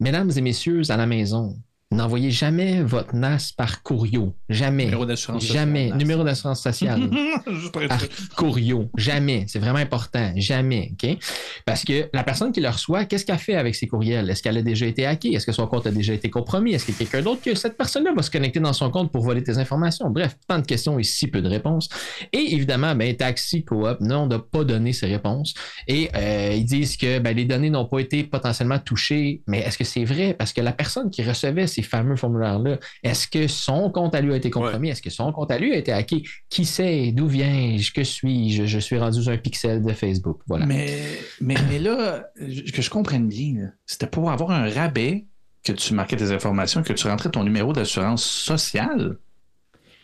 [0.00, 1.56] mesdames et messieurs à la maison,
[1.92, 4.30] n'envoyez jamais votre NAS par courriel.
[4.48, 4.84] Jamais.
[4.84, 5.66] Numéro d'assurance sociale.
[5.66, 5.90] Jamais.
[5.92, 7.10] Numéro d'assurance sociale
[7.88, 8.00] par.
[8.96, 9.44] Jamais.
[9.48, 10.32] C'est vraiment important.
[10.36, 10.92] Jamais.
[10.92, 11.18] OK?
[11.64, 14.30] Parce que la personne qui le reçoit, qu'est-ce qu'elle fait avec ses courriels?
[14.30, 15.32] Est-ce qu'elle a déjà été hackée?
[15.32, 16.74] Est-ce que son compte a déjà été compromis?
[16.74, 19.10] Est-ce qu'il y a quelqu'un d'autre que cette personne-là va se connecter dans son compte
[19.10, 20.10] pour voler tes informations?
[20.10, 21.88] Bref, tant de questions et si peu de réponses.
[22.32, 25.54] Et évidemment, ben, Taxi Coop, non, n'a pas donné ces réponses.
[25.88, 29.42] Et euh, ils disent que ben, les données n'ont pas été potentiellement touchées.
[29.48, 30.34] Mais est-ce que c'est vrai?
[30.34, 34.32] Parce que la personne qui recevait ces fameux formulaires-là, est-ce que son compte à lui
[34.32, 34.88] a été compromis?
[34.90, 36.22] Est-ce que son compte à lui a été hacké?
[36.48, 37.12] Qui sait?
[37.12, 37.92] D'où viens-je?
[37.92, 38.66] Que suis-je?
[38.66, 40.40] Je suis rendu un pixel de Facebook.
[40.46, 40.66] Voilà.
[40.66, 40.88] Mais,
[41.40, 45.26] mais, mais là, je- que je comprenne bien, c'était pour avoir un rabais
[45.64, 49.18] que tu marquais tes informations, que tu rentrais ton numéro d'assurance sociale.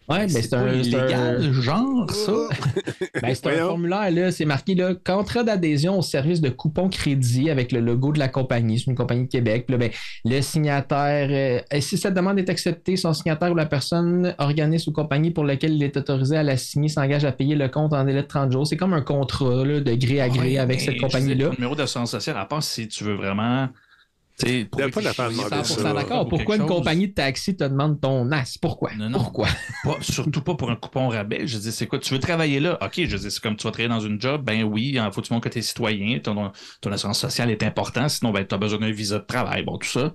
[0.09, 2.33] Ouais, ben, c'est c'est un, illégal, genre ça.
[3.23, 7.51] Ben, c'est un formulaire, là, c'est marqué là, contrat d'adhésion au service de coupon crédit
[7.51, 8.79] avec le logo de la compagnie.
[8.79, 9.65] C'est une compagnie de Québec.
[9.67, 9.91] Puis là, ben,
[10.25, 14.93] le signataire, euh, si cette demande est acceptée, son signataire ou la personne, organisme ou
[14.93, 18.05] compagnie pour laquelle il est autorisé à la signer s'engage à payer le compte en
[18.05, 18.67] délai de 30 jours.
[18.67, 21.47] C'est comme un contrat là, de gré à gré Ouais, avec mais cette compagnie-là.
[21.47, 23.69] Ton numéro d'assurance sociale, à part si tu veux vraiment.
[24.45, 25.93] Il y a pas d'affaire à prouver que demander tu es 100% ça.
[25.95, 26.27] d'accord.
[26.27, 26.71] ou Pourquoi une chose.
[26.71, 28.59] compagnie de taxi te demande ton NAS?
[28.61, 28.93] Pourquoi?
[28.95, 29.19] Non, non.
[29.19, 29.49] Pourquoi?
[29.83, 31.47] Pas- surtout pas pour un coupon rabais.
[31.47, 31.99] Je dis, c'est quoi?
[31.99, 32.77] Tu veux travailler là?
[32.83, 34.43] OK, je dis, c'est comme tu vas travailler dans une job.
[34.45, 36.19] Ben oui, il faut que tu montres que tu es citoyen.
[36.19, 36.53] Ton,
[36.83, 38.09] ton assurance sociale est important.
[38.11, 39.65] Sinon, ben, tu as besoin d'un visa de travail.
[39.65, 40.13] Bon, tout ça.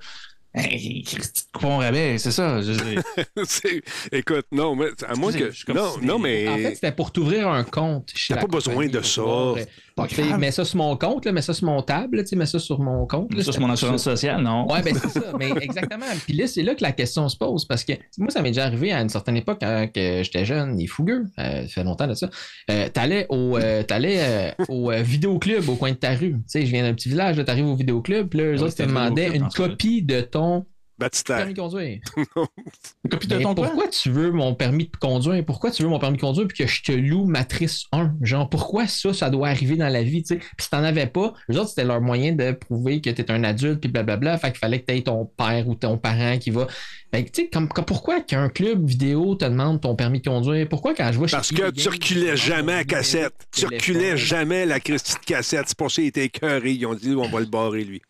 [0.53, 2.61] Hey, Christy, coupon rabais, c'est ça.
[2.61, 2.73] je-
[4.11, 5.49] Écoute, non, mais à moins que.
[5.49, 6.47] je suis comme Non, non, mais.
[6.49, 8.09] En fait, c'était pour t'ouvrir un compte.
[8.27, 9.21] T'as pas besoin de ça.
[9.21, 9.63] pouvoir, euh,
[9.95, 10.39] Pas grave.
[10.39, 12.45] Mets ça sur mon compte, là, mets ça sur mon table, là, tu sais, mets
[12.45, 13.33] ça sur mon compte.
[13.33, 14.11] là, Ça, c'est mon assurance ça.
[14.11, 14.69] sociale, non?
[14.69, 15.31] Ouais, ben c'est ça.
[15.39, 16.05] Mais exactement.
[16.25, 17.63] Puis là, c'est là que la question se pose.
[17.65, 20.77] Parce que moi, ça m'est déjà arrivé à une certaine époque quand que j'étais jeune
[20.81, 21.27] et fougueux.
[21.39, 22.29] euh, ça fait longtemps de ça.
[22.69, 26.33] Euh, t'allais au, euh, t'allais, euh, au euh, vidéoclub au coin de ta rue.
[26.33, 28.61] Tu sais, je viens d'un petit village, là, t'arrives au vidéoclub, puis là, eux oui,
[28.63, 30.40] autres te demandaient une copie de ton
[31.37, 31.99] Permis de conduire.
[32.15, 33.65] Une copie de Mais ton quoi?
[33.69, 35.43] pourquoi tu veux mon permis de conduire?
[35.43, 38.13] Pourquoi tu veux mon permis de conduire puis que je te loue matrice 1?
[38.21, 40.37] Genre, pourquoi ça, ça doit arriver dans la vie, tu sais?
[40.37, 43.43] Puis si t'en avais pas, eux autres, c'était leur moyen de prouver que t'es un
[43.43, 44.37] adulte puis blablabla.
[44.37, 46.67] Fait qu'il fallait que t'aies ton père ou ton parent qui va.
[47.11, 50.29] Fait que, tu sais, comme, comme- pourquoi qu'un club vidéo te demande ton permis de
[50.29, 50.69] conduire?
[50.69, 53.33] Pourquoi quand je vois chez Parce que tu reculais jamais à cassette.
[53.51, 55.63] Tu reculais jamais la Christie de cassette.
[55.67, 56.73] C'est pour ça qu'il était écœuré.
[56.73, 58.03] Ils ont dit, on va le barrer, lui.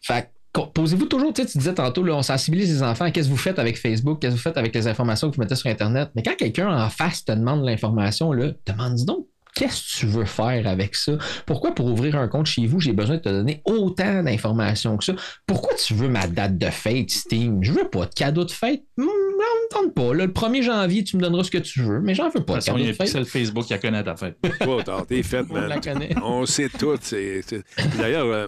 [0.00, 0.30] Fait
[0.72, 3.10] posez-vous toujours, tu sais, tu disais tantôt, là, on sensibilise les enfants.
[3.10, 4.20] Qu'est-ce que vous faites avec Facebook?
[4.20, 6.10] Qu'est-ce que vous faites avec les informations que vous mettez sur Internet?
[6.14, 9.26] Mais quand quelqu'un en face te demande l'information, demande donc.
[9.54, 11.12] Qu'est-ce que tu veux faire avec ça?
[11.46, 15.04] Pourquoi pour ouvrir un compte chez vous, j'ai besoin de te donner autant d'informations que
[15.04, 15.14] ça?
[15.46, 17.64] Pourquoi tu veux ma date de fête, Steam?
[17.64, 18.82] Je veux pas de cadeau de fête.
[18.98, 20.12] Hmm, non, me tente pas.
[20.14, 22.44] Là, le 1er janvier, tu me donneras ce que tu veux, mais j'en veux De
[22.44, 24.36] pas toute de façon, cadeau il y a un Facebook qui a connaît ta fête.
[24.60, 25.80] Toi, t'as- t'es fait, On la man.
[25.80, 26.10] connaît.
[26.22, 26.94] On sait tout.
[27.98, 28.46] D'ailleurs, euh,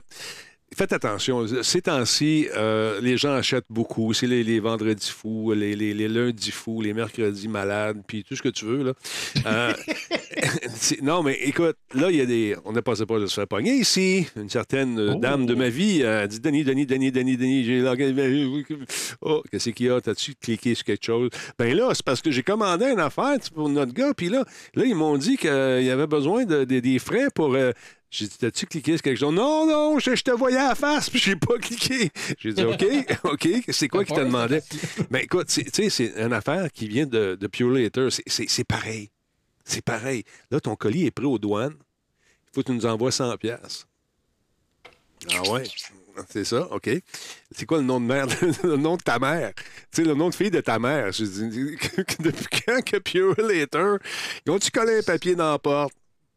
[0.78, 1.46] faites attention.
[1.62, 4.14] Ces temps-ci, euh, les gens achètent beaucoup.
[4.14, 8.34] C'est les, les vendredis fous, les, les- les lundis fous, les mercredis malades, puis tout
[8.36, 8.82] ce que tu veux.
[8.84, 8.92] Là.
[9.46, 9.72] Euh,
[11.02, 12.56] non, mais écoute, là, il y a des.
[12.64, 14.26] On n'a pas pas de se faire pogner ici.
[14.36, 15.18] Une certaine euh, Oh.
[15.20, 17.82] dame de ma vie euh, dit Denis, Denis, Denis, Denis, Denis, j'ai
[19.20, 20.00] Oh, qu'est-ce qu'il y a?
[20.00, 21.30] T'as-tu cliqué sur quelque chose?
[21.58, 24.44] Ben là, c'est parce que j'ai commandé une affaire pour notre gars, puis là,
[24.74, 27.56] là, ils m'ont dit qu'il y avait besoin de, de- des frais pour.
[28.10, 28.92] J'ai dit, t'as-tu cliqué?
[28.92, 29.34] Sur quelque chose?
[29.34, 32.10] Non, non, je, je te voyais à la face, puis j'ai pas cliqué.
[32.38, 32.84] J'ai dit, OK,
[33.24, 34.62] OK, c'est quoi qui te demandait?
[35.10, 38.08] Ben écoute, tu sais, c'est une affaire qui vient de, de Pure Later.
[38.10, 39.10] C'est pareil.
[39.64, 40.24] C'est pareil.
[40.50, 41.76] Là, ton colis est pris aux douanes.
[41.76, 43.86] Il faut que tu nous envoies 100 pièces.
[45.30, 45.64] Ah ouais,
[46.30, 46.88] c'est ça, OK.
[47.50, 48.26] C'est quoi le nom de mère,
[48.62, 49.52] le nom de ta mère?
[49.54, 51.12] Tu sais, le nom de fille de ta mère.
[51.12, 51.76] Je dis,
[52.20, 53.96] depuis quand que Pure Later,
[54.46, 55.92] ils ont-tu collé un papier dans la porte?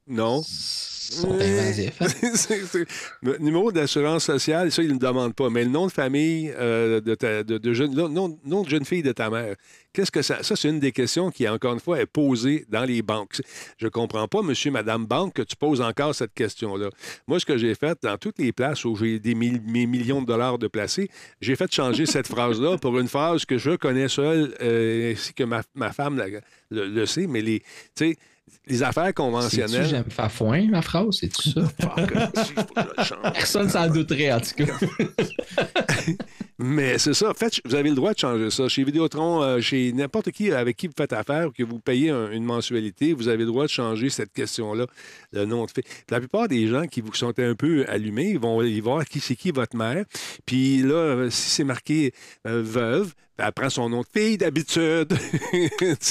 [0.07, 0.41] Non.
[0.43, 2.01] Sont invasifs.
[2.01, 2.07] hein?
[2.35, 2.85] C'est- c'est-
[3.21, 5.49] Le numéro d'assurance sociale, ça, ils ne le demandent pas.
[5.49, 8.69] Mais le nom de famille euh, de, ta, de, de jeune, le nom, nom de
[8.69, 9.55] jeune fille de ta mère,
[9.91, 10.41] qu'est-ce que ça.
[10.41, 13.41] Ça, c'est une des questions qui, encore une fois, est posée dans les banques.
[13.77, 16.89] Je ne comprends pas, monsieur, madame banque, que tu poses encore cette question-là.
[17.27, 20.21] Moi, ce que j'ai fait, dans toutes les places où j'ai des mille- mes millions
[20.21, 21.09] de dollars de placés,
[21.41, 25.43] j'ai fait changer cette phrase-là pour une phrase que je connais seule, euh, ainsi que
[25.43, 26.27] ma, ma femme la-
[26.69, 27.65] le, le sait, mais les, tu
[28.11, 28.15] sais,
[28.67, 29.87] les affaires conventionnelles.
[29.87, 31.21] j'aime Fafouin, ma phrase?
[31.21, 31.27] Ça?
[31.53, 33.33] Je le change.
[33.33, 34.73] Personne s'en douterait, en tout cas.
[36.63, 37.33] Mais c'est ça.
[37.35, 38.67] Faites, vous avez le droit de changer ça.
[38.67, 42.11] Chez Vidéotron, euh, chez n'importe qui avec qui vous faites affaire ou que vous payez
[42.11, 44.85] un- une mensualité, vous avez le droit de changer cette question-là,
[45.31, 45.83] le nom de fait.
[46.11, 49.19] La plupart des gens qui vous sont un peu allumés, ils vont vont voir qui
[49.19, 50.05] c'est qui votre mère.
[50.45, 52.13] Puis là, si c'est marqué
[52.45, 55.13] euh, veuve, elle prend son nom de fille d'habitude.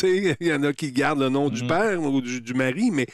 [0.02, 1.68] Il y en a qui gardent le nom du Mhm.
[1.68, 3.06] père ou du, du mari, mais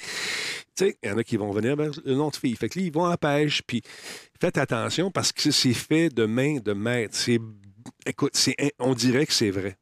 [0.81, 2.55] il y en a qui vont venir vers le nom de fille.
[2.57, 3.83] Fait que là, ils vont à la pêche, puis
[4.41, 7.15] faites attention parce que c'est fait de main de maître.
[7.17, 7.41] C'est,
[8.05, 9.77] écoute, c'est, on dirait que c'est vrai.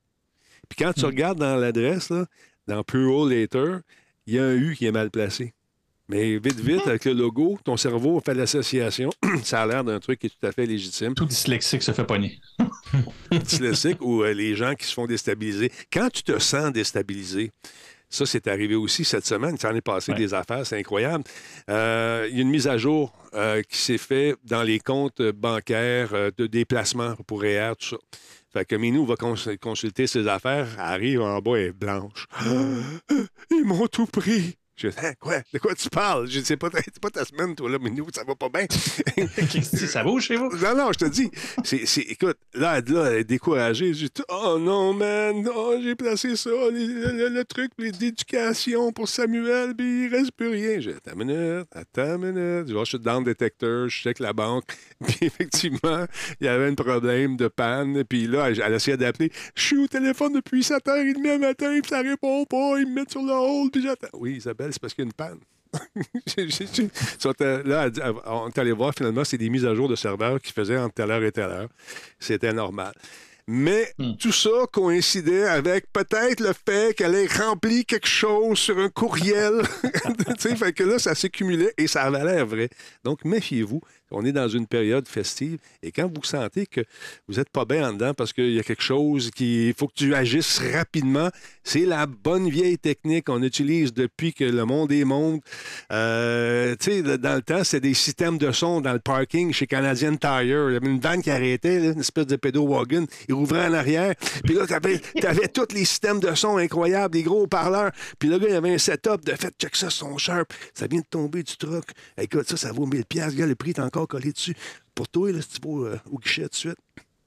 [0.68, 2.26] Puis quand tu regardes dans l'adresse, là,
[2.66, 3.78] dans Pure Later,
[4.26, 5.52] il y a un U qui est mal placé.
[6.08, 9.10] Mais vite, vite, avec le logo, ton cerveau fait l'association.
[9.42, 11.14] Ça a l'air d'un truc qui est tout à fait légitime.
[11.14, 12.38] Tout dyslexique se fait pogner.
[14.00, 15.70] ou euh, les gens qui se font déstabiliser.
[15.92, 17.50] Quand tu te sens déstabilisé,
[18.10, 19.58] ça, c'est arrivé aussi cette semaine.
[19.58, 20.18] Ça en est passé Ouais.
[20.18, 21.24] des affaires, c'est incroyable.
[21.68, 25.20] Euh, Il y a une mise à jour euh, qui s'est faite dans les comptes
[25.22, 27.96] bancaires de déplacement pour REER, tout ça.
[28.52, 32.26] Fait que Minou va cons- consulter ses affaires, arrive en bas, est blanche.
[33.50, 34.56] Ils m'ont tout pris.
[34.76, 35.36] Je dis, Hein, quoi?
[35.52, 36.26] De quoi tu parles?
[36.28, 38.66] Je dis, c'est pas, ta- pas ta semaine, toi, là, Minou, ça va pas bien.
[39.48, 40.50] Christy, ça bouge chez vous?
[40.56, 41.30] Non, non, je te dis.
[41.62, 43.94] C'est, c'est- écoute, là, là, elle est découragée.
[43.94, 48.90] J'ai dit, oh non, man, oh, j'ai placé ça, les- le, le- truc les- d'éducation
[48.92, 50.80] pour Samuel, puis il reste plus rien.
[50.80, 52.68] J'ai dit, attends une minute, attends une minute.
[52.68, 54.64] Je vais acheter dans le détecteur, je check la banque.
[55.06, 56.06] Puis effectivement,
[56.40, 58.04] il y avait un problème de panne.
[58.04, 59.30] Puis là, elle, elle essayait d'appeler.
[59.54, 62.78] Je suis au téléphone depuis 7h30 le matin, puis ça répond pas.
[62.78, 64.08] Ils me mettent sur le hold, puis j'attends.
[64.14, 65.38] Oui, Isabelle, c'est parce qu'il y a une panne.
[67.64, 67.90] Là,
[68.26, 70.94] on est allé voir, finalement, c'est des mises à jour de serveurs qui faisaient entre
[70.94, 71.68] telle heure et telle heure.
[72.18, 72.92] C'était normal.
[73.46, 74.12] Mais Hmm.
[74.18, 79.60] tout ça coïncidait avec peut-être le fait qu'elle ait rempli quelque chose sur un courriel.
[80.40, 82.70] Tu sais, fait que là, ça s'accumulait et ça avait l'air vrai.
[83.04, 83.82] Donc, méfiez-vous.
[84.14, 85.58] On est dans une période festive.
[85.82, 86.82] Et quand vous sentez que
[87.28, 89.68] vous n'êtes pas bien en dedans parce qu'il y a quelque chose qui.
[89.68, 91.28] Il faut que tu agisses rapidement,
[91.62, 95.40] c'est la bonne vieille technique qu'on utilise depuis que le monde est monde.
[95.92, 99.66] Euh, tu sais, dans le temps, c'était des systèmes de son dans le parking chez
[99.66, 100.70] Canadian Tire.
[100.70, 103.06] Il y avait une vanne qui arrêtait, une espèce de pédo-wagon.
[103.28, 104.14] Il ouvrait en arrière.
[104.44, 107.90] Puis là, tu avais, tous les systèmes de son incroyables, des gros parleurs.
[108.18, 110.52] Puis là, il y avait un setup de fait, check ça, son sharp.
[110.74, 111.86] Ça vient de tomber du truck.
[112.18, 113.34] Écoute, ça, ça vaut 1000 pièces.
[113.34, 114.56] Gars, le prix est encore collé dessus.
[114.94, 116.78] Pour toi, là, si tu vas euh, au guichet tout de suite,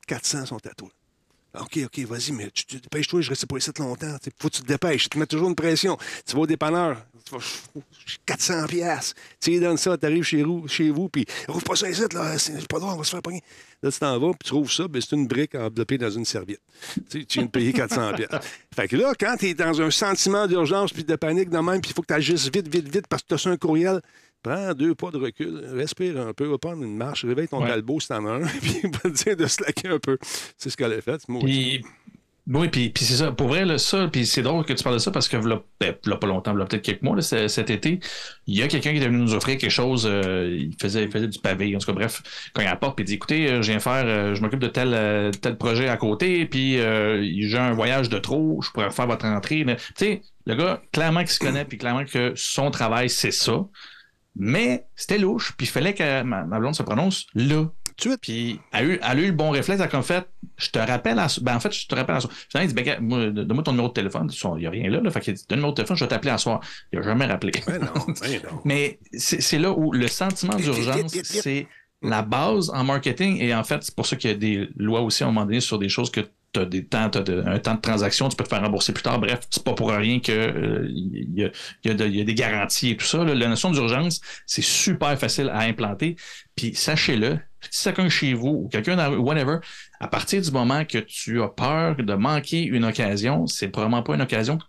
[0.08, 0.90] 400 sont à toi.
[1.60, 4.16] OK, OK, vas-y, mais tu te dépêches-toi, je reste pas ici longtemps.
[4.26, 5.04] Il faut que tu te dépêches.
[5.04, 5.98] Tu te mets toujours une pression.
[6.26, 7.42] Tu vas au dépanneur, tu vas
[8.26, 9.16] 400 pièces.
[9.40, 12.02] Tu lui donnes ça, tu arrives chez vous, chez vous puis rouvre pas ça ici,
[12.14, 13.42] là, c'est pas droit, on va se faire pogner.
[13.82, 16.26] Là, tu t'en vas, puis tu trouves ça, ben, c'est une brique enveloppée dans une
[16.26, 16.62] serviette.
[17.10, 18.30] tu viens de payer 400 pièces.
[18.76, 21.82] Fait que là, quand tu es dans un sentiment d'urgence puis de panique de même,
[21.82, 23.58] puis il faut que tu agisses vite, vite, vite parce que tu as ça un
[23.58, 24.02] courriel,
[24.48, 28.00] Prends deux pas de recul, respire un peu, va prendre une marche, réveille ton ouais.
[28.00, 30.18] si t'en as un, puis va te dire de slacker un peu.
[30.58, 31.22] C'est ce qu'elle a fait.
[31.42, 31.82] Puis,
[32.50, 33.34] oui, puis, puis c'est ça.
[33.34, 35.94] Pour vrai, ça, puis c'est drôle que tu parles de ça parce que là, ben,
[35.94, 38.00] pas longtemps, là, peut-être quelques mois, là, cet été,
[38.46, 40.08] il y a quelqu'un qui est venu nous offrir quelque chose.
[40.10, 41.76] Euh, il, faisait, il faisait du pavé.
[41.76, 44.06] En tout cas, bref, quand il apporte, puis il dit écoutez, euh, je viens faire,
[44.06, 48.62] euh, je m'occupe de tel, tel projet à côté, puis j'ai un voyage de trop,
[48.62, 49.66] je pourrais faire votre entrée.
[49.66, 53.66] Tu sais, le gars, clairement qu'il se connaît, puis clairement que son travail, c'est ça.
[54.40, 57.66] Mais c'était louche, puis il fallait que ma, blonde se prononce là.
[58.22, 60.70] Puis elle a, eu, elle a eu le bon réflexe, elle a comme fait, je
[60.70, 62.34] te rappelle à Ben en fait, je te rappelle à soir.
[62.56, 64.30] il dit, ben, donne-moi ton numéro de téléphone.
[64.32, 65.10] Il n'y a rien là, là.
[65.10, 66.62] Fait qu'il dit, donne numéro de téléphone, je vais t'appeler à soir.
[66.94, 67.54] Il n'a jamais rappelé.
[67.68, 67.88] Mais non,
[68.22, 68.62] mais non.
[68.66, 71.68] mais c'est là où le sentiment d'urgence, c'est
[72.04, 73.42] la base en marketing.
[73.42, 75.46] Et en fait, c'est pour ça qu'il y a des lois aussi à un moment
[75.46, 76.22] donné sur des choses que
[76.54, 79.04] tu as des temps, as un temps de transaction, tu peux te faire rembourser plus
[79.04, 79.20] tard.
[79.20, 81.52] Bref, c'est pas pour rien qu'il euh, y, a,
[81.84, 81.90] y,
[82.22, 83.24] a des garanties et tout ça.
[83.24, 86.16] La notion d'urgence, c'est super facile à implanter.
[86.56, 89.58] Puis sachez-le, si quelqu'un chez vous ou quelqu'un whatever,
[90.00, 94.16] à partir du moment que tu as peur de manquer une occasion, c'est probablement pas
[94.16, 94.60] une occasion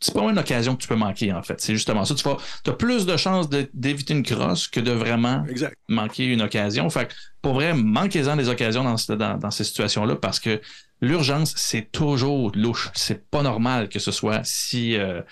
[0.00, 1.60] c'est pas une occasion que tu peux manquer, en fait.
[1.60, 2.14] C'est justement ça.
[2.14, 5.44] Tu as plus de chances d'éviter une crosse que de vraiment
[5.88, 6.88] manquer une occasion.
[6.88, 10.60] Fait que, pour vrai, manquez-en des occasions dans, dans ces situations-là parce que
[11.00, 12.90] l'urgence, c'est toujours louche.
[12.94, 15.22] C'est pas normal que ce soit si, euh,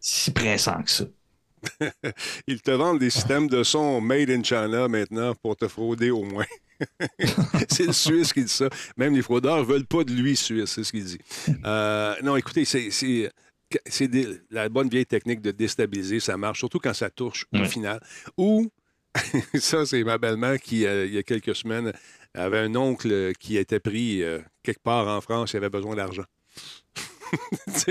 [0.00, 1.04] si pressant que ça.
[2.46, 6.22] Ils te vendent des systèmes de son made in China maintenant pour te frauder au
[6.22, 6.46] moins.
[7.68, 8.68] c'est le Suisse qui dit ça.
[8.96, 11.18] Même les fraudeurs ne veulent pas de lui suisse, c'est ce qu'il dit.
[11.64, 12.90] Euh, non, écoutez, c'est
[13.86, 14.10] c'est
[14.50, 18.00] la bonne vieille technique de déstabiliser, ça marche, surtout quand ça touche au final.
[18.36, 18.70] Ou,
[19.54, 21.92] ça, c'est ma belle-mère qui, euh, il y a quelques semaines,
[22.36, 26.24] avait un oncle qui était pris euh, quelque part en France, il avait besoin d'argent.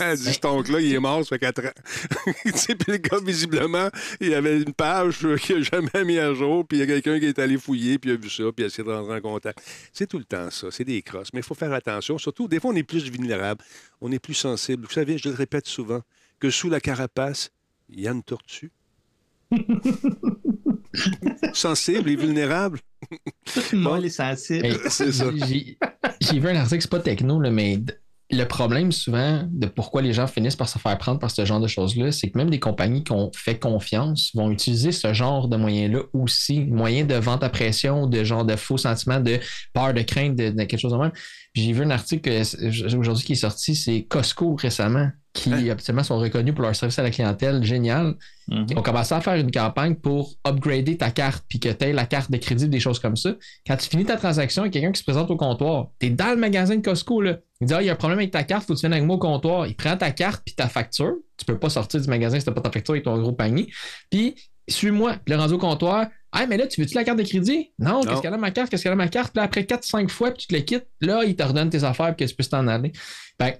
[0.00, 1.70] elle dit cet oncle-là, il est mort, ça fait 4 ans.
[2.44, 3.88] puis le gars, visiblement,
[4.20, 7.18] il avait une page qu'il n'a jamais mis à jour, puis il y a quelqu'un
[7.18, 9.16] qui est allé fouiller, puis il a vu ça, puis il a essayé de rentrer
[9.16, 9.60] en contact.
[9.92, 11.32] C'est tout le temps ça, c'est des crosses.
[11.32, 12.18] Mais il faut faire attention.
[12.18, 13.62] Surtout, des fois, on est plus vulnérable,
[14.00, 14.84] on est plus sensible.
[14.86, 16.00] Vous savez, je le répète souvent,
[16.40, 17.50] que sous la carapace,
[17.90, 18.70] il y a une tortue.
[21.52, 22.80] sensible et vulnérable.
[23.72, 24.78] Moi, les sensibles.
[24.88, 25.26] C'est ça.
[26.20, 27.78] J'ai vu un article, c'est pas techno, mais
[28.30, 31.60] le problème souvent de pourquoi les gens finissent par se faire prendre par ce genre
[31.60, 35.48] de choses-là, c'est que même des compagnies qui ont fait confiance vont utiliser ce genre
[35.48, 39.40] de moyens-là aussi, moyens de vente à pression, de genre de faux sentiments, de
[39.72, 41.12] peur, de crainte, de, quelque chose de même.
[41.54, 42.30] J'ai vu un article
[42.98, 45.70] aujourd'hui qui est sorti, c'est Costco récemment, qui hein?
[45.70, 48.14] absolument sont reconnus pour leur service à la clientèle génial.
[48.48, 48.66] Mhm.
[48.70, 51.92] Ils ont commencé à faire une campagne pour upgrader ta carte, puis que tu aies
[51.92, 53.34] la carte de crédit, des choses comme ça.
[53.66, 55.88] Quand tu finis ta transaction, il y a quelqu'un qui se présente au comptoir.
[56.00, 57.38] Tu es dans le magasin de Costco, là.
[57.60, 58.92] Il dit Ah, il y a un problème avec ta carte, faut que tu viennes
[58.92, 59.66] avec moi au comptoir.
[59.66, 61.14] Il prend ta carte puis ta facture.
[61.36, 63.70] Tu peux pas sortir du magasin si tu pas ta facture avec ton gros panier.
[64.10, 64.34] Puis,
[64.66, 65.16] suis-moi.
[65.24, 66.06] Puis, le rendu au comptoir.
[66.32, 67.72] Ah, mais là, tu veux-tu la carte de crédit?
[67.78, 68.70] Non, qu'est-ce qu'elle a ma carte?
[68.70, 69.32] Qu'est-ce qu'elle a ma carte?
[69.32, 72.14] Puis après 4-5 fois, puis tu te les quittes, là, il te redonne tes affaires
[72.14, 72.92] puis que tu puisses t'en aller.
[73.40, 73.58] Fait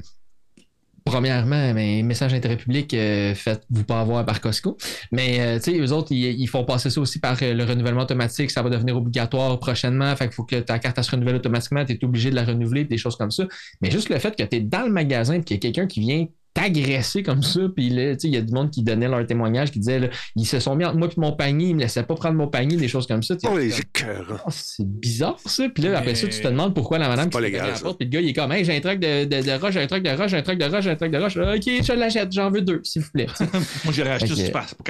[1.09, 4.77] premièrement, mais message d'intérêt public, euh, faites-vous pas avoir par Costco.
[5.11, 8.03] Mais euh, tu sais, eux autres, ils, font passer ça aussi par euh, le renouvellement
[8.03, 8.51] automatique.
[8.51, 10.15] Ça va devenir obligatoire prochainement.
[10.17, 11.85] Fait qu'il faut que ta carte se renouvelle automatiquement.
[11.85, 13.45] Tu es obligé de la renouveler, des choses comme ça.
[13.81, 15.87] Mais juste le fait que tu es dans le magasin et qu'il y a quelqu'un
[15.87, 16.27] qui vient
[16.57, 17.61] agressé comme ça.
[17.75, 20.61] Puis là, il y a du monde qui donnait leur témoignage, qui disait, ils se
[20.61, 22.89] sont mis entre moi et mon panier, ils me laissaient pas prendre mon panier, des
[22.89, 23.35] choses comme ça.
[23.45, 25.69] Oh, les oh, c'est bizarre, ça.
[25.69, 28.07] Puis là, après ça, tu te demandes pourquoi la madame qui légal, la porte, puis
[28.07, 29.87] le gars, il est comme, hey, j'ai un truc de, de, de roche, j'ai un
[29.87, 31.37] truc de roche, j'ai un truc de roche, j'ai un truc de roche.
[31.37, 33.27] Ok, je l'achète, j'en veux deux, s'il vous plaît.
[33.85, 34.47] moi, j'irais acheter okay.
[34.47, 34.87] ce pour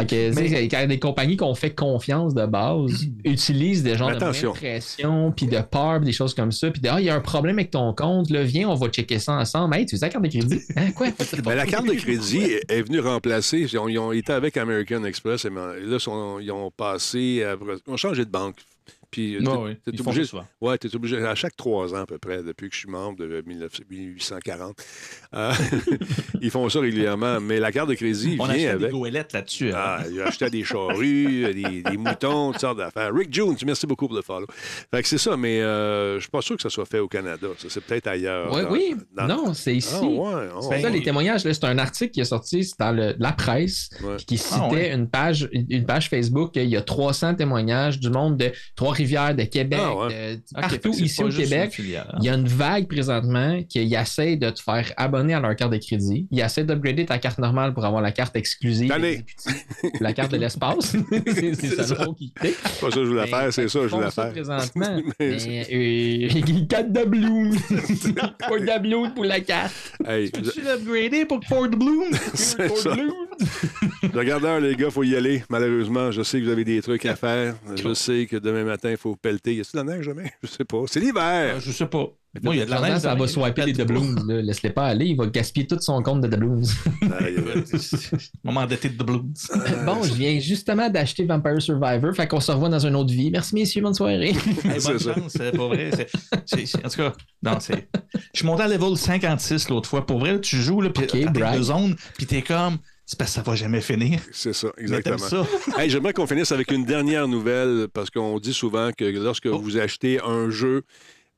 [0.00, 0.68] okay, Mais...
[0.68, 5.60] Quand des compagnies qu'on fait confiance de base utilisent des genres de pression, puis de
[5.60, 8.30] peur, des choses comme ça, puis ah, il y a un problème avec ton compte,
[8.30, 9.74] là, viens, on va checker ça ensemble décembre.
[9.74, 10.60] Hey, tu veux la carte de crédit?
[10.76, 11.06] Hein, quoi?
[11.44, 13.58] Ben, la carte de crédit est- venue remplacer.
[13.60, 17.42] Ils ont, ils ont été avec American Express et là, ils sont- ils ont passé.
[17.44, 17.56] à-
[17.86, 18.56] ils ont changé de banque.
[19.10, 22.06] Puis, ouais, t'es ils font obligé, ça ouais, t'es obligé, à chaque trois ans à
[22.06, 24.76] peu près, depuis que je suis membre de 19 1840,
[25.34, 25.52] euh,
[26.42, 27.40] ils font ça régulièrement.
[27.40, 28.86] Mais la carte de crédit On vient achète avec.
[28.86, 29.70] des goélettes là-dessus.
[29.72, 29.76] hein.
[29.76, 33.12] Ah, il achetait des charrues, des, des moutons, toutes sortes d'affaires.
[33.14, 34.46] Rick Jones, merci beaucoup pour le follow.
[34.92, 37.08] Fait que c'est ça, mais euh, je suis pas sûr que ça soit fait au
[37.08, 37.48] Canada.
[37.58, 38.52] Ça, c'est peut-être ailleurs.
[38.52, 39.94] Ouais, dans- oui, dans- non, c'est ici.
[39.96, 40.90] Ah, ouais, ah, Ça, ouais.
[40.90, 43.90] les témoignages, là, c'est un article qui est sorti c'est dans le- la presse
[44.26, 44.94] qui citait Ah, ouais.
[44.94, 46.52] une, page, une une page Facebook.
[46.56, 48.52] Il y a 300 témoignages du monde de
[48.98, 50.36] Trois-Rivières, de Québec, Ah, ouais.
[50.36, 51.78] de- partout ici au Québec.
[51.78, 52.04] une hein.
[52.18, 55.72] Il y a une vague présentement qui essaie de te faire abonner à leur carte
[55.72, 56.26] de crédit.
[56.30, 58.92] Ils essaient d'upgrader ta carte normale pour avoir la carte exclusive.
[60.00, 60.96] La carte de l'espace.
[61.26, 62.32] c'est ça le qui
[62.80, 64.32] pas ça que je voulais faire, c'est ça que je voulais faire.
[64.32, 65.02] présentement.
[65.20, 66.28] Euh,
[66.68, 67.50] carte de bloom.
[67.50, 69.74] De doubloon pour la carte.
[70.06, 72.04] Hey, Tu pour Ford Bloom?
[72.34, 72.94] c'est ça.
[74.14, 75.42] Regardez, les gars, il faut y aller.
[75.50, 77.54] Malheureusement, je sais que vous avez des trucs à faire.
[77.76, 79.54] Je sais que demain matin, il faut pelleter.
[79.54, 80.24] Y a-t-il de la neige demain?
[80.42, 80.82] Je sais pas.
[80.86, 81.54] C'est l'hiver.
[81.56, 82.06] Ah, Je sais pas.
[82.42, 82.98] Moi, il y a de la neige.
[82.98, 84.14] ça va swiper les doubloons.
[84.28, 85.06] Laisse-les pas aller.
[85.06, 86.62] Il va gaspiller tout son compte de doubloons.
[88.44, 89.32] Moment d'été de doubloons.
[89.84, 92.14] bon, je viens justement d'acheter Vampire Survivor.
[92.14, 93.30] Fait qu'on se revoit dans une autre vie.
[93.30, 93.82] Merci, messieurs.
[93.82, 94.28] Bonne soirée.
[94.30, 94.34] Hey,
[94.78, 95.14] C'est bonne ça.
[95.14, 95.90] chance, c'est pas vrai.
[95.94, 96.08] c'est-
[96.46, 97.12] c'est- c'est- en tout cas,
[97.42, 97.88] non, c'est.
[98.32, 100.06] Je suis monté à level 56 l'autre fois.
[100.06, 101.56] Pour vrai, tu joues, là, puis Ok, t'atteins brag.
[101.56, 102.78] deux zones, puis t'es comme.
[103.10, 104.20] C'est parce que ça va jamais finir.
[104.32, 105.16] C'est ça, exactement.
[105.16, 105.46] ça.
[105.78, 109.58] Hey, J'aimerais qu'on finisse avec une dernière nouvelle parce qu'on dit souvent que lorsque Oh.
[109.58, 110.82] vous achetez un jeu,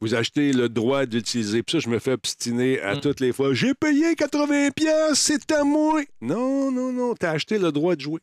[0.00, 1.62] vous achetez le droit d'utiliser.
[1.62, 3.00] Puis ça, je me fais obstiner à Mm.
[3.02, 3.54] toutes les fois.
[3.54, 6.02] J'ai payé 80$, pièces, c'est à moi.
[6.20, 8.20] Non, non, non, t'as acheté le droit de jouer.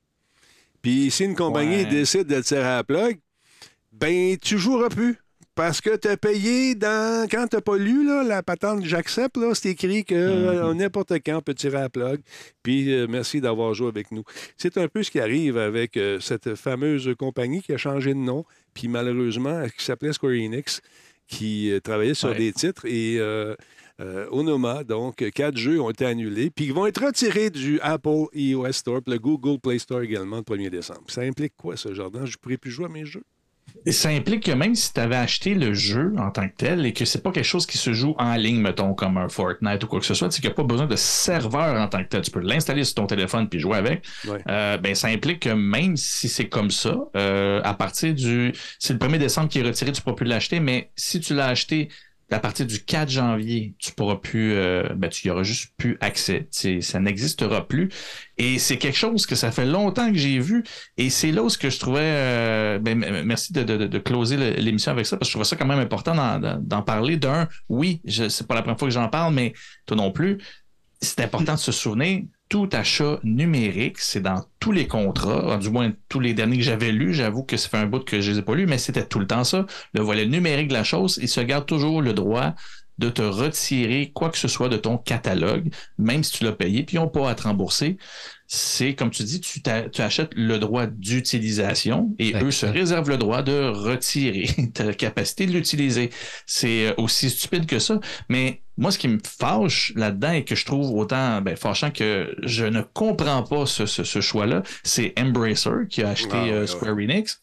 [0.81, 1.85] Puis si une compagnie Ouais.
[1.85, 3.17] décide de tirer à la plug,
[3.93, 5.17] ben tu joueras plus.
[5.57, 7.27] Parce que tu as payé dans.
[7.29, 11.41] Quand tu pas lu là, la patente j'accepte, c'est écrit que euh, n'importe quand on
[11.41, 12.21] peut tirer à la plug.
[12.61, 14.23] Puis euh, merci d'avoir joué avec nous.
[14.55, 18.19] C'est un peu ce qui arrive avec euh, cette fameuse compagnie qui a changé de
[18.19, 20.79] nom, puis malheureusement, qui s'appelait Square Enix,
[21.27, 22.37] qui euh, travaillait sur Ouais.
[22.37, 23.19] des titres et.
[24.29, 28.71] Onoma, donc quatre jeux ont été annulés, puis ils vont être retirés du Apple iOS
[28.73, 31.01] Store, puis le Google Play Store également le 1er décembre.
[31.07, 32.23] Ça implique quoi, ce jardin?
[32.25, 33.23] Je ne pourrais plus jouer à mes jeux?
[33.91, 36.93] Ça implique que même si tu avais acheté le jeu en tant que tel et
[36.93, 39.87] que c'est pas quelque chose qui se joue en ligne, mettons, comme un Fortnite ou
[39.87, 42.09] quoi que ce soit, c'est qu'il n'y a pas besoin de serveur en tant que
[42.09, 42.21] tel.
[42.21, 44.05] Tu peux l'installer sur ton téléphone puis jouer avec.
[44.27, 44.39] Ouais.
[44.49, 48.53] Euh, ben, ça implique que même si c'est comme ça, euh, à partir du.
[48.79, 51.33] C'est le 1er décembre qui est retiré, tu ne pourras plus l'acheter, mais si tu
[51.33, 51.89] l'as acheté
[52.29, 55.97] à partir du 4 janvier, tu pourras plus, euh, ben, tu y auras juste plus
[56.01, 56.47] accès.
[56.81, 57.89] Ça n'existera plus.
[58.37, 60.63] Et c'est quelque chose que ça fait longtemps que j'ai vu.
[60.97, 64.35] Et c'est là où ce que je trouvais, euh, ben, merci de, de, de- closer
[64.59, 67.17] l'émission avec ça, parce que je trouvais ça quand même important d'en- parler.
[67.17, 69.53] D'un, oui, c'est pas la première fois que j'en parle, mais
[69.85, 70.37] toi non plus.
[71.01, 75.91] C'est important de se souvenir, tout achat numérique, c'est dans tous les contrats, du moins
[76.09, 77.13] tous les derniers que j'avais lus.
[77.13, 79.19] J'avoue que ça fait un bout que je les ai pas lus, mais c'était tout
[79.19, 79.65] le temps ça.
[79.93, 82.55] Le volet numérique de la chose, il se garde toujours le droit
[82.97, 86.83] de te retirer quoi que ce soit de ton catalogue, même si tu l'as payé,
[86.83, 87.97] puis ils n'ont pas à te rembourser.
[88.47, 89.61] C'est, comme tu dis, tu,
[90.01, 95.51] achètes le droit d'utilisation et eux se réservent le droit de retirer ta capacité de
[95.51, 96.09] l'utiliser.
[96.45, 97.99] C'est euh, aussi stupide que ça.
[98.29, 102.35] Mais moi, ce qui me fâche là-dedans et que je trouve autant ben, fâchant que
[102.43, 106.61] je ne comprends pas ce, ce- ce choix-là, c'est Embracer qui a acheté Ah, euh,
[106.61, 107.41] ouais, Square Enix.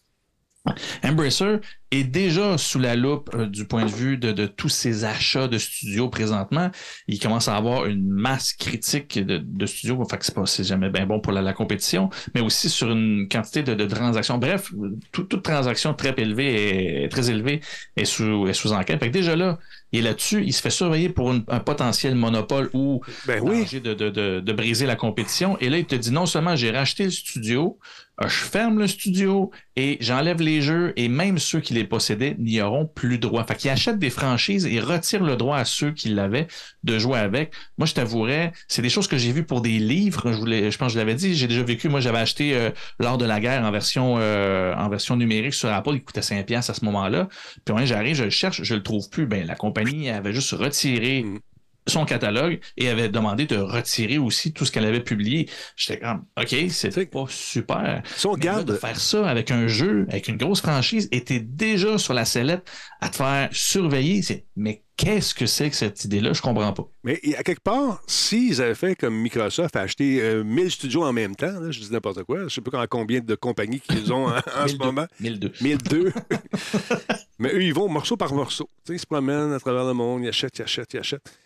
[1.04, 1.56] Embracer
[1.90, 5.46] est déjà sous la loupe euh, du point de vue de, de tous ces achats
[5.46, 6.70] de studios présentement.
[7.06, 9.96] Il commence à avoir une masse critique de, de studios.
[9.98, 13.28] Que c'est pas c'est jamais bien bon pour la, la compétition, mais aussi sur une
[13.30, 14.38] quantité de, de transactions.
[14.38, 14.72] Bref,
[15.12, 17.60] tout- toute transaction très élevée est, très élevée
[17.96, 18.98] est sous, est sous enquête.
[19.00, 19.58] Fait que déjà là,
[19.92, 23.66] il est là-dessus, il se fait surveiller pour une- un potentiel monopole ou Ben oui.
[23.80, 25.58] de, de, de, de briser la compétition.
[25.60, 27.78] Et là, il te dit non seulement j'ai racheté le studio,
[28.22, 32.60] je ferme le studio et j'enlève les jeux et même ceux qui les possédaient n'y
[32.60, 33.44] auront plus droit.
[33.44, 36.46] Fait qu'il achète des franchises et retire le droit à ceux qui l'avaient
[36.84, 37.52] de jouer avec.
[37.76, 40.32] Moi, je t'avouerais, c'est des choses que j'ai vues pour des livres.
[40.32, 41.88] Je, je pense que je l'avais dit, j'ai déjà vécu.
[41.88, 42.70] Moi, j'avais acheté euh,
[43.00, 45.94] lors de la guerre en version euh, en version numérique sur Apple.
[45.94, 47.28] Il coûtait 5$ piastres à ce moment-là.
[47.64, 49.26] Puis ouais, j'arrive, je le cherche, je le trouve plus.
[49.26, 51.38] Ben, la compagnie avait juste retiré Mm.
[51.86, 55.48] Son catalogue et avait demandé de retirer aussi tout ce qu'elle avait publié.
[55.76, 58.02] J'étais comme, OK, C'est- pas super.
[58.16, 61.98] Si on regarde, de faire ça avec un jeu, avec une grosse franchise, t'es déjà
[61.98, 62.68] sur la sellette
[63.00, 64.22] à te faire surveiller.
[64.22, 66.32] C'est, mais qu'est-ce que c'est que cette idée-là?
[66.32, 66.88] Je comprends pas.
[67.02, 71.34] Mais à quelque part, s'ils avaient fait comme Microsoft, acheté euh, 1000 studios en même
[71.36, 74.26] temps, là, je dis n'importe quoi, je ne sais pas combien de compagnies qu'ils ont
[74.28, 74.84] en, en ce 1002.
[74.84, 75.06] moment.
[75.20, 75.52] 1002.
[75.60, 76.12] 1002.
[77.38, 78.68] Mais eux, ils vont morceau par morceau.
[78.88, 81.38] Ils se promènent à travers le monde, ils achètent, ils achètent, ils achètent.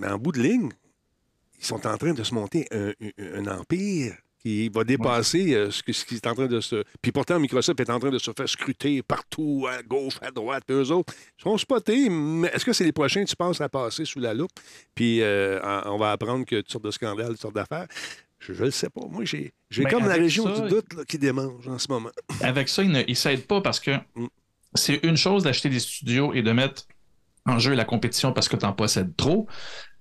[0.00, 0.70] Mais en bout de ligne,
[1.58, 5.92] ils sont en train de se monter un, empire qui va dépasser euh, ce, que-
[5.92, 6.82] ce qui est en train de se...
[7.02, 10.64] Puis pourtant, Microsoft est en train de se faire scruter partout, à gauche, à droite.
[10.66, 13.68] Puis eux autres ils sont spotés, mais est-ce que c'est les prochains, tu penses, à
[13.68, 14.50] passer sous la loupe?
[14.94, 17.86] Puis euh, on va apprendre que toutes sortes de scandales, toutes sortes d'affaires.
[18.38, 19.02] Je ne le sais pas.
[19.10, 21.88] Moi, j'ai j'ai Ben, comme la région ça, du doute là, qui démange en ce
[21.88, 22.08] moment.
[22.40, 24.26] avec ça, il ne il s'aide pas parce que Mm.
[24.74, 26.86] c'est une chose d'acheter des studios et de mettre
[27.46, 29.46] en jeu la compétition parce que tu en possèdes trop,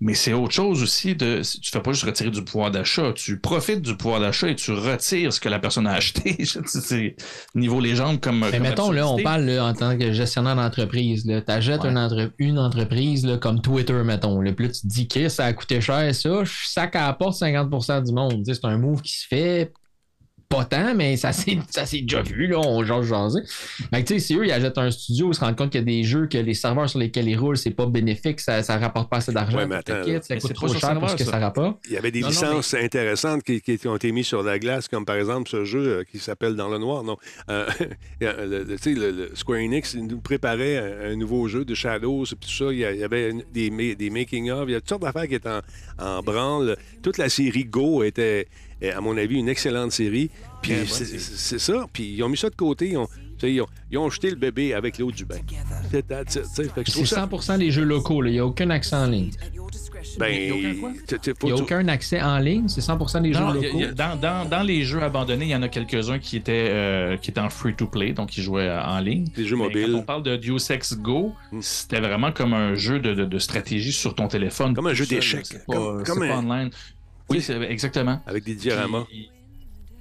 [0.01, 1.41] mais c'est autre chose aussi de.
[1.61, 4.71] Tu fais pas juste retirer du pouvoir d'achat, tu profites du pouvoir d'achat et tu
[4.71, 6.37] retires ce que la personne a acheté.
[6.65, 7.15] c'est
[7.55, 8.39] niveau légende comme.
[8.39, 11.23] Mais comme mettons, là, on parle là, en tant que gestionnaire d'entreprise.
[11.25, 11.89] Tu achètes Ouais.
[11.89, 14.39] une, entre- une entreprise là, comme Twitter, mettons.
[14.39, 16.29] Puis là, tu te dis que ça a coûté cher, ça.
[16.65, 18.43] Ça qu'apporte 50% du monde.
[18.45, 19.73] C'est un move qui se fait
[20.49, 23.41] pas tant, mais ça s'est ça s'est déjà vu, là, on genre jasé.
[23.93, 25.79] Fait que, tu sais, si eux, ils achètent un studio, ils se rendent compte qu'il
[25.79, 28.63] y a des jeux que les serveurs sur lesquels ils roulent, c'est pas bénéfique, ça,
[28.63, 29.57] ça rapporte pas assez d'argent.
[29.57, 31.31] Ouais, mais attends, kit, ça Mais coûte c'est trop cher pour ce serveur, que ça
[31.31, 31.39] ça.
[31.39, 31.77] rapporte.
[31.85, 34.57] Il y avait des Non, non, licences intéressantes qui, qui ont été mises sur la
[34.59, 37.03] glace, comme par exemple ce jeu euh, qui s'appelle Dans le Noir.
[37.03, 37.17] Non.
[37.49, 37.67] Euh,
[38.19, 41.63] le, le- tu sais, le- le Square Enix il nous préparait un, un nouveau jeu
[41.63, 42.71] de Shadows, puis tout ça.
[42.71, 44.63] Il y, avait des, ma- des making-of.
[44.67, 45.61] Il y a toutes sortes d'affaires qui étaient en,
[46.03, 46.75] en branle.
[47.03, 48.47] Toute la série Go était,
[48.81, 50.29] à mon avis, une excellente série.
[50.61, 51.85] Puis bonne c'est ça.
[51.91, 52.89] Puis ils ont mis ça de côté.
[52.89, 55.37] Ils ont, tu sais, ils ont, ils ont jeté le bébé avec l'eau du bain.
[55.91, 56.63] C'est that's it, tu sais.
[56.69, 57.27] Fait que je C'est trouve ça.
[57.41, 58.21] 100 des jeux locaux.
[58.21, 58.29] là.
[58.29, 59.31] Il n'y a aucun accès en ligne.
[60.17, 60.79] Ben, Il
[61.43, 62.67] n'y a aucun accès en ligne?
[62.67, 63.69] C'est 100 des jeux Non, y a- locaux?
[63.75, 66.37] il y a- dans, dans- dans les jeux abandonnés, il y en a quelques-uns qui
[66.37, 69.25] étaient, euh, qui étaient en free-to-play, donc qui jouaient euh, en ligne.
[69.35, 69.91] Des jeux mobiles.
[69.91, 71.59] Quand on parle de Deus Ex Go, Mm.
[71.61, 74.73] c'était vraiment comme un jeu de, de- de stratégie sur ton téléphone.
[74.73, 75.45] Comme un jeu d'échecs.
[75.67, 76.69] Comme- comme pas un- online.
[77.29, 78.21] Oui, c'est exactement.
[78.25, 79.05] Avec des dioramas.
[79.07, 79.29] Puis,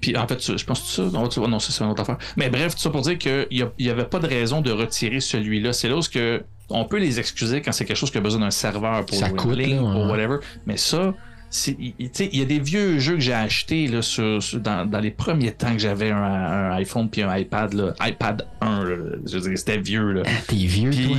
[0.00, 1.10] puis, en fait, je pense que c'est ça.
[1.12, 2.18] Non, tu vois, non, ça, c'est une autre affaire.
[2.36, 3.46] Mais bref, tout ça pour dire qu'il
[3.80, 5.72] n'y avait pas de raison de retirer celui-là.
[5.72, 8.20] C'est là où ce que on peut les excuser quand c'est quelque chose qui a
[8.20, 9.78] besoin d'un serveur pour Ça coûte, là, ouais.
[9.78, 10.36] pour whatever.
[10.66, 11.14] Mais ça,
[11.66, 14.42] il il- tu sais, il y a des vieux jeux que j'ai achetés là, sur-
[14.42, 17.94] sur- dans, dans les premiers temps que j'avais un, un iPhone puis un iPad, là,
[18.00, 18.84] iPad 1.
[18.84, 18.96] là.
[19.26, 20.12] je veux dire, c'était vieux.
[20.12, 20.22] Là.
[20.26, 21.16] Ah, T'es vieux, toi.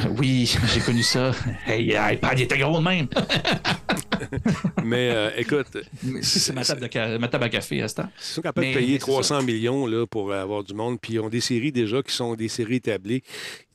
[0.18, 1.32] oui, j'ai connu ça.
[1.66, 3.08] Hey, iPad, il était gros de même.
[4.84, 5.78] Mais euh, écoute,
[6.22, 8.08] C'est ma table, ma à café à ce temps.
[8.18, 11.14] Ils sont capables de payer mais c'est 300 millions là, pour avoir du monde, puis
[11.14, 13.22] ils ont des séries déjà qui sont des séries établies.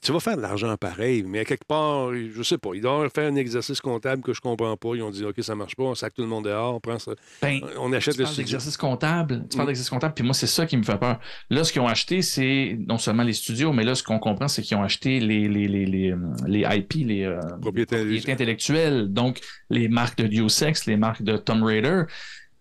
[0.06, 3.10] Tu vas faire de l'argent pareil, mais à quelque part, je sais pas, ils doivent
[3.14, 4.90] faire un exercice comptable que je comprends pas.
[4.94, 7.00] Ils ont dit, OK, ça marche pas, on sac tout le monde dehors, on prend
[7.00, 7.14] ça.
[7.42, 8.44] Ben, On achète tu le studio.
[8.44, 9.46] d'exercice comptable.
[9.50, 9.58] Tu Mm.
[9.58, 11.20] parles d'exercice comptable, puis moi, c'est ça qui me fait peur.
[11.50, 14.48] Là, ce qu'ils ont acheté, c'est non seulement les studios, mais là, ce qu'on comprend,
[14.48, 18.32] c'est qu'ils ont acheté les, les, les, les, euh, les IP, les euh, les propriétés
[18.32, 19.40] intellectuelles, donc
[19.72, 22.04] les marques de Deus Ex, les marques de Tomb Raider.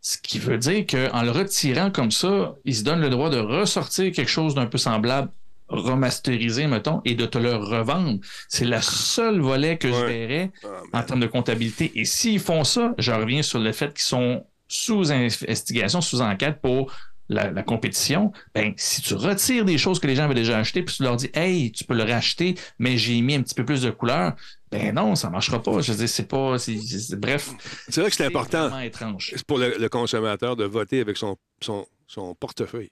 [0.00, 3.38] Ce qui veut dire qu'en le retirant comme ça, ils se donnent le droit de
[3.38, 5.30] ressortir quelque chose d'un peu semblable
[5.68, 8.18] remasterisé, mettons, et de te le revendre.
[8.48, 11.06] C'est la seule volet que je verrais Ah, en man.
[11.06, 11.92] termes de comptabilité.
[11.94, 16.60] Et s'ils font ça, je reviens sur le fait qu'ils sont sous investigation, sous enquête
[16.62, 16.92] pour
[17.28, 18.32] la, la compétition.
[18.54, 21.16] Ben, si tu retires des choses que les gens avaient déjà achetées, puis tu leur
[21.16, 24.34] dis, hey, tu peux le racheter, mais j'ai mis un petit peu plus de couleur,
[24.70, 25.80] ben non, ça marchera pas.
[25.80, 26.56] Je veux dire, c'est pas.
[27.18, 27.50] bref.
[27.88, 29.32] C'est vrai que c'est important vraiment étrange.
[29.36, 32.90] c'est pour le, le consommateur de voter avec son, son, son portefeuille.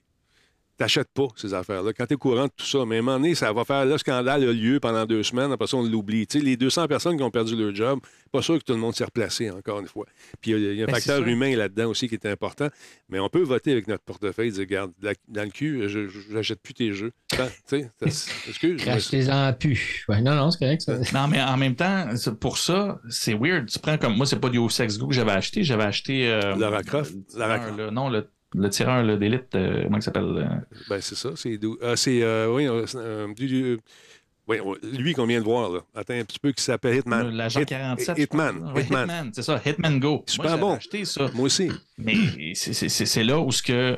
[0.75, 1.93] T'achètes pas ces affaires-là.
[1.93, 3.85] Quand tu es courant de tout ça, mais à un moment donné, ça va faire
[3.85, 6.25] le scandale a lieu pendant deux semaines, après ça, on l'oublie.
[6.25, 7.99] Tu sais, les 200 personnes qui ont perdu leur job,
[8.31, 10.07] pas sûr que tout le monde s'est replacé, encore une fois.
[10.41, 12.25] Puis il y a, il y a un Ben, facteur humain là-dedans aussi qui est
[12.25, 12.69] important.
[13.07, 16.59] Mais on peut voter avec notre portefeuille, dire, regarde, la- dans le cul, je j'achète
[16.59, 17.11] plus tes jeux.
[17.33, 18.83] Attends, Tu sais, excuse.
[18.83, 20.05] Rachetez-en plus.
[20.09, 20.81] Ouais, non, non, c'est correct.
[20.81, 20.97] Ça.
[21.13, 22.07] Non, mais en même temps,
[22.41, 23.67] pour ça, c'est weird.
[23.69, 25.63] Tu prends comme moi, c'est pas du Sex Go que j'avais acheté.
[25.63, 26.27] J'avais acheté.
[26.29, 27.13] euh, Lara Croft?
[27.13, 27.77] le Lara Croft.
[27.77, 27.91] là.
[27.91, 30.45] non, le, le tireur d'élite, euh, comment il s'appelle euh,
[30.89, 31.29] Ben, c'est ça.
[31.35, 33.79] C'est ah, c'est, euh, oui, euh, c'est, du-
[34.47, 35.79] oui, lui qu'on vient de voir, là.
[35.95, 37.29] Attends un petit peu, qui s'appelle Hitman.
[37.33, 38.17] L'agent Hit- 47.
[38.17, 38.73] je Hitman.
[38.75, 39.01] Hitman.
[39.03, 39.61] Hitman, c'est ça.
[39.65, 40.23] Hitman Go.
[40.27, 40.73] Super Moi, bon.
[40.73, 41.29] acheté ça.
[41.33, 41.69] Moi aussi.
[41.97, 42.15] Mais
[42.53, 43.97] c'est- c'est c'est- c'est là où ce que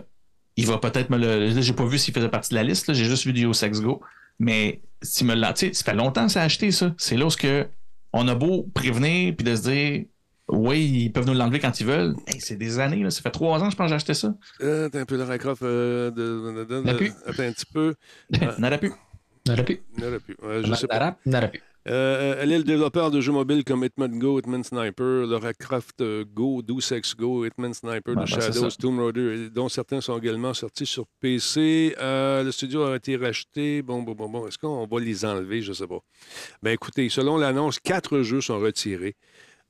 [0.55, 1.61] il va peut-être me le.
[1.61, 2.93] J'ai pas vu s'il faisait partie de la liste.
[2.93, 4.01] J'ai juste vu du Sex Go.
[4.39, 5.51] Mais s'il me l'a.
[5.53, 6.93] Tu sais, ça fait longtemps que ça a acheté, ça.
[6.97, 7.65] C'est là où ce que
[8.13, 10.05] on a beau prévenir puis de se dire.
[10.47, 12.15] Oui, ils peuvent nous l'enlever quand ils veulent.
[12.27, 13.09] Hey, c'est des années, là.
[13.09, 14.35] ça fait trois ans, je pense, que j'ai acheté ça.
[14.61, 15.63] Euh, attends un peu, Lara Croft.
[15.63, 17.95] euh, de, de- de- attends un petit peu.
[18.59, 18.91] N'aurait plus.
[19.47, 19.81] N'aurait plus.
[19.97, 20.35] Il n'y en a plus.
[21.49, 21.61] Plus.
[21.87, 26.01] Euh, elle est le développeur de jeux mobiles comme Hitman Go, Hitman Sniper, Lara Croft
[26.01, 28.71] euh, Go, Deus Ex Go, Hitman Sniper, The ben, Shadows.
[28.71, 31.95] Tomb Raider, dont certains sont également sortis sur PC.
[31.99, 33.83] Euh, le studio a été racheté.
[33.83, 34.47] Bon, bon, bon, bon.
[34.47, 35.61] Est-ce qu'on va les enlever?
[35.61, 35.99] Je ne sais pas.
[36.63, 39.15] Ben écoutez, selon l'annonce, quatre jeux sont retirés.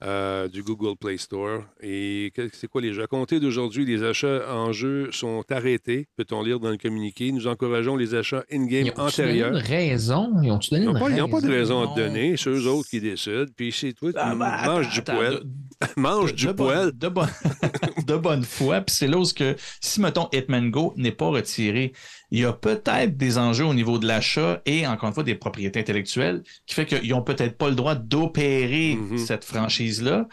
[0.03, 1.61] Euh, du Google Play Store.
[1.81, 3.03] Et c'est quoi les jeux?
[3.03, 7.31] À compter d'aujourd'hui, les achats en jeu sont arrêtés, peut-on lire dans le communiqué.
[7.31, 9.53] Nous encourageons les achats in-game Ils ont-tu donné une antérieurs.
[9.55, 10.33] raison?
[10.43, 11.81] Ils ont-tu donné Ils une n'ont pas, ils ont pas de raison?
[11.89, 13.45] à te donner, c'est eux autres qui décident.
[13.55, 15.43] Puis c'est toi, tu Ah, ben, manges du de-
[15.97, 16.45] mange de du.
[16.47, 17.29] De, bonne,
[18.07, 18.81] de bonne foi.
[18.81, 21.93] Puis c'est là où ce que, si, mettons, Hitman Go n'est pas retiré,
[22.31, 25.35] il y a peut-être des enjeux au niveau de l'achat et, encore une fois, des
[25.35, 29.17] propriétés intellectuelles qui fait qu'ils n'ont peut-être pas le droit d'opérer Mhm.
[29.17, 30.27] cette franchise-là.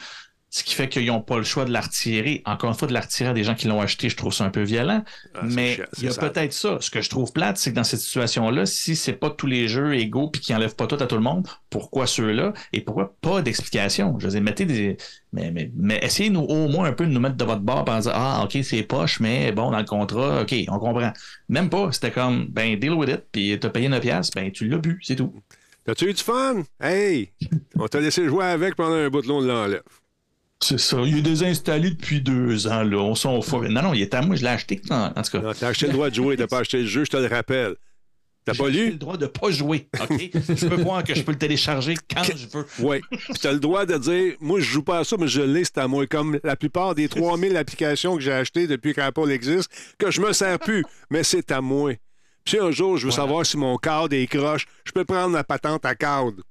[0.55, 2.43] Ce qui fait qu'ils n'ont pas le choix de la retirer.
[2.45, 4.45] Encore une fois, de la retirer à des gens qui l'ont acheté, je trouve ça
[4.45, 5.03] un peu violent.
[5.35, 6.77] Ah, mais il y a peut-être ça.
[6.79, 9.67] Ce que je trouve plate, c'est que dans cette situation-là, si c'est pas tous les
[9.67, 12.53] jeux égaux puis qui enlèvent pas tout à tout le monde, pourquoi ceux-là?
[12.75, 14.19] Et pourquoi pas d'explication?
[14.19, 14.99] Je veux dire, mettez des.
[15.33, 17.89] Mais, mais, mais essayez nous, au moins un peu de nous mettre de votre bord
[17.89, 21.15] en disant Ah, OK, c'est poche, mais bon, dans le contrat, OK, on comprend.
[21.49, 21.93] Même pas.
[21.93, 25.01] C'était comme ben deal with it, puis t'as payé 9$, piastres, ben tu l'as bu,
[25.03, 25.33] c'est tout.
[25.87, 26.63] T'as-tu eu du fun?
[26.79, 27.33] Hey!
[27.77, 29.83] On t'a laissé jouer avec pendant un bout de long, on l'enlève.
[30.63, 30.99] C'est ça.
[31.05, 32.99] Il est désinstallé depuis deux ans, là.
[32.99, 33.69] On s'en fout.
[33.69, 34.81] Non, non, il est à moi, je l'ai acheté.
[34.91, 35.55] En, en tout cas.
[35.59, 37.75] T'as acheté le droit de jouer, t'as pas acheté le jeu, je te le rappelle.
[38.45, 38.91] T'as pas J'ai lu?
[38.93, 40.31] le droit de pas jouer, OK?
[40.35, 42.67] je peux voir que je peux le télécharger quand je veux.
[42.81, 43.01] Oui.
[43.11, 45.65] Puis t'as le droit de dire, moi, je joue pas à ça, mais je l'ai,
[45.65, 46.07] c'est à moi.
[46.09, 50.33] Comme la plupart des 3000 applications que j'ai achetées depuis qu'Apple existe, que je me
[50.33, 51.93] sers plus, mais c'est à moi.
[52.45, 55.29] Puis si un jour, je veux savoir si mon cadre est croche, je peux prendre
[55.31, 56.43] ma patente à cadre.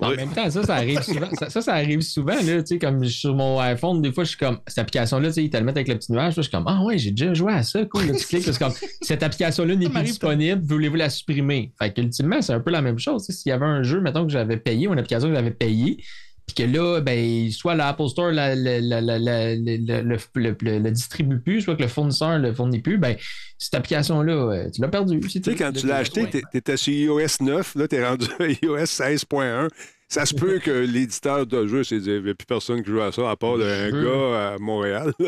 [0.00, 0.16] En Oui.
[0.16, 1.28] même temps, ça, ça arrive souvent.
[1.38, 4.30] Ça, ça, ça arrive souvent, là, tu sais, comme sur mon iPhone, des fois, je
[4.30, 6.30] suis comme, cette application-là, tu sais, ils te le mettent avec le petit nuage, là,
[6.36, 8.58] je suis comme, ah ouais, j'ai déjà joué à ça, cool, là, tu cliques, c'est
[8.58, 11.72] comme, cette application-là n'est plus disponible, voulez-vous la supprimer?
[11.78, 14.32] Fait qu'ultimement, c'est un peu la même chose, s'il y avait un jeu, mettons, que
[14.32, 16.02] j'avais payé, ou une application que j'avais payée,
[16.46, 20.02] puis que là, ben, soit l'Apple Store la, la- la- la- la- le, le,
[20.34, 23.16] le- le- le distribue plus, soit que le fournisseur le fournit plus, ben,
[23.58, 25.20] cette application-là, euh, tu l'as perdue.
[25.20, 28.46] Tu sais, quand tu l'as acheté, t'es- t'étais sur iOS 9, là, t'es rendu à
[28.64, 29.68] iOS 16.1.
[30.12, 32.90] Ça se peut que l'éditeur de jeu s'est dit, il n'y a plus personne qui
[32.90, 35.10] joue à ça, à part un gars à Montréal.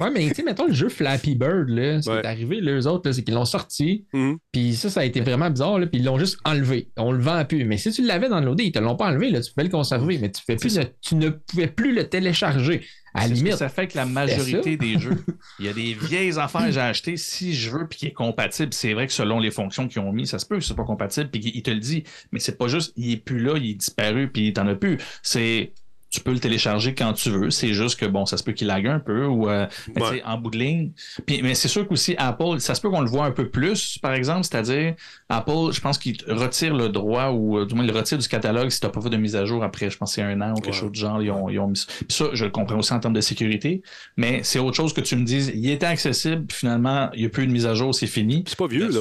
[0.00, 2.20] Ouais, mais tu sais, mettons le jeu Flappy Bird, là, ce qui Ouais.
[2.22, 4.38] est arrivé, eux autres, c'est qu'ils l'ont sorti, Mhm.
[4.50, 6.88] puis ça, ça a été vraiment bizarre, puis ils l'ont juste enlevé.
[6.96, 7.64] On le vend plus.
[7.64, 9.70] Mais si tu l'avais dans l'OD, ils te l'ont pas enlevé, là, tu pouvais le
[9.70, 12.84] conserver, mais tu, pouvais plus C'est le- tu ne pouvais plus le télécharger.
[13.14, 13.58] À la C'est ce que limite.
[13.58, 15.24] ça fait que la majorité des jeux,
[15.58, 18.12] il y a des vieilles affaires que j'ai achetées si je veux puis qui est
[18.12, 18.72] compatible.
[18.72, 20.84] C'est vrai que selon les fonctions qu'ils ont mis, ça se peut que c'est pas
[20.84, 22.04] compatible puis il te le dit.
[22.32, 24.98] Mais c'est pas juste il est plus là, il est disparu puis t'en as plus.
[25.22, 25.72] C'est
[26.10, 27.50] tu peux le télécharger quand tu veux.
[27.50, 29.66] C'est juste que bon, ça se peut qu'il lague un peu ou euh,
[29.96, 30.22] Ouais.
[30.24, 30.92] en bout de ligne.
[31.26, 33.98] Puis, mais c'est sûr qu'aussi Apple, ça se peut qu'on le voit un peu plus,
[33.98, 34.94] par exemple, c'est-à-dire
[35.28, 38.26] Apple, je pense qu'il retire le droit ou euh, du moins il le retire du
[38.28, 40.40] catalogue si tu n'as pas fait de mise à jour après, je pense c'est un
[40.40, 40.72] an ou quelque Ouais.
[40.80, 41.22] chose du genre.
[41.22, 41.86] Ils ont, ils ont mis ça.
[41.88, 43.82] Puis ça, je le comprends aussi en termes de sécurité,
[44.16, 47.26] mais c'est autre chose que tu me dises, il était accessible, puis finalement, il n'y
[47.26, 48.44] a plus de mise à jour, c'est fini.
[48.46, 49.00] C'est pas vieux, là.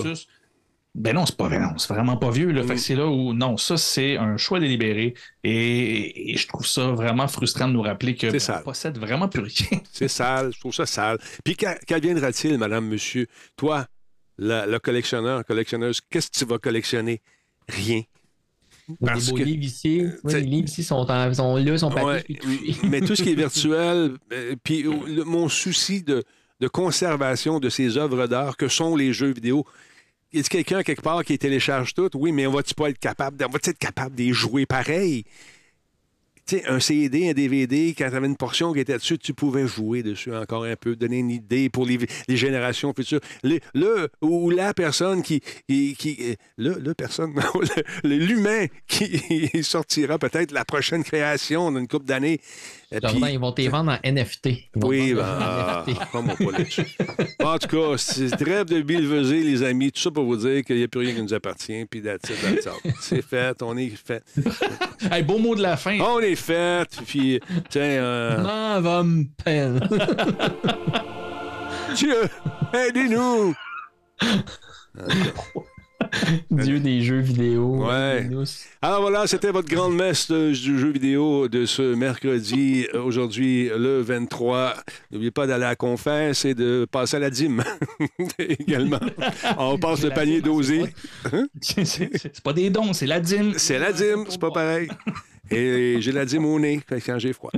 [1.00, 2.52] Ben non, c'est pas non, c'est vraiment pas vieux.
[2.52, 2.64] Là.
[2.64, 5.14] Fait que c'est là où non, ça c'est un choix délibéré
[5.44, 8.60] et, et je trouve ça vraiment frustrant de nous rappeler que C'est ben, sale.
[8.62, 9.80] on possède vraiment plus rien.
[9.94, 11.20] C'est sale, je trouve ça sale.
[11.44, 13.28] Puis qu'a- qu'adviendra-t-il, madame, monsieur?
[13.56, 13.86] Toi,
[14.40, 17.22] la- le collectionneur, collectionneuse, qu'est-ce que tu vas collectionner?
[17.70, 18.02] Rien.
[19.06, 21.92] Parce les beaux que- livres ici, T'sais- les livres ici sont, en- sont là, sont
[21.94, 22.24] Ouais,
[22.84, 26.24] mais tout ce qui est virtuel, euh, puis euh, le- mon souci de,
[26.60, 29.64] de conservation de ces œuvres d'art que sont les jeux vidéo.
[30.38, 32.14] Y a quelqu'un quelque part qui télécharge toutes?
[32.14, 35.24] Oui, mais on va-tu pas être capable, on va-tu être capable de jouer pareil?
[36.46, 39.34] Tu sais, un CD, un DVD, quand tu avais une portion qui était dessus, tu
[39.34, 41.98] pouvais jouer dessus encore un peu, donner une idée pour les,
[42.30, 43.20] générations futures.
[43.44, 45.42] Le, ou la personne qui.
[45.70, 47.34] euh, le, le personne,
[48.04, 52.40] l'humain qui sortira peut-être la prochaine création dans une couple d'années.
[52.92, 54.70] Jordan, puis- ils vont te les vendre en NFT.
[54.76, 56.00] Oui, ben, ah, NFT.
[56.12, 56.86] comment pas là-dessus.
[57.44, 59.92] En tout cas, c'est trêve de bilveser, les amis.
[59.92, 61.86] Tout ça pour vous dire qu'il n'y a plus rien qui nous appartient.
[61.86, 62.76] Puis that's it, that's all.
[63.02, 64.24] C'est fait, on est fait.
[65.12, 66.00] Hey, beau mot de la fin.
[66.00, 66.90] On est fait.
[67.06, 67.40] Puis,
[67.70, 69.80] tiens, euh, Non, va me peine.
[71.96, 72.16] Dieu,
[72.74, 73.54] aidez-nous.
[76.52, 77.86] Dieu des jeux vidéo.
[77.86, 78.28] Ouais.
[78.82, 83.70] Alors voilà, c'était votre grande messe euh, du jeu vidéo de ce mercredi, euh, aujourd'hui,
[83.76, 84.76] le 23.
[85.12, 87.64] N'oubliez pas d'aller à la confesse et de passer à la dîme
[88.40, 89.00] également.
[89.58, 90.84] On passe le panier dosé.
[91.62, 93.54] C'est c'est- pas des dons, c'est la dîme.
[93.58, 94.88] C'est la dîme, c'est pas pareil.
[95.50, 97.52] Et j'ai la dîme au nez quand j'ai froid.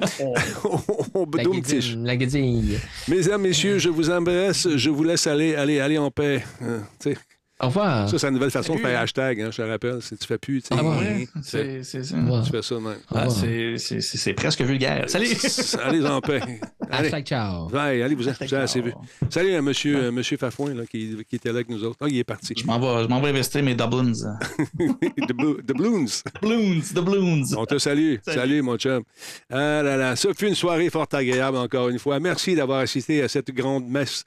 [1.15, 2.77] On La guédille, la guédille.
[3.07, 4.67] Mesdames, messieurs, je vous embrasse.
[4.75, 6.43] Je vous laisse aller, aller, aller en paix.
[6.61, 7.17] Hein, sais,
[7.61, 8.09] Au revoir.
[8.09, 10.01] ça, c'est la nouvelle façon de faire hashtag, hein, je te rappelle.
[10.01, 11.27] Si tu fais plus, tu sais, Ah ouais.
[11.43, 12.15] c'est c'est ça.
[12.45, 12.95] Tu fais ça même.
[13.13, 15.09] Ah, c'est- c'est c'est- c'est presque vulgaire.
[15.09, 15.27] Salut!
[15.83, 16.39] Allez en paix.
[16.89, 17.07] Allez.
[17.07, 17.69] Hashtag ciao.
[17.69, 18.93] Ouais, allez, vous en assez vu.
[19.29, 21.97] Salut à monsieur, euh, monsieur Fafouin là, qui, qui était là avec nous autres.
[22.01, 22.53] Ah, il est parti.
[22.57, 24.13] Je m'en vais, je m'en vais investir mes Dublins.
[24.79, 26.23] the, Blo- the Bloons.
[26.41, 27.55] Bloons, the Bloons.
[27.57, 28.15] On te salue.
[28.23, 28.37] Salut.
[28.39, 28.61] Salut.
[28.61, 29.03] mon chum.
[29.51, 32.19] Ah là là, ça fut une soirée fort agréable encore une fois.
[32.19, 34.23] Merci d'avoir assisté à cette grande messe.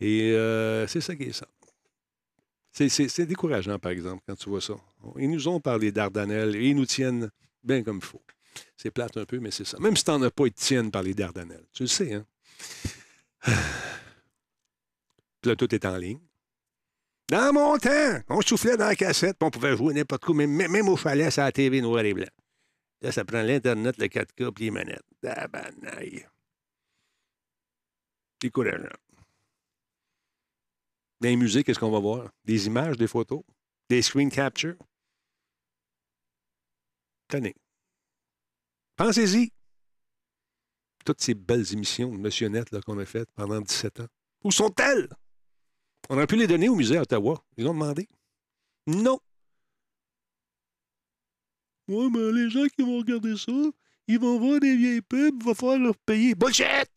[0.00, 1.46] Et euh, c'est ça qui est ça.
[2.72, 4.74] C'est- décourageant, par exemple, quand tu vois ça.
[5.18, 7.30] Ils nous ont parlé d'Ardanelles et ils nous tiennent
[7.62, 8.22] bien comme il faut.
[8.76, 9.78] C'est plate un peu, mais c'est ça.
[9.80, 11.66] Même si t'en as pas, ils te tiennent par les Dardanelles.
[11.72, 12.26] Tu le sais, hein?
[15.40, 16.20] Puis là, tout est en ligne.
[17.28, 20.50] Dans mon temps, on soufflait dans la cassette, puis on pouvait jouer n'importe quoi, même,
[20.50, 22.26] même au chalet, c'est la TV noir et blanc.
[23.02, 25.02] Là, ça prend l'Internet, le 4K, puis les manettes.
[25.22, 26.26] Tabanaille.
[28.40, 28.88] Décourageant.
[31.20, 32.30] Dans les musées, qu'est-ce qu'on va voir?
[32.44, 33.42] Des images, des photos,
[33.88, 34.76] des screen capture.
[37.28, 37.54] Tenez.
[38.96, 39.52] Pensez-y.
[41.04, 44.08] Toutes ces belles émissions de Monsieur Net qu'on a faites pendant 17 ans.
[44.44, 45.08] Où sont-elles?
[46.08, 47.42] On aurait pu les donner au musée à Ottawa.
[47.56, 48.08] Ils ont demandé.
[48.86, 49.20] Non.
[51.88, 53.52] Ouais, mais les gens qui vont regarder ça,
[54.06, 56.34] ils vont voir des vieilles pubs, il va falloir leur payer.
[56.34, 56.90] Bullshit!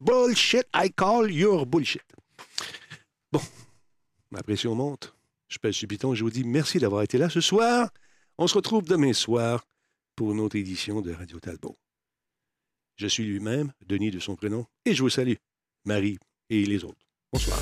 [0.00, 2.02] Bullshit, I call your bullshit.
[3.36, 3.42] Bon,
[4.30, 5.14] ma pression monte.
[5.48, 7.90] Je pèse sur piton et je vous dis merci d'avoir été là ce soir.
[8.38, 9.66] On se retrouve demain soir
[10.14, 11.76] pour une autre édition de Radio Talbot.
[12.96, 15.34] Je suis lui-même, Denis de son prénom, et je vous salue,
[15.84, 16.18] Marie
[16.48, 17.06] et les autres.
[17.30, 17.60] Bonsoir.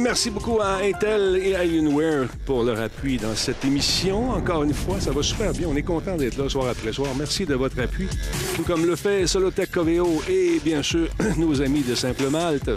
[0.00, 4.30] Merci beaucoup à Intel et à Alienware pour leur appui dans cette émission.
[4.30, 5.68] Encore une fois, ça va super bien.
[5.68, 7.10] On est content d'être là soir après soir.
[7.18, 8.06] Merci de votre appui.
[8.54, 11.08] Tout comme le fait Solotech Coveo et bien sûr
[11.38, 12.70] nos amis de Simple Malte.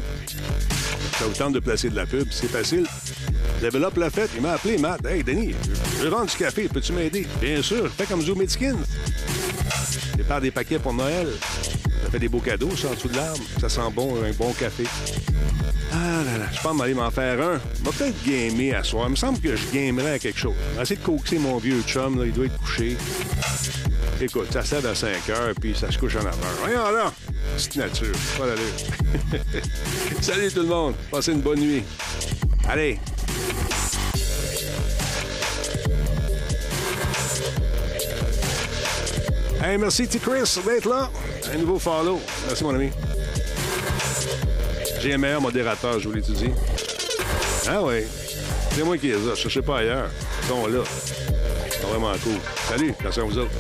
[1.17, 2.85] Ça vous tente de placer de la pub, c'est facile.
[3.61, 5.05] Développe la fête, il m'a appelé Matt.
[5.05, 5.53] Hey Denis,
[5.97, 7.27] je veux vendre du café, peux-tu m'aider?
[7.41, 8.77] Bien sûr, fais comme Zoom Skin.
[10.13, 11.27] Prépare des paquets pour Noël.
[12.03, 13.43] Ça fait des beaux cadeaux, ça, en dessous de l'arbre.
[13.59, 14.85] Ça sent bon, un bon café.
[15.91, 17.59] Ah là là, je pense m'aller m'en faire un.
[17.75, 19.07] Je peut-être gamer à soir.
[19.07, 20.55] Il me semble que je gamerais à quelque chose.
[20.81, 22.95] Essayer de coaxer mon vieux chum, là, il doit être couché.
[24.21, 26.33] Écoute, ça se lève à 5 heures, puis ça se couche en 9 heures.
[26.61, 27.13] Voyons là!
[27.55, 28.45] Petite nature, pas.
[30.21, 31.83] Salut tout le monde, passez une bonne nuit.
[32.67, 32.99] Allez!
[39.61, 40.19] Hey, merci T.
[40.19, 41.09] Chris d'être là.
[41.53, 42.19] Un nouveau follow.
[42.47, 42.89] Merci mon ami.
[45.01, 46.51] J'ai un meilleur modérateur, je vous dit.
[47.67, 48.03] Ah oui.
[48.71, 49.29] C'est moi qui les ai.
[49.31, 50.09] Je cherchez pas ailleurs.
[50.43, 50.79] Ils sont là.
[51.67, 52.33] Ils sont vraiment cool.
[52.67, 53.51] Salut, attention à vous autres.